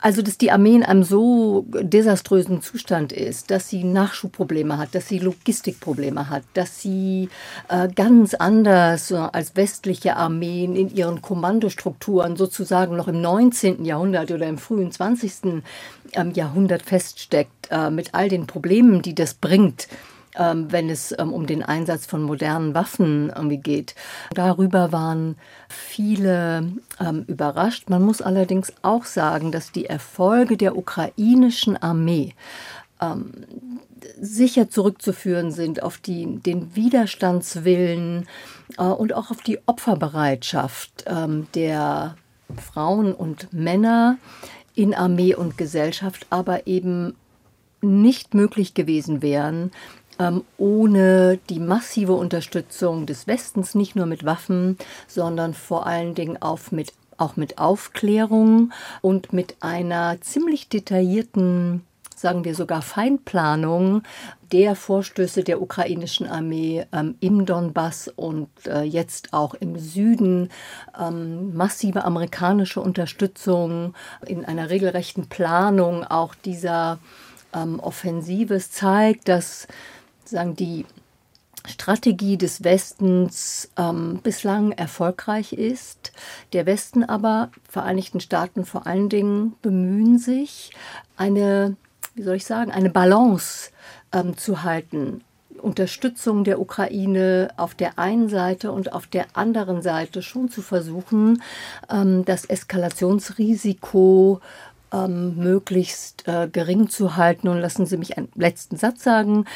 Also, 0.00 0.22
dass 0.22 0.38
die 0.38 0.50
Armee 0.50 0.74
in 0.74 0.82
einem 0.82 1.04
so 1.04 1.66
desaströsen 1.70 2.62
Zustand 2.62 3.12
ist, 3.12 3.52
dass 3.52 3.68
sie 3.68 3.84
Nachschubprobleme 3.84 4.76
hat, 4.76 4.96
dass 4.96 5.06
sie 5.06 5.20
Logistikprobleme 5.20 6.28
hat, 6.28 6.42
dass 6.54 6.82
sie 6.82 7.28
äh, 7.68 7.86
ganz 7.86 8.34
anders 8.34 9.12
äh, 9.12 9.14
als 9.14 9.54
westliche 9.54 10.16
Armeen 10.16 10.74
in 10.74 10.92
ihren 10.92 11.22
Kommandostrukturen 11.22 12.34
sozusagen 12.34 12.96
noch 12.96 13.06
im 13.06 13.20
19. 13.20 13.84
Jahrhundert 13.84 14.32
oder 14.32 14.48
im 14.48 14.58
frühen 14.58 14.90
20. 14.90 15.62
Jahrhundert 16.34 16.82
feststeckt, 16.82 17.68
äh, 17.70 17.90
mit 17.90 18.14
all 18.14 18.28
den 18.28 18.46
Problemen, 18.46 19.02
die 19.02 19.14
das 19.14 19.34
bringt, 19.34 19.88
ähm, 20.36 20.70
wenn 20.70 20.90
es 20.90 21.14
ähm, 21.18 21.32
um 21.32 21.46
den 21.46 21.62
Einsatz 21.62 22.06
von 22.06 22.22
modernen 22.22 22.74
Waffen 22.74 23.32
irgendwie 23.34 23.58
geht. 23.58 23.94
Darüber 24.34 24.92
waren 24.92 25.36
viele 25.68 26.72
ähm, 27.00 27.24
überrascht. 27.26 27.88
Man 27.88 28.02
muss 28.02 28.20
allerdings 28.20 28.72
auch 28.82 29.04
sagen, 29.04 29.52
dass 29.52 29.72
die 29.72 29.86
Erfolge 29.86 30.56
der 30.56 30.76
ukrainischen 30.76 31.76
Armee 31.76 32.34
sicher 34.18 34.70
zurückzuführen 34.70 35.50
sind 35.50 35.82
auf 35.82 35.98
die, 35.98 36.38
den 36.38 36.74
Widerstandswillen 36.74 38.26
äh, 38.78 38.82
und 38.82 39.12
auch 39.12 39.30
auf 39.30 39.42
die 39.42 39.58
Opferbereitschaft 39.66 41.04
der 41.54 42.16
Frauen 42.56 43.12
und 43.12 43.52
Männer 43.52 44.16
in 44.74 44.94
Armee 44.94 45.34
und 45.34 45.56
Gesellschaft, 45.56 46.26
aber 46.30 46.66
eben 46.66 47.14
nicht 47.80 48.34
möglich 48.34 48.74
gewesen 48.74 49.22
wären, 49.22 49.70
ähm, 50.18 50.42
ohne 50.58 51.38
die 51.50 51.60
massive 51.60 52.14
Unterstützung 52.14 53.06
des 53.06 53.26
Westens, 53.26 53.74
nicht 53.74 53.96
nur 53.96 54.06
mit 54.06 54.24
Waffen, 54.24 54.78
sondern 55.06 55.54
vor 55.54 55.86
allen 55.86 56.14
Dingen 56.14 56.40
auch 56.40 56.70
mit, 56.70 56.92
auch 57.16 57.36
mit 57.36 57.58
Aufklärung 57.58 58.72
und 59.00 59.32
mit 59.32 59.56
einer 59.60 60.20
ziemlich 60.20 60.68
detaillierten 60.68 61.82
sagen 62.24 62.46
wir 62.46 62.54
sogar 62.54 62.80
Feinplanung 62.80 64.02
der 64.50 64.76
Vorstöße 64.76 65.44
der 65.44 65.60
ukrainischen 65.60 66.26
Armee 66.26 66.86
ähm, 66.90 67.16
im 67.20 67.44
Donbass 67.44 68.08
und 68.08 68.48
äh, 68.66 68.80
jetzt 68.80 69.34
auch 69.34 69.52
im 69.52 69.78
Süden, 69.78 70.48
ähm, 70.98 71.54
massive 71.54 72.02
amerikanische 72.02 72.80
Unterstützung 72.80 73.92
in 74.26 74.42
einer 74.42 74.70
regelrechten 74.70 75.28
Planung 75.28 76.02
auch 76.02 76.34
dieser 76.34 76.98
ähm, 77.52 77.78
Offensives 77.78 78.70
zeigt, 78.70 79.28
dass 79.28 79.68
sagen 80.24 80.56
die 80.56 80.86
Strategie 81.66 82.38
des 82.38 82.64
Westens 82.64 83.70
ähm, 83.76 84.20
bislang 84.22 84.72
erfolgreich 84.72 85.52
ist. 85.52 86.12
Der 86.54 86.64
Westen 86.64 87.04
aber, 87.04 87.50
Vereinigten 87.68 88.20
Staaten 88.20 88.64
vor 88.64 88.86
allen 88.86 89.10
Dingen, 89.10 89.56
bemühen 89.60 90.18
sich, 90.18 90.70
eine, 91.18 91.76
wie 92.14 92.22
soll 92.22 92.36
ich 92.36 92.46
sagen, 92.46 92.70
eine 92.70 92.90
Balance 92.90 93.70
ähm, 94.12 94.36
zu 94.36 94.62
halten. 94.62 95.22
Unterstützung 95.60 96.44
der 96.44 96.60
Ukraine 96.60 97.48
auf 97.56 97.74
der 97.74 97.98
einen 97.98 98.28
Seite 98.28 98.70
und 98.70 98.92
auf 98.92 99.06
der 99.06 99.26
anderen 99.32 99.82
Seite 99.82 100.22
schon 100.22 100.50
zu 100.50 100.62
versuchen, 100.62 101.42
ähm, 101.90 102.24
das 102.24 102.44
Eskalationsrisiko 102.44 104.40
ähm, 104.92 105.36
möglichst 105.36 106.28
äh, 106.28 106.48
gering 106.48 106.88
zu 106.88 107.16
halten. 107.16 107.48
Und 107.48 107.60
lassen 107.60 107.86
Sie 107.86 107.96
mich 107.96 108.16
einen 108.18 108.28
letzten 108.34 108.76
Satz 108.76 109.02
sagen. 109.02 109.46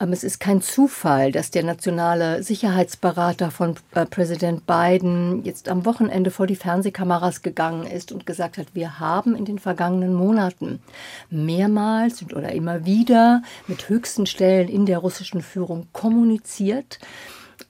Ähm, 0.00 0.12
es 0.12 0.24
ist 0.24 0.40
kein 0.40 0.62
Zufall, 0.62 1.30
dass 1.30 1.50
der 1.50 1.62
nationale 1.62 2.42
Sicherheitsberater 2.42 3.50
von 3.50 3.76
äh, 3.94 4.06
Präsident 4.06 4.66
Biden 4.66 5.44
jetzt 5.44 5.68
am 5.68 5.84
Wochenende 5.84 6.30
vor 6.30 6.46
die 6.46 6.56
Fernsehkameras 6.56 7.42
gegangen 7.42 7.86
ist 7.86 8.10
und 8.10 8.26
gesagt 8.26 8.58
hat, 8.58 8.68
wir 8.74 8.98
haben 8.98 9.36
in 9.36 9.44
den 9.44 9.58
vergangenen 9.58 10.14
Monaten 10.14 10.80
mehrmals 11.28 12.22
oder 12.22 12.52
immer 12.52 12.84
wieder 12.86 13.42
mit 13.66 13.88
höchsten 13.88 14.26
Stellen 14.26 14.68
in 14.68 14.86
der 14.86 14.98
russischen 14.98 15.42
Führung 15.42 15.86
kommuniziert 15.92 16.98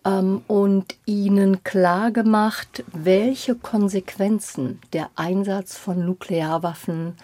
ähm, 0.05 0.43
und 0.47 0.97
ihnen 1.07 1.65
klargemacht, 1.65 2.85
welche 2.93 3.55
Konsequenzen 3.57 4.81
der 4.93 5.11
Einsatz 5.17 5.77
von 5.77 6.05
Nuklearwaffen 6.05 7.15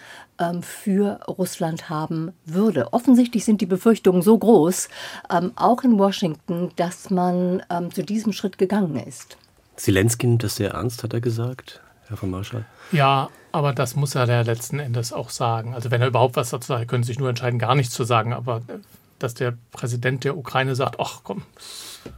für 0.61 1.19
Russland 1.27 1.89
haben 1.89 2.31
würde. 2.45 2.93
Offensichtlich 2.93 3.45
sind 3.45 3.61
die 3.61 3.65
Befürchtungen 3.65 4.21
so 4.21 4.37
groß, 4.37 4.89
ähm, 5.31 5.51
auch 5.55 5.83
in 5.83 5.97
Washington, 5.97 6.71
dass 6.75 7.09
man 7.09 7.63
ähm, 7.69 7.93
zu 7.93 8.03
diesem 8.03 8.33
Schritt 8.33 8.57
gegangen 8.57 8.95
ist. 8.97 9.37
Zelensky 9.75 10.27
nimmt 10.27 10.43
das 10.43 10.55
sehr 10.55 10.71
ernst, 10.71 11.03
hat 11.03 11.13
er 11.13 11.21
gesagt, 11.21 11.81
Herr 12.07 12.17
von 12.17 12.29
Marschall. 12.29 12.65
Ja, 12.91 13.29
aber 13.51 13.73
das 13.73 13.95
muss 13.95 14.15
er 14.15 14.25
ja 14.27 14.41
letzten 14.41 14.79
Endes 14.79 15.13
auch 15.13 15.29
sagen. 15.29 15.73
Also 15.73 15.91
wenn 15.91 16.01
er 16.01 16.07
überhaupt 16.07 16.35
was 16.35 16.49
dazu 16.49 16.67
sagt, 16.67 16.87
können 16.87 17.03
Sie 17.03 17.07
sich 17.07 17.19
nur 17.19 17.29
entscheiden, 17.29 17.59
gar 17.59 17.75
nichts 17.75 17.93
zu 17.93 18.03
sagen. 18.03 18.33
Aber 18.33 18.57
äh, 18.67 18.79
dass 19.19 19.33
der 19.33 19.57
Präsident 19.71 20.23
der 20.23 20.37
Ukraine 20.37 20.75
sagt, 20.75 20.99
ach 20.99 21.21
komm, 21.23 21.43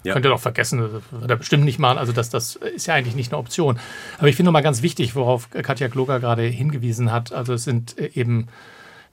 ja. 0.03 0.13
könnt 0.13 0.25
ihr 0.25 0.29
doch 0.29 0.39
vergessen, 0.39 0.79
das 0.79 0.91
wird 1.11 1.31
er 1.31 1.37
bestimmt 1.37 1.65
nicht 1.65 1.79
machen. 1.79 1.97
Also 1.97 2.11
das, 2.11 2.29
das 2.29 2.55
ist 2.55 2.87
ja 2.87 2.95
eigentlich 2.95 3.15
nicht 3.15 3.31
eine 3.31 3.39
Option. 3.39 3.79
Aber 4.17 4.27
ich 4.27 4.35
finde 4.35 4.47
nochmal 4.47 4.63
ganz 4.63 4.81
wichtig, 4.81 5.15
worauf 5.15 5.49
Katja 5.49 5.87
Kloger 5.87 6.19
gerade 6.19 6.43
hingewiesen 6.43 7.11
hat. 7.11 7.33
Also 7.33 7.53
es 7.53 7.63
sind 7.63 7.97
äh, 7.97 8.11
eben, 8.13 8.47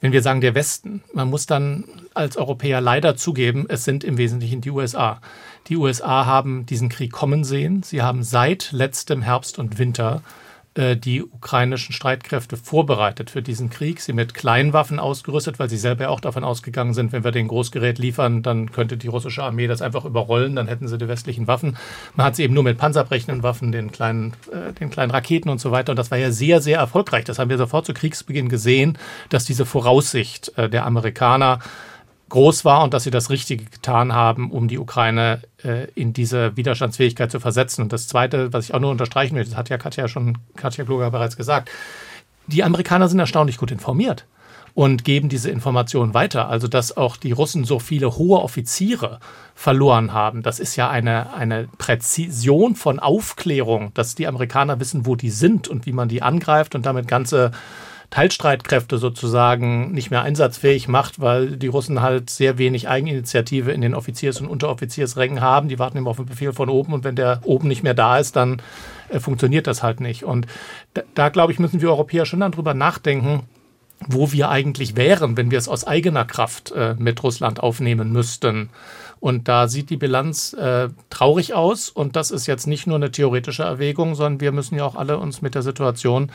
wenn 0.01 0.13
wir 0.13 0.23
sagen 0.23 0.41
der 0.41 0.55
Westen, 0.55 1.03
man 1.13 1.29
muss 1.29 1.47
dann 1.47 1.85
als 2.15 2.37
Europäer 2.37 2.81
leider 2.81 3.17
zugeben, 3.17 3.67
es 3.69 3.85
sind 3.85 4.05
im 4.05 4.19
Wesentlichen 4.19 4.61
die 4.61 4.71
USA. 4.71 5.21
Die 5.69 5.77
USA 5.77 6.27
haben 6.27 6.67
diesen 6.67 6.89
Krieg 6.89 7.13
kommen 7.13 7.45
sehen. 7.45 7.83
Sie 7.83 8.03
haben 8.03 8.23
seit 8.23 8.73
letztem 8.73 9.23
Herbst 9.23 9.59
und 9.59 9.79
Winter 9.79 10.23
äh, 10.25 10.46
die 10.77 11.23
ukrainischen 11.23 11.95
Streitkräfte 11.95 12.57
vorbereitet 12.57 13.31
für 13.31 13.41
diesen 13.41 13.71
Krieg, 13.71 14.01
sie 14.01 14.13
mit 14.13 14.35
Kleinwaffen 14.35 14.99
ausgerüstet, 14.99 15.59
weil 15.59 15.71
sie 15.71 15.79
selber 15.79 16.11
auch 16.11 16.21
davon 16.21 16.45
ausgegangen 16.45 16.93
sind, 16.93 17.13
wenn 17.13 17.25
wir 17.25 17.33
den 17.33 17.49
Großgerät 17.49 17.99
liefern, 17.99 18.43
dann 18.43 18.71
könnte 18.73 18.97
die 18.99 19.09
russische 19.09 19.43
Armee 19.43 19.69
das 19.69 19.81
einfach 19.81 20.05
überrollen, 20.05 20.57
dann 20.57 20.69
hätten 20.69 20.87
sie 20.87 20.99
die 20.99 21.09
westlichen 21.09 21.47
Waffen. 21.47 21.79
Man 22.15 22.27
hat 22.27 22.37
sie 22.37 22.43
eben 22.43 22.55
nur 22.55 22.63
mit 22.63 22.77
panzerbrechenden 22.77 23.43
Waffen, 23.43 23.73
den 23.73 23.91
kleinen, 23.91 24.35
äh, 24.53 24.73
den 24.75 24.91
kleinen 24.91 25.11
Raketen 25.11 25.49
und 25.49 25.61
so 25.61 25.71
weiter. 25.71 25.93
Und 25.93 25.97
das 25.97 26.11
war 26.11 26.19
ja 26.19 26.31
sehr, 26.31 26.61
sehr 26.61 26.79
erfolgreich. 26.79 27.25
Das 27.25 27.39
haben 27.39 27.51
wir 27.51 27.59
sofort 27.59 27.87
zu 27.87 27.95
Kriegsbeginn 27.95 28.49
gesehen, 28.49 28.99
dass 29.31 29.45
diese 29.45 29.65
Voraussicht 29.65 30.57
äh, 30.59 30.69
der 30.69 30.85
Amerikaner 30.85 31.61
groß 32.29 32.65
war 32.65 32.83
und 32.83 32.93
dass 32.93 33.05
sie 33.05 33.11
das 33.11 33.31
Richtige 33.31 33.65
getan 33.65 34.13
haben, 34.13 34.51
um 34.51 34.69
die 34.69 34.79
Ukraine 34.79 35.43
äh, 35.63 35.89
in 35.95 36.13
diese 36.13 36.57
Widerstandsfähigkeit 36.57 37.31
zu 37.31 37.41
versetzen. 37.41 37.83
Und 37.83 37.93
das 37.93 38.09
Zweite, 38.09 38.53
was 38.53 38.65
ich 38.65 38.75
auch 38.75 38.81
nur 38.81 38.91
unterstreichen 38.91 39.35
möchte, 39.35 39.51
das 39.51 39.59
hat 39.59 39.69
ja 39.69 39.79
Katja 39.79 40.09
schon, 40.09 40.39
Katja 40.57 40.85
Kluger 40.85 41.11
bereits 41.11 41.37
gesagt, 41.37 41.71
die 42.47 42.65
Amerikaner 42.65 43.09
sind 43.09 43.19
erstaunlich 43.19 43.59
gut 43.59 43.71
informiert 43.71 44.27
und 44.75 45.05
geben 45.05 45.29
diese 45.29 45.51
Informationen 45.51 46.15
weiter. 46.15 46.49
Also, 46.49 46.69
dass 46.69 46.97
auch 46.97 47.17
die 47.17 47.33
Russen 47.33 47.65
so 47.65 47.79
viele 47.79 48.17
hohe 48.17 48.41
Offiziere 48.41 49.21
verloren 49.55 50.13
haben, 50.13 50.43
das 50.43 50.61
ist 50.61 50.77
ja 50.77 50.91
eine, 50.91 51.33
eine 51.33 51.69
Präzision 51.79 52.77
von 52.77 52.99
Aufklärung, 52.99 53.93
dass 53.95 54.15
die 54.15 54.27
Amerikaner 54.27 54.79
wissen, 54.79 55.07
wo 55.07 55.17
die 55.17 55.31
sind 55.31 55.67
und 55.67 55.87
wie 55.87 55.93
man 55.93 56.09
die 56.09 56.23
angreift 56.23 56.75
und 56.75 56.85
damit 56.85 57.09
ganze 57.09 57.53
Teilstreitkräfte 58.11 58.99
sozusagen 58.99 59.93
nicht 59.93 60.11
mehr 60.11 60.23
einsatzfähig 60.23 60.89
macht, 60.89 61.21
weil 61.21 61.57
die 61.57 61.67
Russen 61.67 62.03
halt 62.03 62.31
sehr 62.31 62.59
wenig 62.59 62.89
Eigeninitiative 62.89 63.73
in 63.73 63.81
den 63.81 63.95
Offiziers- 63.95 64.41
und 64.41 64.47
Unteroffiziersrängen 64.47 65.41
haben. 65.41 65.69
Die 65.69 65.79
warten 65.79 65.99
immer 65.99 66.11
auf 66.11 66.17
den 66.17 66.27
Befehl 66.27 66.53
von 66.53 66.69
oben 66.69 66.93
und 66.93 67.05
wenn 67.05 67.17
der 67.17 67.41
oben 67.45 67.69
nicht 67.69 67.83
mehr 67.83 67.95
da 67.95 68.19
ist, 68.19 68.37
dann 68.37 68.63
äh, 69.09 69.21
funktioniert 69.21 69.67
das 69.67 69.83
halt 69.83 70.01
nicht. 70.01 70.25
Und 70.25 70.47
da, 70.95 71.03
da 71.15 71.29
glaube 71.29 71.53
ich, 71.53 71.59
müssen 71.59 71.81
wir 71.81 71.91
Europäer 71.91 72.27
schon 72.27 72.41
dann 72.41 72.53
drüber 72.53 72.75
nachdenken, 72.75 73.43
wo 74.07 74.31
wir 74.33 74.51
eigentlich 74.51 74.97
wären, 74.97 75.37
wenn 75.37 75.51
wir 75.51 75.59
es 75.59 75.69
aus 75.69 75.87
eigener 75.87 76.25
Kraft 76.25 76.73
äh, 76.73 76.95
mit 76.99 77.23
Russland 77.23 77.61
aufnehmen 77.61 78.13
müssten. 78.13 78.69
Und 79.21 79.49
da 79.49 79.69
sieht 79.69 79.91
die 79.91 79.97
Bilanz 79.97 80.53
äh, 80.53 80.91
traurig 81.11 81.55
aus. 81.55 81.89
Und 81.89 82.17
das 82.17 82.31
ist 82.31 82.47
jetzt 82.47 82.67
nicht 82.67 82.87
nur 82.87 82.97
eine 82.97 83.11
theoretische 83.11 83.63
Erwägung, 83.63 84.15
sondern 84.15 84.41
wir 84.41 84.53
müssen 84.53 84.77
ja 84.77 84.85
auch 84.85 84.95
alle 84.95 85.19
uns 85.19 85.43
mit 85.43 85.55
der 85.55 85.63
Situation 85.63 86.31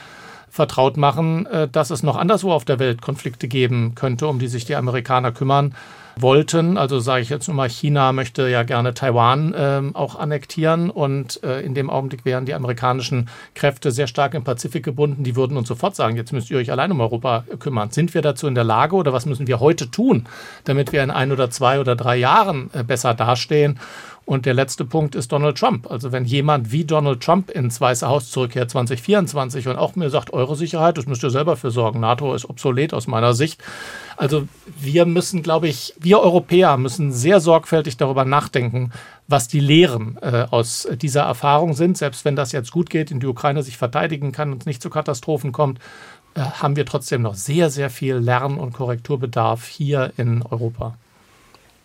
vertraut 0.51 0.97
machen, 0.97 1.45
äh, 1.47 1.67
dass 1.67 1.89
es 1.89 2.03
noch 2.03 2.17
anderswo 2.17 2.51
auf 2.51 2.65
der 2.65 2.77
Welt 2.77 3.01
Konflikte 3.01 3.47
geben 3.47 3.95
könnte, 3.95 4.27
um 4.27 4.37
die 4.37 4.47
sich 4.47 4.65
die 4.65 4.75
Amerikaner 4.75 5.31
kümmern 5.31 5.73
wollten. 6.17 6.77
Also 6.77 6.99
sage 6.99 7.21
ich 7.21 7.29
jetzt 7.29 7.47
nur 7.47 7.55
mal, 7.55 7.69
China 7.69 8.11
möchte 8.11 8.49
ja 8.49 8.63
gerne 8.63 8.93
Taiwan 8.93 9.53
äh, 9.53 9.81
auch 9.93 10.15
annektieren 10.19 10.89
und 10.89 11.41
äh, 11.43 11.61
in 11.61 11.73
dem 11.73 11.89
Augenblick 11.89 12.25
wären 12.25 12.45
die 12.45 12.53
amerikanischen 12.53 13.29
Kräfte 13.55 13.91
sehr 13.91 14.07
stark 14.07 14.33
im 14.33 14.43
Pazifik 14.43 14.83
gebunden. 14.83 15.23
Die 15.23 15.37
würden 15.37 15.55
uns 15.55 15.69
sofort 15.69 15.95
sagen, 15.95 16.17
jetzt 16.17 16.33
müsst 16.33 16.51
ihr 16.51 16.57
euch 16.57 16.69
allein 16.69 16.91
um 16.91 16.99
Europa 16.99 17.45
kümmern. 17.59 17.91
Sind 17.91 18.13
wir 18.13 18.21
dazu 18.21 18.47
in 18.47 18.55
der 18.55 18.65
Lage 18.65 18.95
oder 18.95 19.13
was 19.13 19.25
müssen 19.25 19.47
wir 19.47 19.61
heute 19.61 19.89
tun, 19.89 20.25
damit 20.65 20.91
wir 20.91 21.01
in 21.01 21.11
ein 21.11 21.31
oder 21.31 21.49
zwei 21.49 21.79
oder 21.79 21.95
drei 21.95 22.17
Jahren 22.17 22.69
äh, 22.73 22.83
besser 22.83 23.13
dastehen? 23.13 23.79
Und 24.25 24.45
der 24.45 24.53
letzte 24.53 24.85
Punkt 24.85 25.15
ist 25.15 25.31
Donald 25.31 25.57
Trump. 25.57 25.89
Also 25.89 26.11
wenn 26.11 26.25
jemand 26.25 26.71
wie 26.71 26.85
Donald 26.85 27.21
Trump 27.21 27.49
ins 27.49 27.81
Weiße 27.81 28.07
Haus 28.07 28.29
zurückkehrt 28.29 28.69
2024 28.69 29.67
und 29.67 29.77
auch 29.77 29.95
mir 29.95 30.09
sagt, 30.09 30.31
eure 30.31 30.55
Sicherheit, 30.55 30.97
das 30.97 31.07
müsst 31.07 31.23
ihr 31.23 31.31
selber 31.31 31.57
für 31.57 31.71
sorgen. 31.71 31.99
NATO 31.99 32.33
ist 32.33 32.49
obsolet 32.49 32.93
aus 32.93 33.07
meiner 33.07 33.33
Sicht. 33.33 33.61
Also 34.17 34.47
wir 34.79 35.05
müssen, 35.05 35.41
glaube 35.41 35.67
ich, 35.67 35.95
wir 35.99 36.19
Europäer 36.19 36.77
müssen 36.77 37.11
sehr 37.11 37.39
sorgfältig 37.39 37.97
darüber 37.97 38.23
nachdenken, 38.23 38.91
was 39.27 39.47
die 39.47 39.59
Lehren 39.59 40.17
äh, 40.21 40.45
aus 40.49 40.87
dieser 41.01 41.23
Erfahrung 41.23 41.73
sind. 41.73 41.97
Selbst 41.97 42.23
wenn 42.23 42.35
das 42.35 42.51
jetzt 42.51 42.71
gut 42.71 42.89
geht, 42.89 43.11
in 43.11 43.19
die 43.19 43.27
Ukraine 43.27 43.63
sich 43.63 43.77
verteidigen 43.77 44.31
kann 44.31 44.51
und 44.51 44.61
es 44.61 44.65
nicht 44.65 44.81
zu 44.81 44.89
Katastrophen 44.89 45.51
kommt, 45.51 45.79
äh, 46.35 46.41
haben 46.41 46.75
wir 46.75 46.85
trotzdem 46.85 47.23
noch 47.23 47.35
sehr, 47.35 47.69
sehr 47.69 47.89
viel 47.89 48.15
Lern- 48.15 48.57
und 48.57 48.73
Korrekturbedarf 48.73 49.67
hier 49.67 50.13
in 50.17 50.43
Europa. 50.43 50.95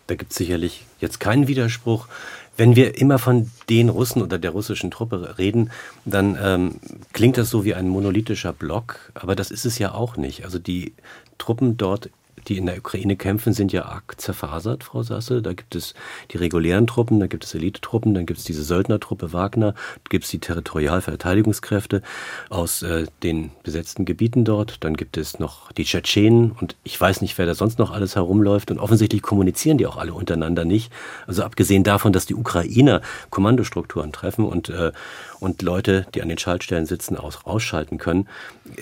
Da 0.07 0.15
gibt 0.15 0.31
es 0.31 0.37
sicherlich 0.37 0.85
jetzt 0.99 1.19
keinen 1.19 1.47
Widerspruch. 1.47 2.07
Wenn 2.55 2.75
wir 2.75 2.97
immer 2.97 3.19
von 3.19 3.51
den 3.69 3.89
Russen 3.89 4.21
oder 4.21 4.39
der 4.39 4.51
russischen 4.51 4.89
Truppe 4.89 5.37
reden, 5.37 5.69
dann 6.05 6.37
ähm, 6.41 6.75
klingt 7.13 7.37
das 7.37 7.51
so 7.51 7.65
wie 7.65 7.75
ein 7.75 7.87
monolithischer 7.87 8.51
Block, 8.51 9.11
aber 9.13 9.35
das 9.35 9.51
ist 9.51 9.65
es 9.65 9.77
ja 9.77 9.93
auch 9.93 10.17
nicht. 10.17 10.43
Also 10.43 10.57
die 10.57 10.93
Truppen 11.37 11.77
dort 11.77 12.09
die 12.47 12.57
in 12.57 12.65
der 12.65 12.77
Ukraine 12.77 13.15
kämpfen, 13.15 13.53
sind 13.53 13.73
ja 13.73 13.85
arg 13.85 14.19
zerfasert, 14.19 14.83
Frau 14.83 15.03
Sasse. 15.03 15.41
Da 15.41 15.53
gibt 15.53 15.75
es 15.75 15.93
die 16.31 16.37
regulären 16.37 16.87
Truppen, 16.87 17.19
da 17.19 17.27
gibt 17.27 17.43
es 17.43 17.53
Elitetruppen, 17.53 18.13
dann 18.13 18.25
gibt 18.25 18.39
es 18.39 18.45
diese 18.45 18.63
Söldnertruppe 18.63 19.33
Wagner, 19.33 19.73
gibt 20.09 20.25
es 20.25 20.31
die 20.31 20.39
Territorialverteidigungskräfte 20.39 22.01
aus 22.49 22.81
äh, 22.83 23.05
den 23.23 23.51
besetzten 23.63 24.05
Gebieten 24.05 24.45
dort, 24.45 24.83
dann 24.83 24.95
gibt 24.95 25.17
es 25.17 25.39
noch 25.39 25.71
die 25.71 25.83
Tschetschenen 25.83 26.51
und 26.51 26.75
ich 26.83 26.99
weiß 26.99 27.21
nicht, 27.21 27.37
wer 27.37 27.45
da 27.45 27.55
sonst 27.55 27.79
noch 27.79 27.91
alles 27.91 28.15
herumläuft 28.15 28.71
und 28.71 28.79
offensichtlich 28.79 29.21
kommunizieren 29.21 29.77
die 29.77 29.87
auch 29.87 29.97
alle 29.97 30.13
untereinander 30.13 30.65
nicht. 30.65 30.91
Also 31.25 31.43
abgesehen 31.43 31.83
davon, 31.83 32.13
dass 32.13 32.25
die 32.25 32.35
Ukrainer 32.35 33.01
Kommandostrukturen 33.29 34.11
treffen 34.11 34.45
und, 34.45 34.69
äh, 34.69 34.91
und 35.39 35.61
Leute, 35.61 36.07
die 36.13 36.21
an 36.21 36.29
den 36.29 36.37
Schaltstellen 36.37 36.85
sitzen, 36.85 37.17
aus, 37.17 37.39
ausschalten 37.43 37.97
können, 37.97 38.27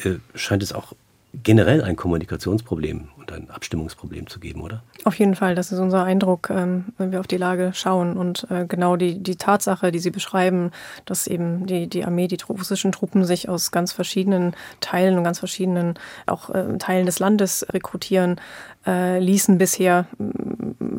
äh, 0.04 0.15
scheint 0.36 0.63
es 0.63 0.74
auch 0.74 0.94
generell 1.43 1.84
ein 1.84 1.95
Kommunikationsproblem 1.95 3.10
und 3.17 3.32
ein 3.32 3.50
Abstimmungsproblem 3.50 4.28
zu 4.28 4.39
geben, 4.39 4.62
oder? 4.62 4.84
Auf 5.04 5.17
jeden 5.19 5.36
Fall, 5.36 5.56
das 5.56 5.71
ist 5.71 5.80
unser 5.80 6.04
Eindruck, 6.04 6.50
ähm, 6.50 6.86
wenn 6.98 7.12
wir 7.12 7.19
auf 7.19 7.28
die 7.28 7.38
Lage 7.38 7.71
schauen. 7.74 8.17
Und 8.17 8.48
äh, 8.50 8.65
genau 8.65 8.95
die, 8.95 9.19
die 9.19 9.36
Tatsache, 9.36 9.91
die 9.91 10.00
Sie 10.00 10.12
beschreiben, 10.12 10.71
dass 11.06 11.28
eben 11.28 11.65
die, 11.65 11.88
die 11.88 12.06
Armee, 12.06 12.28
die 12.28 12.38
russischen 12.48 12.91
Truppen 12.91 13.26
sich 13.26 13.50
aus 13.50 13.71
ganz 13.71 13.91
verschiedenen 13.91 14.56
Teilen 14.80 15.17
und 15.17 15.24
ganz 15.24 15.39
verschiedenen 15.39 15.95
auch 16.26 16.50
äh, 16.50 16.78
Teilen 16.78 17.06
des 17.06 17.19
Landes 17.19 17.65
rekrutieren, 17.71 18.39
äh, 18.86 19.19
ließen 19.19 19.58
bisher 19.58 20.06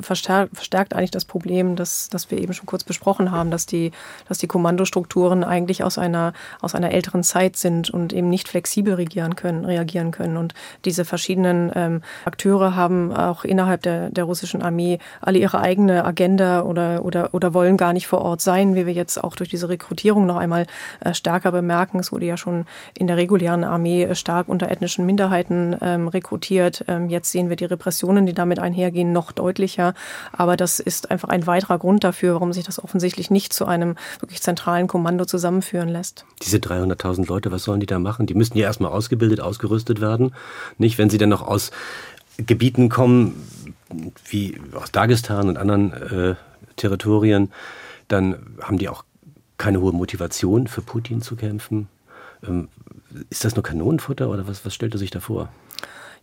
verstärkt, 0.03 0.55
verstärkt 0.55 0.95
eigentlich 0.95 1.11
das 1.11 1.25
Problem, 1.25 1.77
dass, 1.77 2.09
dass 2.09 2.31
wir 2.31 2.39
eben 2.39 2.53
schon 2.53 2.67
kurz 2.67 2.85
besprochen 2.85 3.31
haben, 3.31 3.51
dass 3.51 3.67
die, 3.67 3.93
dass 4.29 4.39
die 4.39 4.47
Kommandostrukturen 4.47 5.45
eigentlich 5.45 5.85
aus 5.85 5.99
einer, 5.99 6.33
aus 6.61 6.75
einer 6.75 6.91
älteren 6.93 7.23
Zeit 7.23 7.57
sind 7.57 7.91
und 7.91 8.13
eben 8.13 8.29
nicht 8.29 8.49
flexibel 8.49 8.95
regieren 8.95 9.37
können, 9.37 9.65
reagieren 9.65 10.11
können. 10.11 10.37
Und 10.37 10.55
diese 10.85 11.05
verschiedenen 11.05 11.71
ähm, 11.75 12.03
Akteure 12.25 12.77
haben 12.77 13.13
auch 13.13 13.45
innerhalb 13.45 13.83
der, 13.83 14.11
der 14.11 14.25
russischen 14.25 14.63
Armee 14.63 14.99
alle 15.21 15.39
ihre 15.39 15.61
eigene 15.61 16.05
Agenda 16.05 16.63
oder, 16.63 17.05
oder, 17.05 17.33
oder 17.33 17.55
wollen 17.55 17.77
gar 17.77 17.93
nicht 17.93 18.07
vor 18.07 18.21
Ort 18.23 18.41
sein, 18.41 18.75
wie 18.75 18.87
wir 18.87 18.93
jetzt 18.93 19.23
auch 19.23 19.37
durch 19.37 19.49
diese 19.51 19.69
Rekrutierung 19.69 20.27
noch 20.27 20.37
einmal 20.37 20.67
äh, 21.01 21.15
stärker 21.15 21.53
bemerken. 21.53 21.99
Es 21.99 22.13
wurde 22.13 22.27
ja 22.27 22.37
schon 22.37 22.67
in 22.99 23.07
der 23.07 23.17
regulären 23.17 23.65
Armee 23.65 24.15
stark 24.15 24.49
unter 24.49 24.71
ethnischen 24.71 25.07
Minderheiten 25.07 25.77
ähm, 25.81 26.09
rekrutiert. 26.09 26.85
Ähm, 26.89 27.09
jetzt 27.09 27.33
sehen 27.33 27.49
wir 27.49 27.57
die 27.57 27.65
Repressionen, 27.65 28.27
die 28.27 28.35
damit 28.35 28.59
einhergehen, 28.59 29.13
noch 29.13 29.33
deutlicher. 29.33 29.86
Aber 30.33 30.57
das 30.57 30.81
ist 30.81 31.11
einfach 31.11 31.29
ein 31.29 31.47
weiterer 31.47 31.79
Grund 31.79 32.05
dafür, 32.05 32.35
warum 32.35 32.53
sich 32.53 32.65
das 32.65 32.83
offensichtlich 32.83 33.31
nicht 33.31 33.53
zu 33.53 33.67
einem 33.67 33.97
wirklich 34.21 34.43
zentralen 34.43 34.87
Kommando 34.87 35.25
zusammenführen 35.25 35.89
lässt. 35.89 36.25
Diese 36.43 36.59
300.000 36.59 37.27
Leute, 37.29 37.53
was 37.53 37.65
sollen 37.65 37.81
die 37.81 37.87
da 37.87 37.99
machen? 37.99 38.27
Die 38.27 38.35
müssten 38.35 38.59
ja 38.59 38.67
erstmal 38.67 38.93
ausgebildet, 38.93 39.41
ausgerüstet 39.41 40.01
werden. 40.01 40.35
Nicht, 40.79 40.99
wenn 40.99 41.11
sie 41.11 41.19
dann 41.19 41.29
noch 41.29 41.47
aus 41.47 41.71
Gebieten 42.39 42.89
kommen, 42.89 43.35
wie 44.29 44.61
aus 44.75 44.93
Dagestan 44.93 45.49
und 45.49 45.59
anderen 45.59 45.93
äh, 45.93 46.35
Territorien, 46.77 47.53
dann 48.09 48.37
haben 48.61 48.79
die 48.79 48.89
auch 48.89 49.05
keine 49.59 49.81
hohe 49.81 49.93
Motivation 49.93 50.67
für 50.67 50.83
Putin 50.83 51.23
zu 51.23 51.37
kämpfen. 51.37 51.89
Ähm, 52.47 52.69
ist 53.31 53.45
das 53.45 53.55
nur 53.55 53.63
Kanonenfutter 53.63 54.29
oder 54.29 54.47
was, 54.47 54.65
was 54.67 54.75
stellt 54.75 54.95
er 54.95 54.99
sich 54.99 55.11
da 55.11 55.21
vor? 55.21 55.49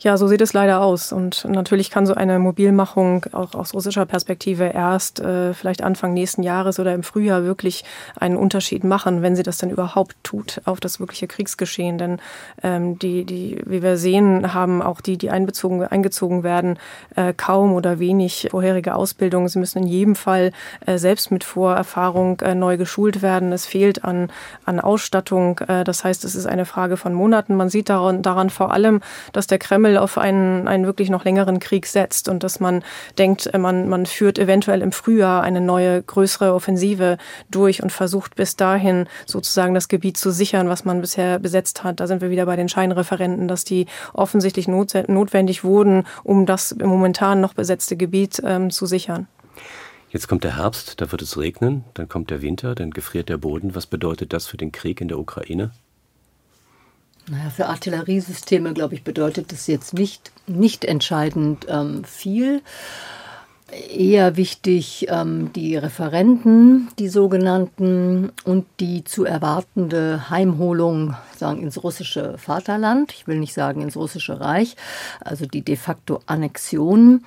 Ja, 0.04 0.18
so 0.18 0.28
sieht 0.28 0.42
es 0.42 0.52
leider 0.52 0.82
aus. 0.82 1.14
Und 1.14 1.46
natürlich 1.46 1.90
kann 1.90 2.06
so 2.06 2.14
eine 2.14 2.38
Mobilmachung 2.38 3.26
auch 3.32 3.54
aus 3.54 3.74
russischer 3.74 4.06
Perspektive 4.06 4.66
erst 4.66 5.22
äh, 5.22 5.54
vielleicht 5.54 5.82
Anfang 5.82 6.14
nächsten 6.14 6.44
Jahres 6.44 6.78
oder 6.78 6.94
im 6.94 7.04
Frühjahr 7.04 7.46
wirklich 7.46 7.86
einen 8.20 8.36
Unterschied 8.36 8.84
machen, 8.84 9.22
wenn 9.22 9.38
sie 9.38 9.44
das 9.44 9.60
dann 9.60 9.70
überhaupt 9.70 10.18
tut 10.22 10.60
auf 10.66 10.82
das 10.82 11.00
wirkliche 11.00 11.28
Kriegsgeschehen. 11.28 11.98
Denn 11.98 12.20
ähm, 12.64 13.00
die, 13.00 13.24
die, 13.24 13.62
wie 13.66 13.82
wir 13.82 13.96
sehen, 13.96 14.54
haben 14.54 14.82
auch 14.82 15.00
die, 15.00 15.18
die 15.18 15.30
einbezogen, 15.30 15.86
eingezogen 15.86 16.44
werden, 16.44 16.80
äh, 17.16 17.32
kaum 17.32 17.72
oder 17.72 17.98
wenig 17.98 18.50
vorherige 18.52 18.96
Ausbildung. 18.96 19.48
Sie 19.48 19.60
müssen 19.60 19.84
in 19.84 19.88
jedem 19.88 20.16
Fall 20.16 20.52
äh, 20.86 20.98
selbst 20.98 21.32
mit 21.32 21.46
Vorerfahrung 21.46 22.42
äh, 22.42 22.56
neu 22.56 22.76
geschult 22.76 23.22
werden. 23.22 23.54
Es 23.54 23.66
fehlt 23.66 24.04
an, 24.04 24.30
an 24.66 24.82
Ausstattung. 24.82 25.60
Äh, 25.60 25.86
das 25.86 26.04
heißt, 26.04 26.26
es 26.26 26.36
ist 26.36 26.46
eine 26.46 26.66
Frage 26.66 26.98
von 26.98 27.14
Monaten. 27.14 27.56
Man 27.56 27.70
sieht 27.70 27.88
daran, 27.88 28.22
daran 28.22 28.50
vor 28.50 28.74
allem, 28.74 29.00
dass 29.32 29.48
der 29.48 29.60
Kreml 29.60 29.93
Kreml 29.94 29.98
auf 29.98 30.18
einen, 30.18 30.68
einen 30.68 30.86
wirklich 30.86 31.10
noch 31.10 31.24
längeren 31.24 31.60
Krieg 31.60 31.86
setzt 31.86 32.28
und 32.28 32.44
dass 32.44 32.60
man 32.60 32.84
denkt, 33.18 33.50
man, 33.58 33.90
man 33.90 34.06
führt 34.06 34.40
eventuell 34.40 34.82
im 34.82 34.92
Frühjahr 34.92 35.44
eine 35.44 35.62
neue, 35.62 36.02
größere 36.02 36.54
Offensive 36.54 37.18
durch 37.50 37.84
und 37.84 37.92
versucht 37.92 38.36
bis 38.36 38.56
dahin 38.56 39.08
sozusagen 39.26 39.74
das 39.74 39.88
Gebiet 39.88 40.18
zu 40.18 40.32
sichern, 40.32 40.70
was 40.70 40.86
man 40.86 41.02
bisher 41.02 41.40
besetzt 41.40 41.84
hat. 41.84 42.00
Da 42.00 42.08
sind 42.08 42.22
wir 42.22 42.30
wieder 42.30 42.46
bei 42.46 42.56
den 42.56 42.70
Scheinreferenten, 42.70 43.48
dass 43.48 43.64
die 43.64 43.86
offensichtlich 44.14 44.68
not, 44.68 44.94
notwendig 45.08 45.64
wurden, 45.64 46.06
um 46.24 46.46
das 46.46 46.76
momentan 46.76 47.42
noch 47.42 47.54
besetzte 47.54 47.96
Gebiet 47.96 48.42
ähm, 48.44 48.72
zu 48.72 48.86
sichern. 48.86 49.28
Jetzt 50.10 50.28
kommt 50.28 50.44
der 50.44 50.58
Herbst, 50.58 51.02
da 51.02 51.12
wird 51.12 51.24
es 51.24 51.38
regnen, 51.40 51.86
dann 51.96 52.08
kommt 52.08 52.30
der 52.30 52.44
Winter, 52.44 52.76
dann 52.76 52.92
gefriert 52.92 53.30
der 53.30 53.38
Boden. 53.38 53.74
Was 53.74 53.88
bedeutet 53.88 54.32
das 54.32 54.46
für 54.46 54.58
den 54.58 54.72
Krieg 54.72 55.02
in 55.02 55.08
der 55.08 55.18
Ukraine? 55.18 55.72
Naja, 57.30 57.50
für 57.50 57.68
Artilleriesysteme, 57.68 58.74
glaube 58.74 58.96
ich, 58.96 59.04
bedeutet 59.04 59.52
das 59.52 59.68
jetzt 59.68 59.94
nicht, 59.94 60.32
nicht 60.46 60.84
entscheidend 60.84 61.66
ähm, 61.70 62.04
viel. 62.04 62.62
Eher 63.90 64.36
wichtig 64.36 65.08
ähm, 65.10 65.52
die 65.54 65.78
Referenten, 65.78 66.90
die 67.00 67.08
sogenannten, 67.08 68.32
und 68.44 68.66
die 68.80 69.04
zu 69.04 69.24
erwartende 69.24 70.30
Heimholung 70.30 71.16
sagen, 71.38 71.64
ins 71.64 71.82
russische 71.82 72.38
Vaterland. 72.38 73.14
Ich 73.14 73.26
will 73.26 73.40
nicht 73.40 73.54
sagen 73.54 73.82
ins 73.82 73.96
russische 73.96 74.40
Reich, 74.40 74.76
also 75.22 75.46
die 75.46 75.62
de 75.62 75.78
facto 75.78 76.20
Annexion 76.26 77.24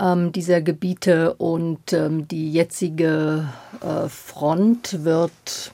ähm, 0.00 0.32
dieser 0.32 0.62
Gebiete. 0.62 1.34
Und 1.34 1.92
ähm, 1.92 2.26
die 2.26 2.50
jetzige 2.50 3.46
äh, 3.82 4.08
Front 4.08 5.04
wird 5.04 5.73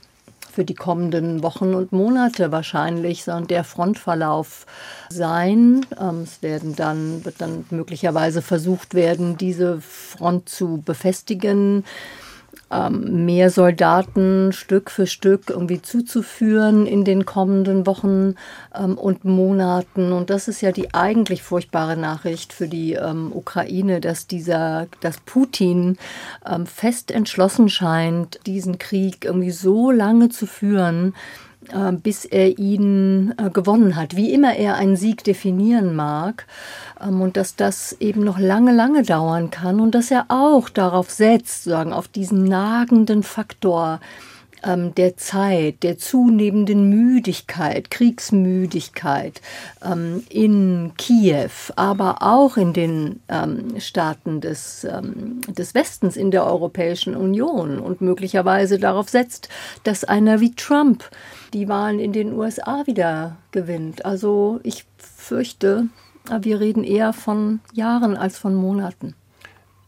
für 0.61 0.65
die 0.67 0.75
kommenden 0.75 1.43
Wochen 1.43 1.73
und 1.73 1.91
Monate 1.91 2.53
wahrscheinlich 2.53 3.25
der 3.25 3.65
Frontverlauf 3.65 4.67
sein. 5.09 5.87
Ähm, 5.99 6.25
es 6.25 6.43
werden 6.43 6.77
dann, 6.77 7.25
wird 7.25 7.41
dann 7.41 7.65
möglicherweise 7.71 8.43
versucht 8.43 8.93
werden, 8.93 9.39
diese 9.39 9.81
Front 9.81 10.51
zu 10.51 10.83
befestigen 10.85 11.87
ähm, 12.71 13.25
mehr 13.25 13.51
Soldaten 13.51 14.53
Stück 14.53 14.91
für 14.91 15.07
Stück 15.07 15.51
irgendwie 15.51 15.83
zuzuführen 15.83 16.87
in 16.87 17.05
den 17.05 17.27
kommenden 17.27 17.87
Wochen 17.87 18.35
ähm, 18.75 18.97
und 18.97 19.25
Monaten. 19.25 20.13
Und 20.13 20.31
das 20.31 20.49
ist 20.49 20.61
ja 20.61 20.73
die 20.73 20.95
eigentlich 20.95 21.43
furchtbare 21.43 21.97
Nachricht 21.97 22.53
für 22.53 22.69
die 22.69 22.95
ähm, 22.95 23.33
Ukraine, 23.35 24.01
dass 24.01 24.27
dieser, 24.27 24.87
dass 25.01 25.19
Putin 25.21 25.97
ähm, 26.47 26.67
fest 26.67 27.11
entschlossen 27.11 27.69
scheint, 27.69 28.41
diesen 28.47 28.79
Krieg 28.79 29.25
irgendwie 29.25 29.51
so 29.51 29.91
lange 29.91 30.29
zu 30.29 30.47
führen, 30.47 31.15
bis 32.03 32.25
er 32.25 32.59
ihn 32.59 33.35
äh, 33.37 33.51
gewonnen 33.51 33.97
hat, 33.97 34.17
wie 34.17 34.33
immer 34.33 34.55
er 34.57 34.77
einen 34.77 34.97
Sieg 34.97 35.25
definieren 35.25 35.95
mag. 35.95 36.47
Ähm, 37.01 37.21
und 37.21 37.37
dass 37.37 37.57
das 37.57 37.97
eben 38.01 38.25
noch 38.25 38.39
lange, 38.39 38.73
lange 38.73 39.03
dauern 39.03 39.51
kann 39.51 39.81
und 39.81 39.95
dass 39.95 40.11
er 40.11 40.27
auch 40.29 40.69
darauf 40.69 41.11
setzt, 41.11 41.65
sagen, 41.65 41.93
auf 41.93 42.09
diesen 42.09 42.45
nagenden 42.45 43.23
Faktor 43.23 44.01
ähm, 44.65 44.95
der 44.95 45.17
Zeit, 45.17 45.83
der 45.83 45.99
zunehmenden 45.99 46.89
Müdigkeit, 46.89 47.91
Kriegsmüdigkeit 47.91 49.41
ähm, 49.85 50.25
in 50.29 50.93
Kiew, 50.97 51.51
aber 51.77 52.19
auch 52.23 52.57
in 52.57 52.73
den 52.73 53.21
ähm, 53.29 53.81
Staaten 53.81 54.41
des, 54.41 54.85
ähm, 54.85 55.41
des 55.49 55.75
Westens, 55.75 56.17
in 56.17 56.31
der 56.31 56.47
Europäischen 56.47 57.17
Union 57.17 57.79
und 57.79 58.01
möglicherweise 58.01 58.79
darauf 58.79 59.09
setzt, 59.09 59.49
dass 59.85 60.05
einer 60.05 60.41
wie 60.41 60.55
Trump 60.55 61.05
die 61.53 61.69
Wahlen 61.69 61.99
in 61.99 62.13
den 62.13 62.33
USA 62.33 62.87
wieder 62.87 63.37
gewinnt. 63.51 64.05
Also 64.05 64.61
ich 64.63 64.85
fürchte, 64.99 65.87
wir 66.41 66.61
reden 66.61 66.85
eher 66.85 67.13
von 67.13 67.61
Jahren 67.73 68.17
als 68.17 68.39
von 68.39 68.55
Monaten. 68.55 69.15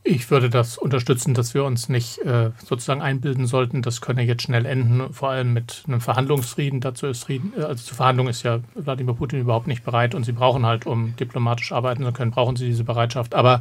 Ich 0.05 0.33
würde 0.33 0.51
das 0.51 0.79
unterstützen, 0.79 1.33
dass 1.33 1.55
wir 1.55 1.63
uns 1.63 1.89
nicht 1.89 2.19
äh, 2.19 2.51
sozusagen 2.67 3.01
einbilden 3.01 3.47
sollten, 3.47 3.83
das 3.83 4.01
könne 4.01 4.23
jetzt 4.23 4.43
schnell 4.43 4.67
enden, 4.67 5.13
vor 5.13 5.31
allem 5.31 5.53
mit 5.53 5.85
einem 5.87 6.01
Verhandlungsfrieden. 6.01 6.81
Dazu 6.81 7.07
ist 7.07 7.23
Frieden, 7.23 7.53
äh, 7.57 7.63
also 7.63 7.85
zur 7.85 7.97
Verhandlung 7.97 8.27
ist 8.27 8.43
ja 8.43 8.59
Wladimir 8.75 9.15
Putin 9.15 9.39
überhaupt 9.39 9.69
nicht 9.69 9.85
bereit 9.85 10.17
und 10.17 10.25
sie 10.25 10.33
brauchen 10.33 10.67
halt, 10.67 10.87
um 10.87 11.15
diplomatisch 11.15 11.71
arbeiten 11.71 12.03
zu 12.05 12.11
können, 12.11 12.33
brauchen 12.33 12.57
sie 12.57 12.67
diese 12.67 12.83
Bereitschaft. 12.83 13.37
Aber 13.37 13.61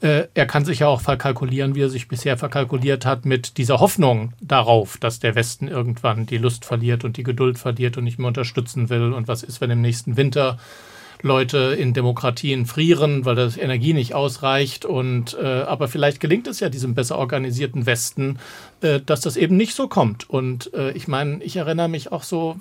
äh, 0.00 0.24
er 0.34 0.46
kann 0.46 0.64
sich 0.64 0.80
ja 0.80 0.88
auch 0.88 1.02
verkalkulieren, 1.02 1.76
wie 1.76 1.82
er 1.82 1.88
sich 1.88 2.08
bisher 2.08 2.36
verkalkuliert 2.36 3.06
hat, 3.06 3.24
mit 3.24 3.56
dieser 3.56 3.78
Hoffnung 3.78 4.32
darauf, 4.40 4.98
dass 4.98 5.20
der 5.20 5.36
Westen 5.36 5.68
irgendwann 5.68 6.26
die 6.26 6.38
Lust 6.38 6.64
verliert 6.64 7.04
und 7.04 7.16
die 7.16 7.22
Geduld 7.22 7.60
verliert 7.60 7.96
und 7.96 8.02
nicht 8.02 8.18
mehr 8.18 8.28
unterstützen 8.28 8.90
will. 8.90 9.12
Und 9.12 9.28
was 9.28 9.44
ist, 9.44 9.60
wenn 9.60 9.70
im 9.70 9.82
nächsten 9.82 10.16
Winter 10.16 10.58
Leute 11.26 11.76
in 11.78 11.92
Demokratien 11.92 12.64
frieren, 12.64 13.24
weil 13.24 13.34
das 13.34 13.56
Energie 13.56 13.92
nicht 13.92 14.14
ausreicht. 14.14 14.84
Und 14.84 15.36
äh, 15.40 15.44
aber 15.44 15.88
vielleicht 15.88 16.20
gelingt 16.20 16.46
es 16.46 16.60
ja 16.60 16.68
diesem 16.68 16.94
besser 16.94 17.18
organisierten 17.18 17.84
Westen, 17.84 18.38
äh, 18.80 19.00
dass 19.00 19.20
das 19.20 19.36
eben 19.36 19.56
nicht 19.56 19.74
so 19.74 19.88
kommt. 19.88 20.28
Und 20.30 20.72
äh, 20.72 20.92
ich 20.92 21.08
meine, 21.08 21.42
ich 21.42 21.56
erinnere 21.56 21.88
mich 21.88 22.12
auch 22.12 22.22
so 22.22 22.56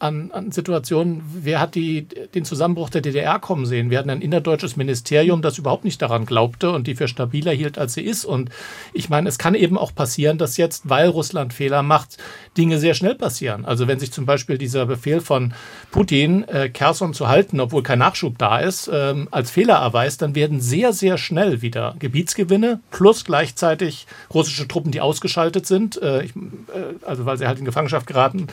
an, 0.00 0.30
an 0.32 0.50
Situationen, 0.50 1.22
wer 1.32 1.60
hat 1.60 1.74
die, 1.74 2.06
den 2.34 2.44
Zusammenbruch 2.44 2.90
der 2.90 3.02
DDR 3.02 3.38
kommen 3.38 3.66
sehen? 3.66 3.90
Wir 3.90 3.98
hatten 3.98 4.10
ein 4.10 4.22
innerdeutsches 4.22 4.76
Ministerium, 4.76 5.42
das 5.42 5.58
überhaupt 5.58 5.84
nicht 5.84 6.00
daran 6.00 6.26
glaubte 6.26 6.70
und 6.70 6.86
die 6.86 6.94
für 6.94 7.06
stabiler 7.06 7.52
hielt, 7.52 7.78
als 7.78 7.94
sie 7.94 8.02
ist. 8.02 8.24
Und 8.24 8.50
ich 8.92 9.08
meine, 9.08 9.28
es 9.28 9.38
kann 9.38 9.54
eben 9.54 9.76
auch 9.76 9.94
passieren, 9.94 10.38
dass 10.38 10.56
jetzt, 10.56 10.88
weil 10.88 11.08
Russland 11.08 11.52
Fehler 11.52 11.82
macht, 11.82 12.16
Dinge 12.56 12.78
sehr 12.78 12.94
schnell 12.94 13.14
passieren. 13.14 13.64
Also 13.64 13.86
wenn 13.86 14.00
sich 14.00 14.10
zum 14.10 14.26
Beispiel 14.26 14.58
dieser 14.58 14.86
Befehl 14.86 15.20
von 15.20 15.52
Putin, 15.90 16.48
äh, 16.48 16.68
Kherson 16.70 17.12
zu 17.14 17.28
halten, 17.28 17.60
obwohl 17.60 17.82
kein 17.82 17.98
Nachschub 17.98 18.38
da 18.38 18.58
ist, 18.58 18.90
ähm, 18.92 19.28
als 19.30 19.50
Fehler 19.50 19.74
erweist, 19.74 20.22
dann 20.22 20.34
werden 20.34 20.60
sehr, 20.60 20.92
sehr 20.92 21.18
schnell 21.18 21.62
wieder 21.62 21.94
Gebietsgewinne 21.98 22.80
plus 22.90 23.24
gleichzeitig 23.24 24.06
russische 24.32 24.66
Truppen, 24.66 24.92
die 24.92 25.00
ausgeschaltet 25.00 25.66
sind, 25.66 26.00
äh, 26.00 26.22
ich, 26.22 26.30
äh, 26.34 27.04
also 27.04 27.26
weil 27.26 27.36
sie 27.36 27.46
halt 27.46 27.58
in 27.58 27.64
Gefangenschaft 27.64 28.06
geraten 28.06 28.46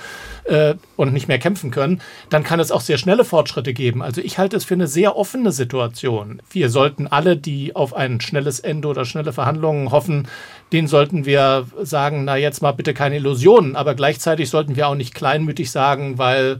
äh, 0.45 0.75
und 0.95 1.13
nicht 1.13 1.27
mehr 1.27 1.36
mehr 1.37 1.39
kämpfen 1.39 1.71
können, 1.71 2.01
dann 2.29 2.43
kann 2.43 2.59
es 2.59 2.71
auch 2.71 2.81
sehr 2.81 2.97
schnelle 2.97 3.23
Fortschritte 3.23 3.73
geben. 3.73 4.01
Also 4.01 4.21
ich 4.21 4.37
halte 4.37 4.57
es 4.57 4.65
für 4.65 4.73
eine 4.73 4.87
sehr 4.87 5.15
offene 5.15 5.51
Situation. 5.51 6.41
Wir 6.49 6.69
sollten 6.69 7.07
alle, 7.07 7.37
die 7.37 7.75
auf 7.75 7.95
ein 7.95 8.19
schnelles 8.19 8.59
Ende 8.59 8.87
oder 8.87 9.05
schnelle 9.05 9.33
Verhandlungen 9.33 9.91
hoffen, 9.91 10.27
denen 10.73 10.87
sollten 10.87 11.25
wir 11.25 11.67
sagen, 11.81 12.25
na 12.25 12.35
jetzt 12.35 12.61
mal 12.61 12.73
bitte 12.73 12.93
keine 12.93 13.17
Illusionen, 13.17 13.75
aber 13.75 13.95
gleichzeitig 13.95 14.49
sollten 14.49 14.75
wir 14.75 14.87
auch 14.87 14.95
nicht 14.95 15.13
kleinmütig 15.13 15.71
sagen, 15.71 16.17
weil 16.17 16.57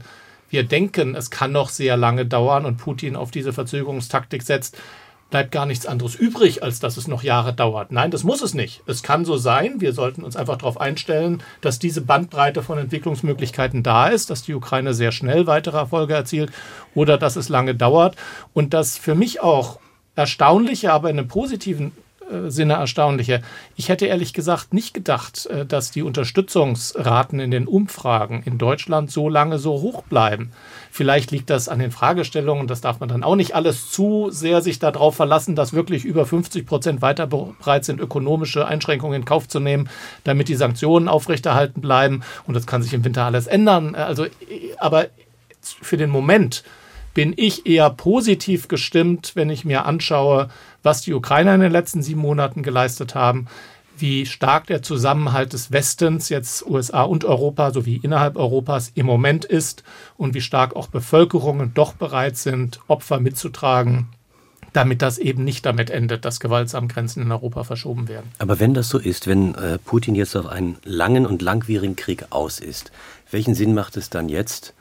wir 0.50 0.62
denken, 0.62 1.14
es 1.14 1.30
kann 1.30 1.52
noch 1.52 1.68
sehr 1.68 1.96
lange 1.96 2.24
dauern 2.24 2.64
und 2.64 2.78
Putin 2.78 3.16
auf 3.16 3.30
diese 3.30 3.52
Verzögerungstaktik 3.52 4.42
setzt, 4.42 4.78
bleibt 5.30 5.52
gar 5.52 5.66
nichts 5.66 5.86
anderes 5.86 6.14
übrig, 6.14 6.62
als 6.62 6.80
dass 6.80 6.96
es 6.96 7.08
noch 7.08 7.22
Jahre 7.22 7.52
dauert. 7.52 7.92
Nein, 7.92 8.10
das 8.10 8.24
muss 8.24 8.42
es 8.42 8.54
nicht. 8.54 8.82
Es 8.86 9.02
kann 9.02 9.24
so 9.24 9.36
sein. 9.36 9.80
Wir 9.80 9.92
sollten 9.92 10.24
uns 10.24 10.36
einfach 10.36 10.56
darauf 10.56 10.80
einstellen, 10.80 11.42
dass 11.60 11.78
diese 11.78 12.00
Bandbreite 12.00 12.62
von 12.62 12.78
Entwicklungsmöglichkeiten 12.78 13.82
da 13.82 14.08
ist, 14.08 14.30
dass 14.30 14.42
die 14.42 14.54
Ukraine 14.54 14.94
sehr 14.94 15.12
schnell 15.12 15.46
weitere 15.46 15.76
Erfolge 15.76 16.14
erzielt 16.14 16.50
oder 16.94 17.18
dass 17.18 17.36
es 17.36 17.48
lange 17.48 17.74
dauert. 17.74 18.16
Und 18.54 18.72
das 18.72 18.96
für 18.96 19.14
mich 19.14 19.40
auch 19.42 19.78
erstaunliche, 20.14 20.92
aber 20.92 21.10
in 21.10 21.18
einem 21.18 21.28
positiven 21.28 21.92
äh, 22.30 22.50
Sinne 22.50 22.74
erstaunliche. 22.74 23.42
Ich 23.76 23.88
hätte 23.88 24.06
ehrlich 24.06 24.32
gesagt 24.32 24.74
nicht 24.74 24.94
gedacht, 24.94 25.46
äh, 25.46 25.64
dass 25.64 25.90
die 25.90 26.02
Unterstützungsraten 26.02 27.40
in 27.40 27.50
den 27.50 27.66
Umfragen 27.66 28.42
in 28.44 28.58
Deutschland 28.58 29.10
so 29.10 29.28
lange 29.28 29.58
so 29.58 29.80
hoch 29.80 30.02
bleiben. 30.02 30.52
Vielleicht 30.90 31.30
liegt 31.30 31.50
das 31.50 31.68
an 31.68 31.78
den 31.78 31.90
Fragestellungen, 31.90 32.66
das 32.66 32.80
darf 32.80 33.00
man 33.00 33.08
dann 33.08 33.22
auch 33.22 33.36
nicht 33.36 33.54
alles 33.54 33.90
zu 33.90 34.28
sehr 34.30 34.62
sich 34.62 34.78
darauf 34.78 35.16
verlassen, 35.16 35.54
dass 35.54 35.72
wirklich 35.72 36.04
über 36.04 36.26
50 36.26 36.66
Prozent 36.66 37.02
weiter 37.02 37.26
bereit 37.26 37.84
sind, 37.84 38.00
ökonomische 38.00 38.66
Einschränkungen 38.66 39.20
in 39.20 39.24
Kauf 39.24 39.48
zu 39.48 39.60
nehmen, 39.60 39.88
damit 40.24 40.48
die 40.48 40.54
Sanktionen 40.54 41.08
aufrechterhalten 41.08 41.80
bleiben. 41.80 42.22
Und 42.46 42.54
das 42.54 42.66
kann 42.66 42.82
sich 42.82 42.94
im 42.94 43.04
Winter 43.04 43.24
alles 43.24 43.46
ändern. 43.46 43.94
Also, 43.94 44.26
aber 44.78 45.06
für 45.60 45.96
den 45.96 46.10
Moment 46.10 46.64
bin 47.14 47.34
ich 47.36 47.66
eher 47.66 47.90
positiv 47.90 48.68
gestimmt, 48.68 49.32
wenn 49.34 49.50
ich 49.50 49.64
mir 49.64 49.86
anschaue, 49.86 50.50
was 50.82 51.02
die 51.02 51.14
Ukrainer 51.14 51.54
in 51.54 51.60
den 51.60 51.72
letzten 51.72 52.02
sieben 52.02 52.20
Monaten 52.20 52.62
geleistet 52.62 53.14
haben, 53.14 53.48
wie 54.00 54.26
stark 54.26 54.66
der 54.66 54.82
Zusammenhalt 54.82 55.52
des 55.52 55.72
Westens, 55.72 56.28
jetzt 56.28 56.66
USA 56.66 57.02
und 57.02 57.24
Europa 57.24 57.72
sowie 57.72 58.00
innerhalb 58.02 58.36
Europas 58.36 58.92
im 58.94 59.06
Moment 59.06 59.44
ist 59.44 59.82
und 60.16 60.34
wie 60.34 60.40
stark 60.40 60.76
auch 60.76 60.88
Bevölkerungen 60.88 61.72
doch 61.74 61.94
bereit 61.94 62.36
sind, 62.36 62.80
Opfer 62.88 63.20
mitzutragen, 63.20 64.08
damit 64.72 65.02
das 65.02 65.18
eben 65.18 65.44
nicht 65.44 65.66
damit 65.66 65.90
endet, 65.90 66.24
dass 66.24 66.40
gewaltsam 66.40 66.88
Grenzen 66.88 67.22
in 67.22 67.32
Europa 67.32 67.64
verschoben 67.64 68.08
werden. 68.08 68.30
Aber 68.38 68.60
wenn 68.60 68.74
das 68.74 68.88
so 68.88 68.98
ist, 68.98 69.26
wenn 69.26 69.54
äh, 69.54 69.78
Putin 69.78 70.14
jetzt 70.14 70.36
auf 70.36 70.46
einen 70.46 70.76
langen 70.84 71.26
und 71.26 71.42
langwierigen 71.42 71.96
Krieg 71.96 72.26
aus 72.30 72.60
ist, 72.60 72.92
welchen 73.30 73.54
Sinn 73.54 73.74
macht 73.74 73.96
es 73.96 74.10
dann 74.10 74.28
jetzt, 74.28 74.74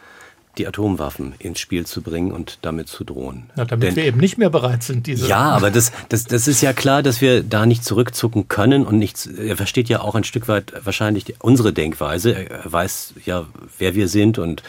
die 0.58 0.68
Atomwaffen 0.68 1.34
ins 1.40 1.60
Spiel 1.60 1.86
zu 1.86 2.02
bringen 2.02 2.32
und 2.32 2.60
damit 2.62 2.88
zu 2.88 3.04
drohen. 3.04 3.50
Ja, 3.56 3.66
damit 3.66 3.90
Denn, 3.90 3.96
wir 3.96 4.06
eben 4.06 4.20
nicht 4.20 4.38
mehr 4.38 4.50
bereit 4.50 4.84
sind, 4.84 5.08
diese. 5.08 5.28
Ja, 5.28 5.52
aber 5.52 5.72
das, 5.72 5.92
das, 6.10 6.26
das 6.26 6.48
ist 6.48 6.62
ja 6.62 6.74
klar, 6.74 7.04
dass 7.04 7.22
wir 7.22 7.44
da 7.44 7.66
nicht 7.66 7.84
zurückzucken 7.84 8.48
können 8.48 8.86
und 8.86 8.98
nichts. 8.98 9.26
Er 9.28 9.58
versteht 9.58 9.90
ja 9.90 10.02
auch 10.02 10.16
ein 10.16 10.24
Stück 10.24 10.48
weit 10.48 10.74
wahrscheinlich 10.84 11.26
die, 11.26 11.36
unsere 11.40 11.74
Denkweise. 11.74 12.34
Er 12.34 12.72
weiß 12.72 13.16
ja, 13.26 13.46
wer 13.78 13.96
wir 13.96 14.08
sind 14.08 14.40
und, 14.40 14.64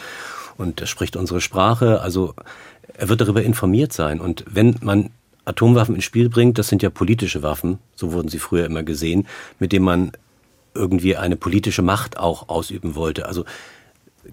und 0.56 0.80
er 0.80 0.86
spricht 0.86 1.16
unsere 1.16 1.40
Sprache. 1.40 2.00
Also 2.00 2.34
er 2.94 3.08
wird 3.08 3.20
darüber 3.20 3.42
informiert 3.42 3.92
sein. 3.92 4.20
Und 4.20 4.44
wenn 4.48 4.76
man 4.80 5.10
Atomwaffen 5.44 5.94
ins 5.94 6.04
Spiel 6.04 6.28
bringt, 6.28 6.58
das 6.58 6.68
sind 6.68 6.82
ja 6.82 6.90
politische 6.90 7.42
Waffen, 7.42 7.78
so 7.96 8.12
wurden 8.12 8.28
sie 8.28 8.38
früher 8.38 8.66
immer 8.66 8.82
gesehen, 8.82 9.26
mit 9.58 9.72
denen 9.72 9.84
man 9.84 10.12
irgendwie 10.74 11.16
eine 11.16 11.36
politische 11.36 11.82
Macht 11.82 12.18
auch 12.18 12.48
ausüben 12.48 12.94
wollte. 12.94 13.26
Also 13.26 13.44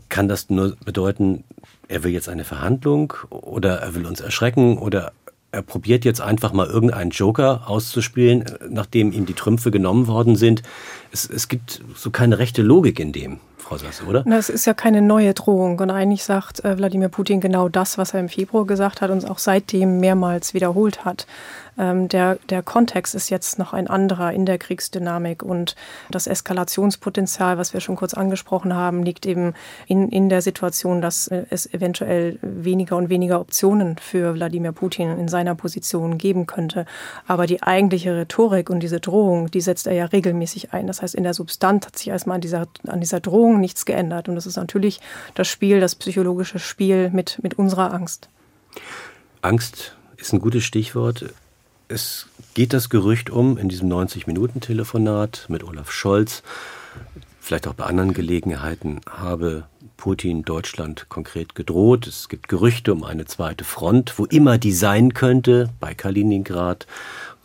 kann 0.09 0.27
das 0.27 0.49
nur 0.49 0.75
bedeuten, 0.83 1.43
er 1.87 2.03
will 2.03 2.11
jetzt 2.11 2.29
eine 2.29 2.43
Verhandlung 2.43 3.13
oder 3.29 3.77
er 3.77 3.95
will 3.95 4.05
uns 4.05 4.19
erschrecken 4.19 4.77
oder 4.77 5.11
er 5.51 5.61
probiert 5.61 6.03
jetzt 6.03 6.19
einfach 6.19 6.51
mal 6.51 6.67
irgendeinen 6.67 7.11
Joker 7.11 7.69
auszuspielen, 7.69 8.43
nachdem 8.69 9.13
ihm 9.13 9.25
die 9.25 9.33
Trümpfe 9.33 9.71
genommen 9.71 10.07
worden 10.07 10.35
sind. 10.35 10.63
Es, 11.13 11.29
es 11.29 11.47
gibt 11.47 11.81
so 11.95 12.11
keine 12.11 12.39
rechte 12.39 12.61
Logik 12.61 12.99
in 12.99 13.13
dem. 13.13 13.39
Frau 13.65 13.77
Sasse, 13.77 14.05
oder? 14.05 14.23
Das 14.23 14.49
ist 14.49 14.65
ja 14.65 14.75
keine 14.75 15.01
neue 15.01 15.33
Drohung. 15.33 15.79
Und 15.79 15.89
eigentlich 15.89 16.23
sagt 16.23 16.63
äh, 16.63 16.77
Wladimir 16.77 17.09
Putin 17.09 17.41
genau 17.41 17.67
das, 17.67 17.97
was 17.97 18.13
er 18.13 18.19
im 18.19 18.29
Februar 18.29 18.67
gesagt 18.67 19.01
hat 19.01 19.09
und 19.09 19.27
auch 19.27 19.39
seitdem 19.39 19.99
mehrmals 19.99 20.53
wiederholt 20.53 21.03
hat. 21.03 21.25
Ähm, 21.77 22.07
der, 22.07 22.37
der 22.49 22.63
Kontext 22.63 23.15
ist 23.15 23.29
jetzt 23.29 23.59
noch 23.59 23.73
ein 23.73 23.87
anderer 23.87 24.31
in 24.31 24.45
der 24.45 24.57
Kriegsdynamik 24.57 25.43
und 25.43 25.75
das 26.09 26.27
Eskalationspotenzial, 26.27 27.57
was 27.57 27.73
wir 27.73 27.81
schon 27.81 27.95
kurz 27.95 28.13
angesprochen 28.13 28.73
haben, 28.73 29.03
liegt 29.03 29.25
eben 29.25 29.53
in, 29.87 30.09
in 30.09 30.29
der 30.29 30.41
Situation, 30.41 31.01
dass 31.01 31.27
äh, 31.27 31.45
es 31.49 31.71
eventuell 31.73 32.37
weniger 32.41 32.95
und 32.95 33.09
weniger 33.09 33.39
Optionen 33.41 33.97
für 33.97 34.35
Wladimir 34.35 34.71
Putin 34.71 35.17
in 35.17 35.27
seiner 35.27 35.55
Position 35.55 36.17
geben 36.17 36.45
könnte. 36.45 36.85
Aber 37.27 37.45
die 37.45 37.61
eigentliche 37.61 38.15
Rhetorik 38.15 38.69
und 38.69 38.81
diese 38.81 38.99
Drohung, 38.99 39.51
die 39.51 39.61
setzt 39.61 39.87
er 39.87 39.93
ja 39.93 40.05
regelmäßig 40.05 40.73
ein. 40.73 40.87
Das 40.87 41.01
heißt, 41.01 41.15
in 41.15 41.23
der 41.23 41.33
Substanz 41.33 41.85
hat 41.87 41.97
sich 41.97 42.07
erstmal 42.07 42.35
an 42.35 42.41
dieser, 42.41 42.67
an 42.87 43.01
dieser 43.01 43.19
Drohung 43.19 43.54
nichts 43.57 43.85
geändert. 43.85 44.29
Und 44.29 44.35
das 44.35 44.45
ist 44.45 44.57
natürlich 44.57 44.99
das 45.33 45.47
Spiel, 45.47 45.79
das 45.79 45.95
psychologische 45.95 46.59
Spiel 46.59 47.09
mit, 47.11 47.39
mit 47.41 47.55
unserer 47.55 47.93
Angst. 47.93 48.29
Angst 49.41 49.95
ist 50.17 50.33
ein 50.33 50.39
gutes 50.39 50.63
Stichwort 50.63 51.25
es 51.87 52.27
geht 52.53 52.73
das 52.73 52.89
Gerücht 52.89 53.29
um 53.29 53.57
in 53.57 53.69
diesem 53.69 53.89
90-Minuten-Telefonat 53.89 55.45
mit 55.49 55.63
Olaf 55.63 55.91
Scholz, 55.91 56.43
vielleicht 57.39 57.67
auch 57.67 57.73
bei 57.73 57.85
anderen 57.85 58.13
Gelegenheiten, 58.13 59.01
habe 59.09 59.65
Putin 59.97 60.43
Deutschland 60.43 61.07
konkret 61.09 61.55
gedroht. 61.55 62.07
Es 62.07 62.27
gibt 62.27 62.47
Gerüchte 62.47 62.91
um 62.91 63.03
eine 63.03 63.25
zweite 63.25 63.63
Front, 63.63 64.17
wo 64.17 64.25
immer 64.25 64.57
die 64.57 64.73
sein 64.73 65.13
könnte, 65.13 65.69
bei 65.79 65.93
Kaliningrad, 65.93 66.87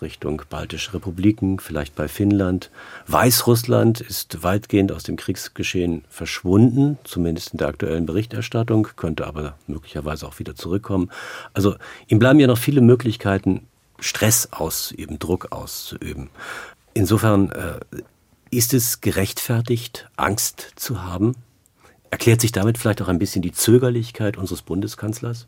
Richtung 0.02 0.42
baltische 0.48 0.94
Republiken, 0.94 1.58
vielleicht 1.58 1.94
bei 1.94 2.08
Finnland. 2.08 2.70
Weißrussland 3.06 4.00
ist 4.00 4.42
weitgehend 4.42 4.92
aus 4.92 5.02
dem 5.02 5.16
Kriegsgeschehen 5.16 6.04
verschwunden, 6.08 6.98
zumindest 7.04 7.52
in 7.52 7.58
der 7.58 7.68
aktuellen 7.68 8.06
Berichterstattung, 8.06 8.88
könnte 8.96 9.26
aber 9.26 9.56
möglicherweise 9.66 10.26
auch 10.26 10.38
wieder 10.38 10.54
zurückkommen. 10.54 11.10
Also 11.52 11.76
ihm 12.08 12.18
bleiben 12.18 12.40
ja 12.40 12.46
noch 12.46 12.58
viele 12.58 12.80
Möglichkeiten, 12.80 13.66
Stress 13.98 14.48
auszuüben, 14.52 15.18
Druck 15.18 15.52
auszuüben. 15.52 16.30
Insofern 16.94 17.50
äh, 17.50 17.80
ist 18.50 18.74
es 18.74 19.00
gerechtfertigt, 19.00 20.08
Angst 20.16 20.72
zu 20.76 21.02
haben? 21.02 21.36
Erklärt 22.10 22.40
sich 22.40 22.50
damit 22.50 22.78
vielleicht 22.78 23.00
auch 23.02 23.08
ein 23.08 23.20
bisschen 23.20 23.42
die 23.42 23.52
Zögerlichkeit 23.52 24.36
unseres 24.36 24.62
Bundeskanzlers? 24.62 25.46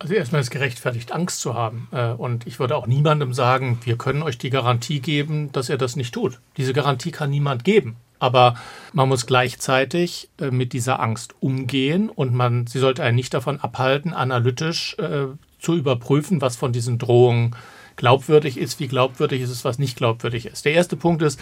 Also 0.00 0.14
erstmal 0.14 0.40
ist 0.40 0.50
gerechtfertigt, 0.50 1.12
Angst 1.12 1.40
zu 1.40 1.54
haben. 1.54 1.88
Äh, 1.92 2.10
und 2.10 2.46
ich 2.46 2.58
würde 2.60 2.76
auch 2.76 2.86
niemandem 2.86 3.34
sagen, 3.34 3.78
wir 3.84 3.96
können 3.96 4.22
euch 4.22 4.38
die 4.38 4.50
Garantie 4.50 5.00
geben, 5.00 5.50
dass 5.52 5.68
er 5.68 5.78
das 5.78 5.96
nicht 5.96 6.14
tut. 6.14 6.40
Diese 6.56 6.72
Garantie 6.72 7.10
kann 7.10 7.30
niemand 7.30 7.64
geben. 7.64 7.96
Aber 8.20 8.56
man 8.92 9.08
muss 9.08 9.26
gleichzeitig 9.26 10.28
äh, 10.40 10.50
mit 10.50 10.72
dieser 10.72 11.00
Angst 11.00 11.34
umgehen 11.40 12.10
und 12.10 12.34
man, 12.34 12.66
sie 12.66 12.78
sollte 12.78 13.02
einen 13.02 13.16
nicht 13.16 13.34
davon 13.34 13.60
abhalten, 13.60 14.12
analytisch 14.12 14.96
äh, 14.98 15.26
zu 15.60 15.74
überprüfen, 15.76 16.40
was 16.40 16.56
von 16.56 16.72
diesen 16.72 16.98
Drohungen 16.98 17.56
glaubwürdig 17.96 18.58
ist, 18.58 18.78
wie 18.80 18.88
glaubwürdig 18.88 19.42
ist 19.42 19.50
es, 19.50 19.64
was 19.64 19.78
nicht 19.78 19.96
glaubwürdig 19.96 20.46
ist. 20.46 20.64
Der 20.64 20.72
erste 20.72 20.96
Punkt 20.96 21.22
ist, 21.22 21.40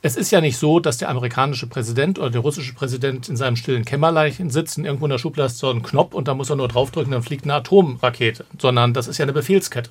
es 0.00 0.16
ist 0.16 0.30
ja 0.30 0.40
nicht 0.40 0.56
so, 0.56 0.78
dass 0.78 0.98
der 0.98 1.08
amerikanische 1.08 1.66
Präsident 1.66 2.18
oder 2.18 2.30
der 2.30 2.40
russische 2.40 2.72
Präsident 2.74 3.28
in 3.28 3.36
seinem 3.36 3.56
stillen 3.56 3.84
Kämmerlein 3.84 4.50
sitzt 4.50 4.78
und 4.78 4.84
irgendwo 4.84 5.06
in 5.06 5.10
der 5.10 5.18
Schublade 5.18 5.48
so 5.48 5.70
ein 5.70 5.82
Knopf 5.82 6.14
und 6.14 6.28
da 6.28 6.34
muss 6.34 6.50
er 6.50 6.56
nur 6.56 6.68
draufdrücken, 6.68 7.12
dann 7.12 7.22
fliegt 7.22 7.44
eine 7.44 7.54
Atomrakete, 7.54 8.44
sondern 8.58 8.94
das 8.94 9.08
ist 9.08 9.18
ja 9.18 9.24
eine 9.24 9.32
Befehlskette. 9.32 9.90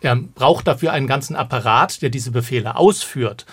Er 0.00 0.16
braucht 0.16 0.66
dafür 0.66 0.92
einen 0.92 1.06
ganzen 1.06 1.36
Apparat, 1.36 2.02
der 2.02 2.10
diese 2.10 2.30
Befehle 2.32 2.76
ausführt. 2.76 3.46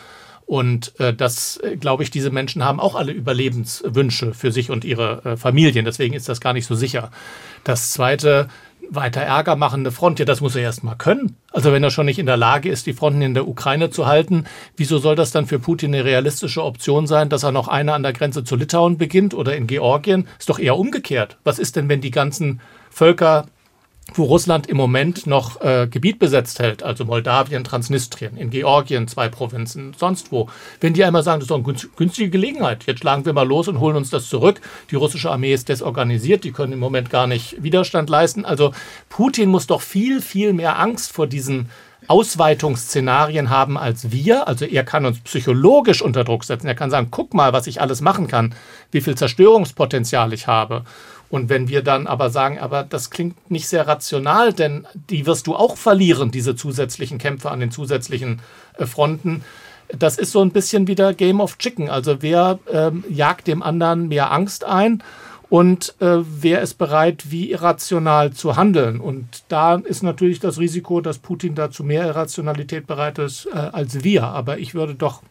Und 0.45 0.99
äh, 0.99 1.13
das, 1.13 1.57
äh, 1.57 1.77
glaube 1.77 2.03
ich, 2.03 2.11
diese 2.11 2.29
Menschen 2.29 2.65
haben 2.65 2.79
auch 2.79 2.95
alle 2.95 3.13
Überlebenswünsche 3.13 4.33
für 4.33 4.51
sich 4.51 4.69
und 4.71 4.83
ihre 4.83 5.23
äh, 5.23 5.37
Familien. 5.37 5.85
Deswegen 5.85 6.13
ist 6.13 6.27
das 6.27 6.41
gar 6.41 6.53
nicht 6.53 6.65
so 6.65 6.75
sicher. 6.75 7.11
Das 7.63 7.91
Zweite, 7.91 8.49
weiter 8.89 9.21
Ärger 9.21 9.55
machen, 9.55 9.81
eine 9.81 9.91
Front, 9.91 10.19
ja, 10.19 10.25
das 10.25 10.41
muss 10.41 10.55
er 10.55 10.63
erst 10.63 10.83
mal 10.83 10.95
können. 10.95 11.37
Also 11.51 11.71
wenn 11.71 11.83
er 11.83 11.91
schon 11.91 12.05
nicht 12.05 12.19
in 12.19 12.25
der 12.25 12.37
Lage 12.37 12.69
ist, 12.69 12.85
die 12.85 12.93
Fronten 12.93 13.21
in 13.21 13.33
der 13.33 13.47
Ukraine 13.47 13.89
zu 13.89 14.05
halten, 14.05 14.45
wieso 14.77 14.97
soll 14.97 15.15
das 15.15 15.31
dann 15.31 15.47
für 15.47 15.59
Putin 15.59 15.93
eine 15.93 16.05
realistische 16.05 16.63
Option 16.63 17.07
sein, 17.07 17.29
dass 17.29 17.43
er 17.43 17.51
noch 17.51 17.67
eine 17.67 17.93
an 17.93 18.03
der 18.03 18.13
Grenze 18.13 18.43
zu 18.43 18.55
Litauen 18.55 18.97
beginnt 18.97 19.33
oder 19.33 19.55
in 19.55 19.67
Georgien? 19.67 20.27
Ist 20.39 20.49
doch 20.49 20.59
eher 20.59 20.77
umgekehrt. 20.77 21.37
Was 21.43 21.59
ist 21.59 21.75
denn, 21.75 21.89
wenn 21.89 22.01
die 22.01 22.11
ganzen 22.11 22.61
Völker 22.89 23.45
wo 24.15 24.23
Russland 24.23 24.67
im 24.67 24.77
Moment 24.77 25.25
noch 25.27 25.61
äh, 25.61 25.87
Gebiet 25.89 26.19
besetzt 26.19 26.59
hält, 26.59 26.83
also 26.83 27.05
Moldawien, 27.05 27.63
Transnistrien, 27.63 28.37
in 28.37 28.49
Georgien 28.49 29.07
zwei 29.07 29.29
Provinzen, 29.29 29.95
sonst 29.97 30.31
wo. 30.31 30.49
Wenn 30.81 30.93
die 30.93 31.03
einmal 31.03 31.23
sagen, 31.23 31.39
das 31.39 31.45
ist 31.45 31.51
doch 31.51 31.63
eine 31.63 31.89
günstige 31.95 32.29
Gelegenheit, 32.29 32.85
jetzt 32.85 32.99
schlagen 32.99 33.25
wir 33.25 33.33
mal 33.33 33.47
los 33.47 33.67
und 33.67 33.79
holen 33.79 33.95
uns 33.95 34.09
das 34.09 34.29
zurück. 34.29 34.61
Die 34.91 34.95
russische 34.95 35.31
Armee 35.31 35.53
ist 35.53 35.69
desorganisiert, 35.69 36.43
die 36.43 36.51
können 36.51 36.73
im 36.73 36.79
Moment 36.79 37.09
gar 37.09 37.27
nicht 37.27 37.63
Widerstand 37.63 38.09
leisten. 38.09 38.45
Also 38.45 38.73
Putin 39.09 39.49
muss 39.49 39.67
doch 39.67 39.81
viel, 39.81 40.21
viel 40.21 40.53
mehr 40.53 40.79
Angst 40.79 41.11
vor 41.11 41.25
diesen 41.25 41.69
Ausweitungsszenarien 42.07 43.49
haben 43.49 43.77
als 43.77 44.11
wir. 44.11 44.47
Also 44.47 44.65
er 44.65 44.83
kann 44.83 45.05
uns 45.05 45.21
psychologisch 45.21 46.01
unter 46.01 46.23
Druck 46.23 46.43
setzen. 46.43 46.67
Er 46.67 46.75
kann 46.75 46.89
sagen, 46.89 47.07
guck 47.11 47.33
mal, 47.33 47.53
was 47.53 47.67
ich 47.67 47.81
alles 47.81 48.01
machen 48.01 48.27
kann, 48.27 48.53
wie 48.91 49.01
viel 49.01 49.15
Zerstörungspotenzial 49.15 50.33
ich 50.33 50.47
habe. 50.47 50.83
Und 51.33 51.49
wenn 51.49 51.67
wir 51.67 51.81
dann 51.81 52.05
aber 52.05 52.29
sagen, 52.29 52.59
aber 52.59 52.83
das 52.83 53.09
klingt 53.09 53.49
nicht 53.49 53.67
sehr 53.67 53.87
rational, 53.87 54.53
denn 54.53 54.85
die 55.09 55.25
wirst 55.25 55.47
du 55.47 55.55
auch 55.55 55.77
verlieren, 55.77 56.29
diese 56.29 56.55
zusätzlichen 56.55 57.17
Kämpfe 57.17 57.49
an 57.49 57.59
den 57.59 57.71
zusätzlichen 57.71 58.39
äh, 58.77 58.85
Fronten. 58.85 59.43
Das 59.97 60.19
ist 60.19 60.31
so 60.31 60.43
ein 60.43 60.51
bisschen 60.51 60.85
wieder 60.85 61.15
Game 61.15 61.41
of 61.41 61.57
Chicken. 61.57 61.89
Also 61.89 62.21
wer 62.21 62.59
ähm, 62.71 63.03
jagt 63.09 63.47
dem 63.47 63.63
anderen 63.63 64.09
mehr 64.09 64.31
Angst 64.31 64.63
ein 64.63 65.01
und 65.49 65.95
äh, 66.01 66.19
wer 66.21 66.61
ist 66.61 66.75
bereit, 66.75 67.31
wie 67.31 67.49
irrational 67.49 68.33
zu 68.33 68.55
handeln. 68.55 68.99
Und 68.99 69.25
da 69.47 69.77
ist 69.77 70.03
natürlich 70.03 70.39
das 70.39 70.59
Risiko, 70.59 71.01
dass 71.01 71.17
Putin 71.17 71.55
dazu 71.55 71.83
mehr 71.83 72.05
Irrationalität 72.05 72.85
bereit 72.85 73.17
ist 73.17 73.47
äh, 73.47 73.57
als 73.57 74.03
wir. 74.03 74.25
Aber 74.25 74.59
ich 74.59 74.75
würde 74.75 74.93
doch 74.93 75.23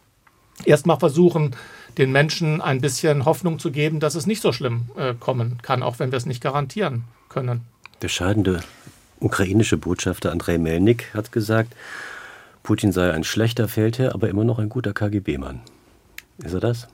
erstmal 0.65 0.99
versuchen, 0.99 1.55
den 1.97 2.11
Menschen 2.11 2.61
ein 2.61 2.81
bisschen 2.81 3.25
Hoffnung 3.25 3.59
zu 3.59 3.71
geben, 3.71 3.99
dass 3.99 4.15
es 4.15 4.25
nicht 4.25 4.41
so 4.41 4.51
schlimm 4.51 4.89
äh, 4.97 5.13
kommen 5.19 5.59
kann, 5.61 5.83
auch 5.83 5.99
wenn 5.99 6.11
wir 6.11 6.17
es 6.17 6.25
nicht 6.25 6.41
garantieren 6.41 7.03
können. 7.29 7.61
Der 8.01 8.09
scheidende 8.09 8.61
ukrainische 9.19 9.77
Botschafter 9.77 10.31
Andrei 10.31 10.57
Melnik 10.57 11.13
hat 11.13 11.31
gesagt, 11.31 11.73
Putin 12.63 12.91
sei 12.91 13.11
ein 13.11 13.23
schlechter 13.23 13.67
Feldherr, 13.67 14.13
aber 14.13 14.29
immer 14.29 14.43
noch 14.43 14.59
ein 14.59 14.69
guter 14.69 14.93
KGB-Mann. 14.93 15.61
Ist 16.43 16.53
er 16.53 16.59
das? 16.59 16.87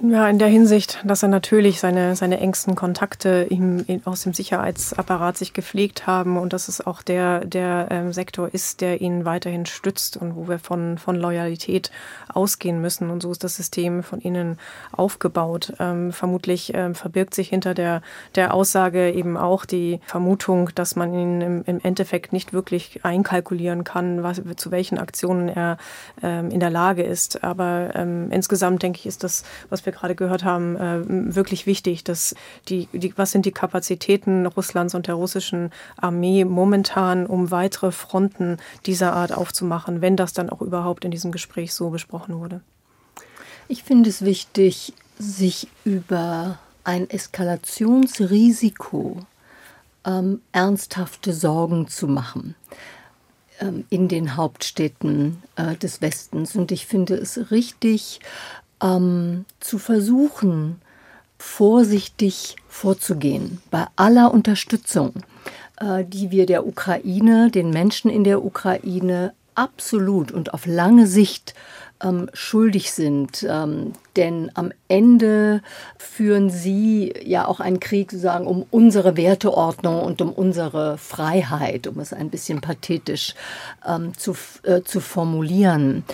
Ja, 0.00 0.28
in 0.28 0.38
der 0.38 0.48
Hinsicht, 0.48 0.98
dass 1.04 1.22
er 1.22 1.28
natürlich 1.28 1.78
seine, 1.78 2.16
seine 2.16 2.40
engsten 2.40 2.74
Kontakte 2.74 3.46
ihm 3.50 3.84
aus 4.04 4.22
dem 4.22 4.32
Sicherheitsapparat 4.32 5.36
sich 5.36 5.52
gepflegt 5.52 6.06
haben 6.06 6.38
und 6.38 6.52
dass 6.52 6.66
es 6.66 6.84
auch 6.84 7.02
der, 7.02 7.44
der 7.44 7.86
ähm, 7.90 8.12
Sektor 8.12 8.52
ist, 8.52 8.80
der 8.80 9.00
ihn 9.00 9.24
weiterhin 9.24 9.64
stützt 9.64 10.16
und 10.16 10.34
wo 10.34 10.48
wir 10.48 10.58
von, 10.58 10.98
von 10.98 11.14
Loyalität 11.14 11.92
ausgehen 12.28 12.80
müssen. 12.80 13.10
Und 13.10 13.22
so 13.22 13.30
ist 13.30 13.44
das 13.44 13.54
System 13.54 14.02
von 14.02 14.18
innen 14.20 14.58
aufgebaut. 14.90 15.72
Ähm, 15.78 16.12
vermutlich 16.12 16.72
ähm, 16.74 16.96
verbirgt 16.96 17.34
sich 17.34 17.50
hinter 17.50 17.74
der, 17.74 18.02
der 18.34 18.54
Aussage 18.54 19.12
eben 19.12 19.36
auch 19.36 19.64
die 19.64 20.00
Vermutung, 20.04 20.70
dass 20.74 20.96
man 20.96 21.14
ihn 21.14 21.40
im, 21.40 21.62
im 21.64 21.80
Endeffekt 21.80 22.32
nicht 22.32 22.52
wirklich 22.52 23.04
einkalkulieren 23.04 23.84
kann, 23.84 24.22
was, 24.22 24.42
zu 24.56 24.70
welchen 24.72 24.98
Aktionen 24.98 25.48
er 25.48 25.76
ähm, 26.22 26.50
in 26.50 26.60
der 26.60 26.70
Lage 26.70 27.02
ist. 27.02 27.44
Aber 27.44 27.90
ähm, 27.94 28.32
insgesamt 28.32 28.82
denke 28.82 28.98
ich, 28.98 29.06
ist 29.06 29.22
das, 29.22 29.44
was 29.70 29.81
wir 29.86 29.92
wir 29.92 29.98
gerade 29.98 30.14
gehört 30.14 30.44
haben, 30.44 30.76
äh, 30.76 31.34
wirklich 31.34 31.66
wichtig, 31.66 32.04
dass 32.04 32.34
die, 32.68 32.88
die, 32.92 33.12
was 33.16 33.32
sind 33.32 33.46
die 33.46 33.52
Kapazitäten 33.52 34.44
Russlands 34.46 34.94
und 34.94 35.06
der 35.06 35.14
russischen 35.14 35.70
Armee 35.96 36.44
momentan, 36.44 37.24
um 37.26 37.50
weitere 37.50 37.90
Fronten 37.92 38.58
dieser 38.86 39.12
Art 39.12 39.32
aufzumachen, 39.32 40.00
wenn 40.00 40.16
das 40.16 40.32
dann 40.32 40.50
auch 40.50 40.62
überhaupt 40.62 41.04
in 41.04 41.10
diesem 41.10 41.32
Gespräch 41.32 41.74
so 41.74 41.90
besprochen 41.90 42.38
wurde. 42.38 42.60
Ich 43.68 43.84
finde 43.84 44.10
es 44.10 44.24
wichtig, 44.24 44.92
sich 45.18 45.68
über 45.84 46.58
ein 46.84 47.08
Eskalationsrisiko 47.08 49.18
ähm, 50.04 50.40
ernsthafte 50.50 51.32
Sorgen 51.32 51.86
zu 51.86 52.08
machen 52.08 52.56
ähm, 53.60 53.84
in 53.88 54.08
den 54.08 54.34
Hauptstädten 54.36 55.40
äh, 55.56 55.76
des 55.76 56.00
Westens. 56.00 56.56
Und 56.56 56.72
ich 56.72 56.86
finde 56.86 57.14
es 57.14 57.52
richtig, 57.52 58.18
ähm, 58.82 59.44
zu 59.60 59.78
versuchen, 59.78 60.80
vorsichtig 61.38 62.56
vorzugehen 62.68 63.60
bei 63.70 63.86
aller 63.96 64.32
Unterstützung, 64.32 65.14
äh, 65.80 66.04
die 66.04 66.30
wir 66.30 66.46
der 66.46 66.66
Ukraine, 66.66 67.50
den 67.50 67.70
Menschen 67.70 68.10
in 68.10 68.24
der 68.24 68.44
Ukraine 68.44 69.32
absolut 69.54 70.32
und 70.32 70.54
auf 70.54 70.66
lange 70.66 71.06
Sicht 71.06 71.54
ähm, 72.02 72.28
schuldig 72.32 72.92
sind. 72.92 73.46
Ähm, 73.48 73.92
denn 74.16 74.50
am 74.54 74.72
Ende 74.88 75.62
führen 75.98 76.50
sie 76.50 77.12
ja 77.24 77.46
auch 77.46 77.60
einen 77.60 77.80
Krieg 77.80 78.10
sozusagen 78.10 78.46
um 78.46 78.66
unsere 78.70 79.16
Werteordnung 79.16 80.00
und 80.00 80.20
um 80.20 80.32
unsere 80.32 80.98
Freiheit, 80.98 81.86
um 81.86 82.00
es 82.00 82.12
ein 82.12 82.30
bisschen 82.30 82.60
pathetisch 82.60 83.34
ähm, 83.86 84.16
zu, 84.16 84.34
äh, 84.62 84.82
zu 84.82 85.00
formulieren. 85.00 86.04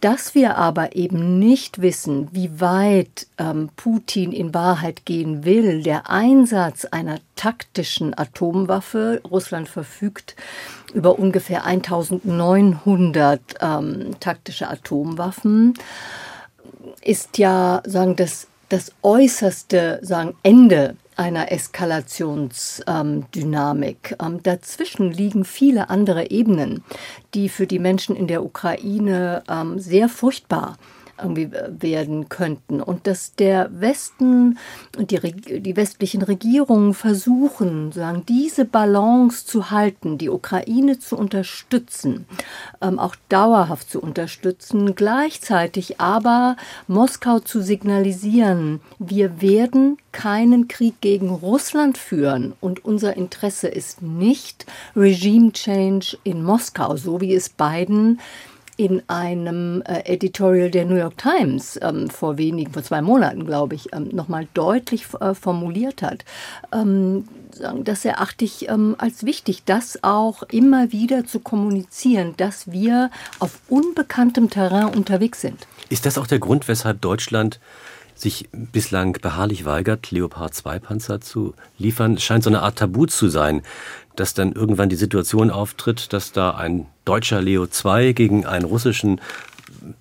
Dass 0.00 0.36
wir 0.36 0.56
aber 0.56 0.94
eben 0.94 1.40
nicht 1.40 1.82
wissen, 1.82 2.28
wie 2.30 2.60
weit 2.60 3.26
ähm, 3.36 3.70
Putin 3.74 4.30
in 4.30 4.54
Wahrheit 4.54 5.04
gehen 5.04 5.44
will, 5.44 5.82
der 5.82 6.08
Einsatz 6.08 6.84
einer 6.84 7.18
taktischen 7.34 8.16
Atomwaffe, 8.16 9.20
Russland 9.28 9.68
verfügt 9.68 10.36
über 10.94 11.18
ungefähr 11.18 11.64
1900 11.64 13.40
ähm, 13.60 14.10
taktische 14.20 14.68
Atomwaffen, 14.68 15.74
ist 17.02 17.38
ja 17.38 17.82
sagen 17.84 18.14
das, 18.14 18.46
das 18.68 18.92
äußerste 19.02 19.98
sagen, 20.02 20.34
Ende 20.44 20.96
einer 21.18 21.52
Eskalationsdynamik. 21.52 24.16
Ähm, 24.22 24.42
dazwischen 24.42 25.12
liegen 25.12 25.44
viele 25.44 25.90
andere 25.90 26.30
Ebenen, 26.30 26.82
die 27.34 27.48
für 27.48 27.66
die 27.66 27.78
Menschen 27.78 28.16
in 28.16 28.26
der 28.26 28.44
Ukraine 28.44 29.42
ähm, 29.48 29.78
sehr 29.78 30.08
furchtbar 30.08 30.76
sind 30.78 30.97
irgendwie 31.20 31.50
werden 31.52 32.28
könnten. 32.28 32.80
Und 32.80 33.06
dass 33.06 33.34
der 33.34 33.68
Westen 33.80 34.58
und 34.96 35.10
die, 35.10 35.60
die 35.60 35.76
westlichen 35.76 36.22
Regierungen 36.22 36.94
versuchen, 36.94 37.92
sagen, 37.92 38.24
diese 38.28 38.64
Balance 38.64 39.46
zu 39.46 39.70
halten, 39.70 40.18
die 40.18 40.28
Ukraine 40.28 40.98
zu 40.98 41.16
unterstützen, 41.16 42.26
ähm, 42.80 42.98
auch 42.98 43.16
dauerhaft 43.28 43.90
zu 43.90 44.00
unterstützen, 44.00 44.94
gleichzeitig 44.94 46.00
aber 46.00 46.56
Moskau 46.86 47.38
zu 47.38 47.62
signalisieren, 47.62 48.80
wir 48.98 49.40
werden 49.40 49.98
keinen 50.12 50.68
Krieg 50.68 51.00
gegen 51.00 51.30
Russland 51.30 51.98
führen 51.98 52.54
und 52.60 52.84
unser 52.84 53.16
Interesse 53.16 53.68
ist 53.68 54.02
nicht 54.02 54.66
Regime 54.96 55.52
Change 55.52 56.18
in 56.24 56.42
Moskau, 56.42 56.96
so 56.96 57.20
wie 57.20 57.34
es 57.34 57.48
Biden 57.48 58.20
in 58.78 59.02
einem 59.08 59.82
äh, 59.82 60.04
Editorial 60.04 60.70
der 60.70 60.84
New 60.84 60.94
York 60.94 61.18
Times 61.18 61.78
ähm, 61.82 62.08
vor 62.08 62.38
wenigen, 62.38 62.72
vor 62.72 62.84
zwei 62.84 63.02
Monaten, 63.02 63.44
glaube 63.44 63.74
ich, 63.74 63.92
ähm, 63.92 64.08
nochmal 64.12 64.46
deutlich 64.54 65.04
äh, 65.20 65.34
formuliert 65.34 66.00
hat. 66.00 66.24
Ähm, 66.72 67.24
das 67.82 68.04
erachte 68.04 68.44
ich 68.44 68.68
ähm, 68.68 68.94
als 68.98 69.24
wichtig, 69.24 69.64
das 69.64 69.98
auch 70.04 70.44
immer 70.44 70.92
wieder 70.92 71.26
zu 71.26 71.40
kommunizieren, 71.40 72.34
dass 72.36 72.70
wir 72.70 73.10
auf 73.40 73.58
unbekanntem 73.68 74.48
Terrain 74.48 74.94
unterwegs 74.94 75.40
sind. 75.40 75.66
Ist 75.88 76.06
das 76.06 76.16
auch 76.16 76.28
der 76.28 76.38
Grund, 76.38 76.68
weshalb 76.68 77.00
Deutschland 77.00 77.58
sich 78.14 78.48
bislang 78.52 79.14
beharrlich 79.20 79.64
weigert, 79.64 80.12
Leopard 80.12 80.54
2 80.54 80.78
Panzer 80.78 81.20
zu 81.20 81.54
liefern? 81.78 82.14
Es 82.14 82.22
scheint 82.22 82.44
so 82.44 82.50
eine 82.50 82.62
Art 82.62 82.78
Tabu 82.78 83.06
zu 83.06 83.28
sein, 83.28 83.62
dass 84.18 84.34
dann 84.34 84.52
irgendwann 84.52 84.88
die 84.88 84.96
Situation 84.96 85.50
auftritt, 85.50 86.12
dass 86.12 86.32
da 86.32 86.50
ein 86.50 86.86
deutscher 87.04 87.40
Leo 87.40 87.66
2 87.66 88.12
gegen 88.12 88.46
einen 88.46 88.64
russischen 88.64 89.20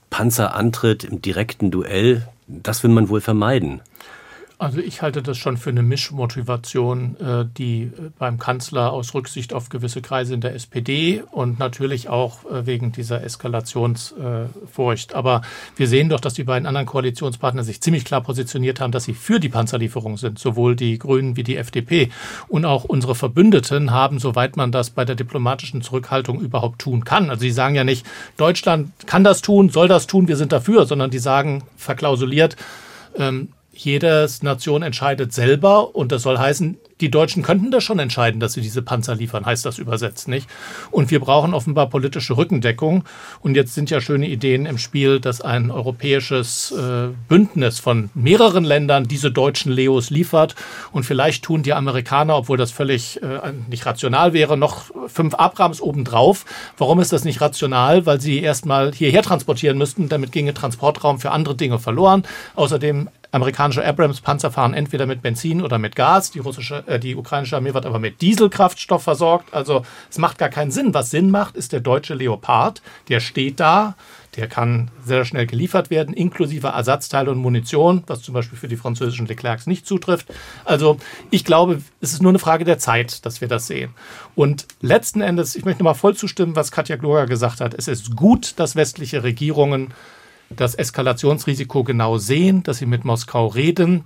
Panzer 0.09 0.55
antritt 0.55 1.03
im 1.03 1.21
direkten 1.21 1.71
Duell. 1.71 2.27
Das 2.47 2.83
will 2.83 2.89
man 2.89 3.09
wohl 3.09 3.21
vermeiden. 3.21 3.81
Also 4.59 4.79
ich 4.79 5.03
halte 5.03 5.21
das 5.21 5.37
schon 5.37 5.55
für 5.55 5.69
eine 5.69 5.83
Mischmotivation, 5.83 7.15
äh, 7.19 7.45
die 7.57 7.83
äh, 7.83 8.09
beim 8.17 8.39
Kanzler 8.39 8.91
aus 8.91 9.13
Rücksicht 9.13 9.53
auf 9.53 9.69
gewisse 9.69 10.01
Kreise 10.01 10.33
in 10.33 10.41
der 10.41 10.55
SPD 10.55 11.21
und 11.29 11.59
natürlich 11.59 12.09
auch 12.09 12.43
äh, 12.45 12.65
wegen 12.65 12.91
dieser 12.91 13.23
Eskalationsfurcht. 13.23 15.13
Aber 15.13 15.43
wir 15.75 15.87
sehen 15.87 16.09
doch, 16.09 16.19
dass 16.19 16.33
die 16.33 16.43
beiden 16.43 16.65
anderen 16.65 16.87
Koalitionspartner 16.87 17.63
sich 17.63 17.81
ziemlich 17.81 18.03
klar 18.03 18.21
positioniert 18.21 18.79
haben, 18.79 18.91
dass 18.91 19.03
sie 19.03 19.13
für 19.13 19.39
die 19.39 19.49
Panzerlieferung 19.49 20.17
sind, 20.17 20.39
sowohl 20.39 20.75
die 20.75 20.97
Grünen 20.97 21.37
wie 21.37 21.43
die 21.43 21.57
FDP. 21.57 22.09
Und 22.47 22.65
auch 22.65 22.83
unsere 22.83 23.13
Verbündeten 23.13 23.91
haben, 23.91 24.17
soweit 24.17 24.57
man 24.57 24.71
das 24.71 24.89
bei 24.89 25.05
der 25.05 25.15
diplomatischen 25.15 25.83
Zurückhaltung 25.83 26.41
überhaupt 26.41 26.79
tun 26.79 27.03
kann. 27.03 27.29
Also 27.29 27.41
sie 27.41 27.51
sagen 27.51 27.75
ja 27.75 27.83
nicht, 27.83 28.07
Deutschland 28.37 28.91
kann 29.05 29.23
das 29.23 29.43
tun, 29.43 29.69
soll 29.69 29.87
das 29.87 30.07
tun, 30.07 30.27
wir 30.27 30.35
sind 30.35 30.51
dafür, 30.51 30.87
sondern 30.87 31.11
die 31.11 31.19
sagen 31.19 31.63
verklausuliert, 31.77 32.55
ähm, 33.17 33.49
jede 33.77 34.27
Nation 34.41 34.81
entscheidet 34.81 35.33
selber 35.33 35.95
und 35.95 36.11
das 36.11 36.23
soll 36.23 36.37
heißen, 36.37 36.77
die 37.01 37.11
Deutschen 37.11 37.43
könnten 37.43 37.69
das 37.69 37.83
schon 37.83 37.99
entscheiden, 37.99 38.39
dass 38.39 38.53
sie 38.53 38.61
diese 38.61 38.81
Panzer 38.81 39.15
liefern, 39.15 39.45
heißt 39.45 39.65
das 39.65 39.77
übersetzt 39.77 40.27
nicht. 40.27 40.49
Und 40.89 41.11
wir 41.11 41.19
brauchen 41.19 41.53
offenbar 41.53 41.89
politische 41.89 42.35
Rückendeckung. 42.37 43.03
Und 43.41 43.55
jetzt 43.55 43.75
sind 43.75 43.89
ja 43.89 44.01
schöne 44.01 44.27
Ideen 44.27 44.65
im 44.65 44.77
Spiel, 44.77 45.19
dass 45.19 45.41
ein 45.41 45.69
europäisches 45.69 46.71
äh, 46.71 47.09
Bündnis 47.27 47.79
von 47.79 48.09
mehreren 48.15 48.63
Ländern 48.63 49.07
diese 49.07 49.31
deutschen 49.31 49.71
Leos 49.71 50.09
liefert. 50.09 50.55
Und 50.91 51.03
vielleicht 51.03 51.43
tun 51.43 51.61
die 51.61 51.73
Amerikaner, 51.73 52.35
obwohl 52.35 52.57
das 52.57 52.71
völlig 52.71 53.21
äh, 53.21 53.53
nicht 53.69 53.85
rational 53.85 54.33
wäre, 54.33 54.57
noch 54.57 54.85
fünf 55.07 55.35
Abrams 55.35 55.81
obendrauf. 55.81 56.45
Warum 56.77 56.99
ist 56.99 57.13
das 57.13 57.23
nicht 57.23 57.41
rational? 57.41 58.05
Weil 58.07 58.19
sie 58.19 58.41
erstmal 58.41 58.91
hierher 58.91 59.21
transportieren 59.21 59.77
müssten. 59.77 60.09
Damit 60.09 60.31
ginge 60.31 60.55
Transportraum 60.55 61.19
für 61.19 61.29
andere 61.29 61.55
Dinge 61.55 61.77
verloren. 61.77 62.23
Außerdem 62.55 63.09
amerikanische 63.31 63.85
Abrams-Panzer 63.85 64.51
fahren 64.51 64.73
entweder 64.73 65.05
mit 65.05 65.21
Benzin 65.21 65.61
oder 65.61 65.77
mit 65.77 65.95
Gas. 65.95 66.31
Die 66.31 66.39
russische, 66.39 66.83
äh, 66.87 66.99
die 66.99 67.15
ukrainische 67.15 67.55
Armee 67.55 67.73
wird 67.73 67.85
aber 67.85 67.99
mit 67.99 68.21
Dieselkraftstoff 68.21 69.03
versorgt. 69.03 69.53
Also 69.53 69.83
es 70.09 70.17
macht 70.17 70.37
gar 70.37 70.49
keinen 70.49 70.71
Sinn. 70.71 70.93
Was 70.93 71.11
Sinn 71.11 71.29
macht, 71.29 71.55
ist 71.55 71.73
der 71.73 71.79
deutsche 71.79 72.13
Leopard. 72.13 72.81
Der 73.09 73.19
steht 73.19 73.59
da. 73.59 73.95
Der 74.35 74.47
kann 74.47 74.91
sehr 75.03 75.25
schnell 75.25 75.47
geliefert 75.47 75.89
werden, 75.89 76.13
inklusive 76.13 76.67
Ersatzteile 76.67 77.31
und 77.31 77.39
Munition, 77.39 78.03
was 78.05 78.21
zum 78.21 78.35
Beispiel 78.35 78.57
für 78.57 78.67
die 78.67 78.77
französischen 78.77 79.25
Leclercs 79.25 79.65
nicht 79.65 79.87
zutrifft. 79.87 80.27
Also 80.63 80.97
ich 81.31 81.43
glaube, 81.43 81.81
es 82.01 82.13
ist 82.13 82.21
nur 82.21 82.29
eine 82.29 82.37
Frage 82.37 82.63
der 82.63 82.77
Zeit, 82.77 83.25
dass 83.25 83.41
wir 83.41 83.47
das 83.47 83.65
sehen. 83.65 83.95
Und 84.35 84.67
letzten 84.79 85.21
Endes, 85.21 85.55
ich 85.55 85.65
möchte 85.65 85.81
nochmal 85.81 85.95
voll 85.95 86.15
zustimmen, 86.15 86.55
was 86.55 86.71
Katja 86.71 86.97
Gloger 86.97 87.25
gesagt 87.25 87.61
hat. 87.61 87.73
Es 87.73 87.87
ist 87.87 88.15
gut, 88.15 88.53
dass 88.57 88.75
westliche 88.75 89.23
Regierungen 89.23 89.91
das 90.49 90.75
Eskalationsrisiko 90.75 91.83
genau 91.83 92.17
sehen, 92.17 92.63
dass 92.63 92.77
sie 92.77 92.85
mit 92.85 93.05
Moskau 93.05 93.47
reden. 93.47 94.05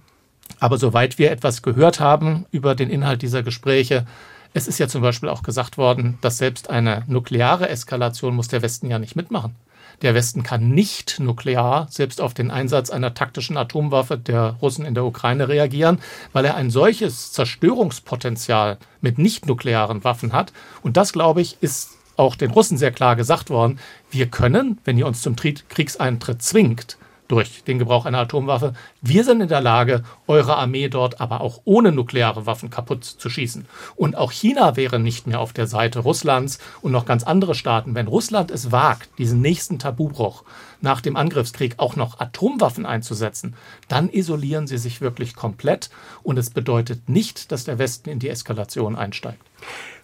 Aber 0.59 0.77
soweit 0.77 1.17
wir 1.17 1.31
etwas 1.31 1.61
gehört 1.61 1.99
haben 1.99 2.45
über 2.51 2.75
den 2.75 2.89
Inhalt 2.89 3.21
dieser 3.21 3.43
Gespräche, 3.43 4.05
es 4.53 4.67
ist 4.67 4.79
ja 4.79 4.87
zum 4.87 5.01
Beispiel 5.01 5.29
auch 5.29 5.43
gesagt 5.43 5.77
worden, 5.77 6.17
dass 6.21 6.37
selbst 6.37 6.69
eine 6.69 7.03
nukleare 7.07 7.69
Eskalation 7.69 8.35
muss 8.35 8.49
der 8.49 8.61
Westen 8.61 8.89
ja 8.89 8.99
nicht 8.99 9.15
mitmachen. 9.15 9.55
Der 10.01 10.15
Westen 10.15 10.41
kann 10.41 10.69
nicht 10.69 11.19
nuklear 11.19 11.87
selbst 11.89 12.21
auf 12.21 12.33
den 12.33 12.49
Einsatz 12.49 12.89
einer 12.89 13.13
taktischen 13.13 13.55
Atomwaffe 13.55 14.17
der 14.17 14.57
Russen 14.61 14.83
in 14.83 14.95
der 14.95 15.05
Ukraine 15.05 15.47
reagieren, 15.47 15.99
weil 16.33 16.43
er 16.43 16.55
ein 16.55 16.71
solches 16.71 17.31
Zerstörungspotenzial 17.33 18.77
mit 18.99 19.19
nicht 19.19 19.45
nuklearen 19.45 20.03
Waffen 20.03 20.33
hat. 20.33 20.53
Und 20.81 20.97
das, 20.97 21.13
glaube 21.13 21.41
ich, 21.41 21.57
ist 21.61 21.97
auch 22.17 22.35
den 22.35 22.51
Russen 22.51 22.77
sehr 22.77 22.91
klar 22.91 23.15
gesagt 23.15 23.49
worden, 23.49 23.79
wir 24.09 24.27
können, 24.27 24.79
wenn 24.83 24.97
ihr 24.97 25.07
uns 25.07 25.21
zum 25.21 25.35
Kriegseintritt 25.35 26.41
zwingt, 26.41 26.97
durch 27.31 27.63
den 27.63 27.79
Gebrauch 27.79 28.05
einer 28.05 28.19
Atomwaffe. 28.19 28.73
Wir 29.01 29.23
sind 29.23 29.39
in 29.39 29.47
der 29.47 29.61
Lage, 29.61 30.03
eure 30.27 30.57
Armee 30.57 30.89
dort 30.89 31.21
aber 31.21 31.39
auch 31.39 31.61
ohne 31.63 31.93
nukleare 31.93 32.45
Waffen 32.45 32.69
kaputt 32.69 33.05
zu 33.05 33.29
schießen. 33.29 33.65
Und 33.95 34.17
auch 34.17 34.33
China 34.33 34.75
wäre 34.75 34.99
nicht 34.99 35.27
mehr 35.27 35.39
auf 35.39 35.53
der 35.53 35.65
Seite 35.65 35.99
Russlands 35.99 36.59
und 36.81 36.91
noch 36.91 37.05
ganz 37.05 37.23
andere 37.23 37.55
Staaten. 37.55 37.95
Wenn 37.95 38.07
Russland 38.07 38.51
es 38.51 38.73
wagt, 38.73 39.17
diesen 39.17 39.39
nächsten 39.39 39.79
Tabubruch 39.79 40.43
nach 40.81 40.99
dem 40.99 41.15
Angriffskrieg 41.15 41.75
auch 41.77 41.95
noch 41.95 42.19
Atomwaffen 42.19 42.85
einzusetzen, 42.85 43.55
dann 43.87 44.09
isolieren 44.09 44.67
sie 44.67 44.77
sich 44.77 44.99
wirklich 44.99 45.33
komplett. 45.33 45.89
Und 46.23 46.37
es 46.37 46.49
bedeutet 46.49 47.07
nicht, 47.07 47.53
dass 47.53 47.63
der 47.63 47.79
Westen 47.79 48.09
in 48.09 48.19
die 48.19 48.29
Eskalation 48.29 48.97
einsteigt. 48.97 49.41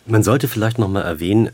Man 0.05 0.23
sollte 0.23 0.47
vielleicht 0.47 0.79
noch 0.79 0.87
mal 0.87 1.01
erwähnen, 1.01 1.51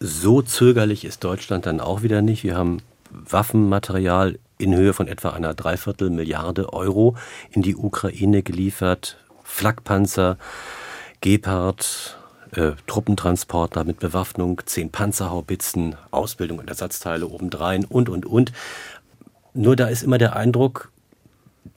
so 0.00 0.42
zögerlich 0.42 1.04
ist 1.04 1.24
Deutschland 1.24 1.66
dann 1.66 1.80
auch 1.80 2.02
wieder 2.02 2.22
nicht. 2.22 2.44
Wir 2.44 2.56
haben 2.56 2.78
Waffenmaterial 3.10 4.38
in 4.58 4.74
Höhe 4.74 4.92
von 4.92 5.08
etwa 5.08 5.30
einer 5.30 5.54
Dreiviertel 5.54 6.10
Milliarde 6.10 6.72
Euro 6.72 7.16
in 7.50 7.62
die 7.62 7.76
Ukraine 7.76 8.42
geliefert. 8.42 9.18
Flakpanzer, 9.42 10.38
Gepard, 11.20 12.18
äh, 12.52 12.72
Truppentransporter 12.86 13.84
mit 13.84 14.00
Bewaffnung, 14.00 14.60
zehn 14.66 14.90
Panzerhaubitzen, 14.90 15.96
Ausbildung 16.10 16.58
und 16.58 16.68
Ersatzteile 16.68 17.26
obendrein 17.26 17.84
und, 17.84 18.08
und, 18.08 18.26
und. 18.26 18.52
Nur 19.54 19.76
da 19.76 19.86
ist 19.86 20.02
immer 20.02 20.18
der 20.18 20.36
Eindruck, 20.36 20.90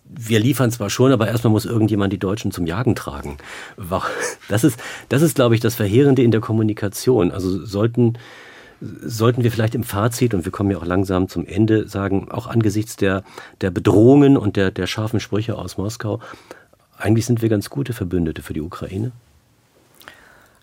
wir 0.10 0.40
liefern 0.40 0.72
zwar 0.72 0.90
schon, 0.90 1.12
aber 1.12 1.28
erstmal 1.28 1.52
muss 1.52 1.66
irgendjemand 1.66 2.12
die 2.12 2.18
Deutschen 2.18 2.52
zum 2.52 2.66
Jagen 2.66 2.96
tragen. 2.96 3.38
Das 4.48 4.64
ist, 4.64 4.80
das 5.08 5.22
ist, 5.22 5.36
glaube 5.36 5.56
ich, 5.56 5.62
das 5.62 5.76
Verheerende 5.76 6.24
in 6.24 6.32
der 6.32 6.42
Kommunikation. 6.42 7.32
Also 7.32 7.64
sollten, 7.64 8.18
sollten 8.82 9.44
wir 9.44 9.52
vielleicht 9.52 9.76
im 9.76 9.84
Fazit, 9.84 10.34
und 10.34 10.46
wir 10.46 10.52
kommen 10.52 10.72
ja 10.72 10.78
auch 10.78 10.86
langsam 10.86 11.30
zum 11.30 11.46
Ende, 11.46 11.88
sagen, 11.88 12.32
auch 12.32 12.48
angesichts 12.48 12.96
der, 12.96 13.24
der 13.62 13.70
Bedrohungen 13.70 14.36
und 14.36 14.56
der, 14.56 14.72
der 14.72 14.88
scharfen 14.88 15.20
Sprüche 15.20 15.58
aus 15.58 15.78
Moskau, 15.78 16.20
eigentlich 16.98 17.26
sind 17.26 17.42
wir 17.42 17.50
ganz 17.50 17.70
gute 17.70 17.94
Verbündete 17.94 18.42
für 18.42 18.54
die 18.54 18.62
Ukraine? 18.62 19.12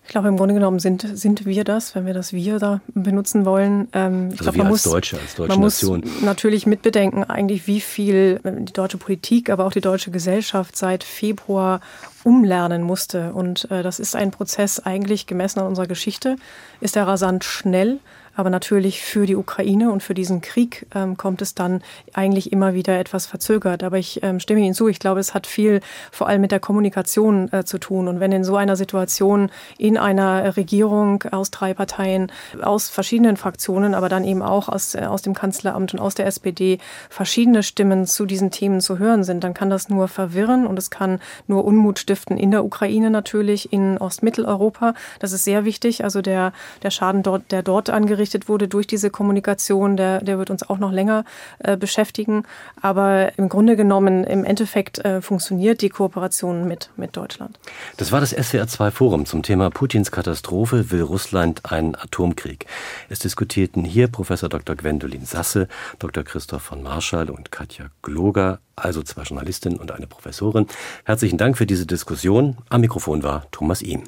Ich 0.07 0.11
glaube, 0.11 0.29
im 0.29 0.37
Grunde 0.37 0.53
genommen 0.53 0.79
sind, 0.79 1.05
sind 1.17 1.45
wir 1.45 1.65
das, 1.65 1.93
wenn 1.93 2.05
wir 2.05 2.13
das 2.13 2.31
Wir 2.31 2.59
da 2.59 2.79
benutzen 2.93 3.43
wollen. 3.43 3.89
Ähm, 3.91 4.29
ich 4.29 4.39
also 4.39 4.43
glaube, 4.43 4.57
man 4.59 4.67
als 4.67 4.85
muss, 4.85 4.93
Deutsche, 4.93 5.19
als 5.19 5.35
deutsche 5.35 5.49
man 5.49 5.59
Nation. 5.59 5.99
muss 5.99 6.21
natürlich 6.21 6.65
mitbedenken, 6.65 7.25
eigentlich 7.25 7.67
wie 7.67 7.81
viel 7.81 8.39
äh, 8.45 8.51
die 8.61 8.71
deutsche 8.71 8.97
Politik, 8.97 9.49
aber 9.49 9.65
auch 9.65 9.73
die 9.73 9.81
deutsche 9.81 10.09
Gesellschaft 10.09 10.77
seit 10.77 11.03
Februar 11.03 11.81
umlernen 12.23 12.83
musste. 12.83 13.33
Und 13.33 13.69
äh, 13.69 13.83
das 13.83 13.99
ist 13.99 14.15
ein 14.15 14.31
Prozess 14.31 14.79
eigentlich 14.79 15.27
gemessen 15.27 15.59
an 15.59 15.67
unserer 15.67 15.87
Geschichte, 15.87 16.37
ist 16.79 16.95
er 16.95 17.05
rasant 17.05 17.43
schnell. 17.43 17.99
Aber 18.37 18.51
natürlich 18.51 19.01
für 19.01 19.25
die 19.25 19.35
Ukraine 19.35 19.91
und 19.91 20.03
für 20.03 20.13
diesen 20.13 20.41
Krieg 20.41 20.85
ähm, 20.93 21.17
kommt 21.17 21.41
es 21.41 21.55
dann 21.55 21.81
eigentlich 22.13 22.51
immer 22.51 22.75
wieder 22.75 22.99
etwas 22.99 23.25
verzögert. 23.25 23.83
Aber 23.83 23.97
ich 23.97 24.21
ähm, 24.21 24.39
stimme 24.39 24.61
Ihnen 24.61 24.75
zu. 24.75 24.87
Ich 24.87 24.99
glaube, 24.99 25.19
es 25.19 25.33
hat 25.33 25.47
viel 25.47 25.81
vor 26.11 26.27
allem 26.27 26.41
mit 26.41 26.51
der 26.51 26.59
Kommunikation 26.59 27.51
äh, 27.51 27.65
zu 27.65 27.79
tun. 27.79 28.07
Und 28.07 28.19
wenn 28.19 28.31
in 28.31 28.43
so 28.43 28.55
einer 28.55 28.75
Situation 28.75 29.49
in 29.79 29.97
einer 29.97 30.55
Regierung 30.55 31.23
aus 31.31 31.49
drei 31.49 31.73
Parteien, 31.73 32.31
aus 32.61 32.89
verschiedenen 32.89 33.37
Fraktionen, 33.37 33.95
aber 33.95 34.07
dann 34.07 34.23
eben 34.23 34.43
auch 34.43 34.69
aus, 34.69 34.93
äh, 34.93 34.99
aus 34.99 35.23
dem 35.23 35.33
Kanzleramt 35.33 35.95
und 35.95 35.99
aus 35.99 36.13
der 36.13 36.27
SPD 36.27 36.77
verschiedene 37.09 37.63
Stimmen 37.63 38.05
zu 38.05 38.27
diesen 38.27 38.51
Themen 38.51 38.81
zu 38.81 38.99
hören 38.99 39.23
sind, 39.23 39.43
dann 39.43 39.55
kann 39.55 39.71
das 39.71 39.89
nur 39.89 40.07
verwirren 40.07 40.67
und 40.67 40.77
es 40.77 40.91
kann 40.91 41.19
nur 41.47 41.65
Unmut 41.65 41.97
stiften 41.97 42.37
in 42.37 42.51
der 42.51 42.63
Ukraine 42.63 43.09
natürlich, 43.09 43.73
in 43.73 43.97
Ostmitteleuropa. 43.97 44.93
Das 45.19 45.31
ist 45.31 45.43
sehr 45.43 45.65
wichtig. 45.65 46.03
Also 46.03 46.21
der, 46.21 46.53
der 46.83 46.91
Schaden 46.91 47.23
dort, 47.23 47.51
der 47.51 47.63
dort 47.63 47.89
angerichtet 47.89 48.26
angerichtet 48.27 48.49
wurde 48.49 48.67
durch 48.67 48.87
diese 48.87 49.09
Kommunikation, 49.09 49.95
der, 49.95 50.21
der 50.21 50.37
wird 50.37 50.49
uns 50.49 50.63
auch 50.63 50.79
noch 50.79 50.91
länger 50.91 51.23
äh, 51.59 51.77
beschäftigen. 51.77 52.43
Aber 52.81 53.37
im 53.37 53.47
Grunde 53.47 53.75
genommen, 53.75 54.23
im 54.25 54.43
Endeffekt 54.43 54.99
äh, 54.99 55.21
funktioniert 55.21 55.81
die 55.81 55.89
Kooperation 55.89 56.67
mit, 56.67 56.89
mit 56.97 57.15
Deutschland. 57.15 57.57
Das 57.97 58.11
war 58.11 58.19
das 58.19 58.35
SWR2-Forum 58.35 59.25
zum 59.25 59.43
Thema 59.43 59.69
Putins 59.69 60.11
Katastrophe. 60.11 60.91
Will 60.91 61.03
Russland 61.03 61.71
einen 61.71 61.95
Atomkrieg? 61.95 62.65
Es 63.09 63.19
diskutierten 63.19 63.85
hier 63.85 64.07
Professor 64.07 64.49
Dr. 64.49 64.75
Gwendolin 64.75 65.25
Sasse, 65.25 65.67
Dr. 65.99 66.23
Christoph 66.23 66.63
von 66.63 66.83
Marschall 66.83 67.29
und 67.29 67.51
Katja 67.51 67.87
Gloger, 68.01 68.59
also 68.75 69.01
zwei 69.03 69.23
Journalistinnen 69.23 69.79
und 69.79 69.91
eine 69.91 70.07
Professorin. 70.07 70.67
Herzlichen 71.05 71.37
Dank 71.37 71.57
für 71.57 71.65
diese 71.65 71.85
Diskussion. 71.85 72.57
Am 72.69 72.81
Mikrofon 72.81 73.23
war 73.23 73.45
Thomas 73.51 73.81
Ihm. 73.81 74.03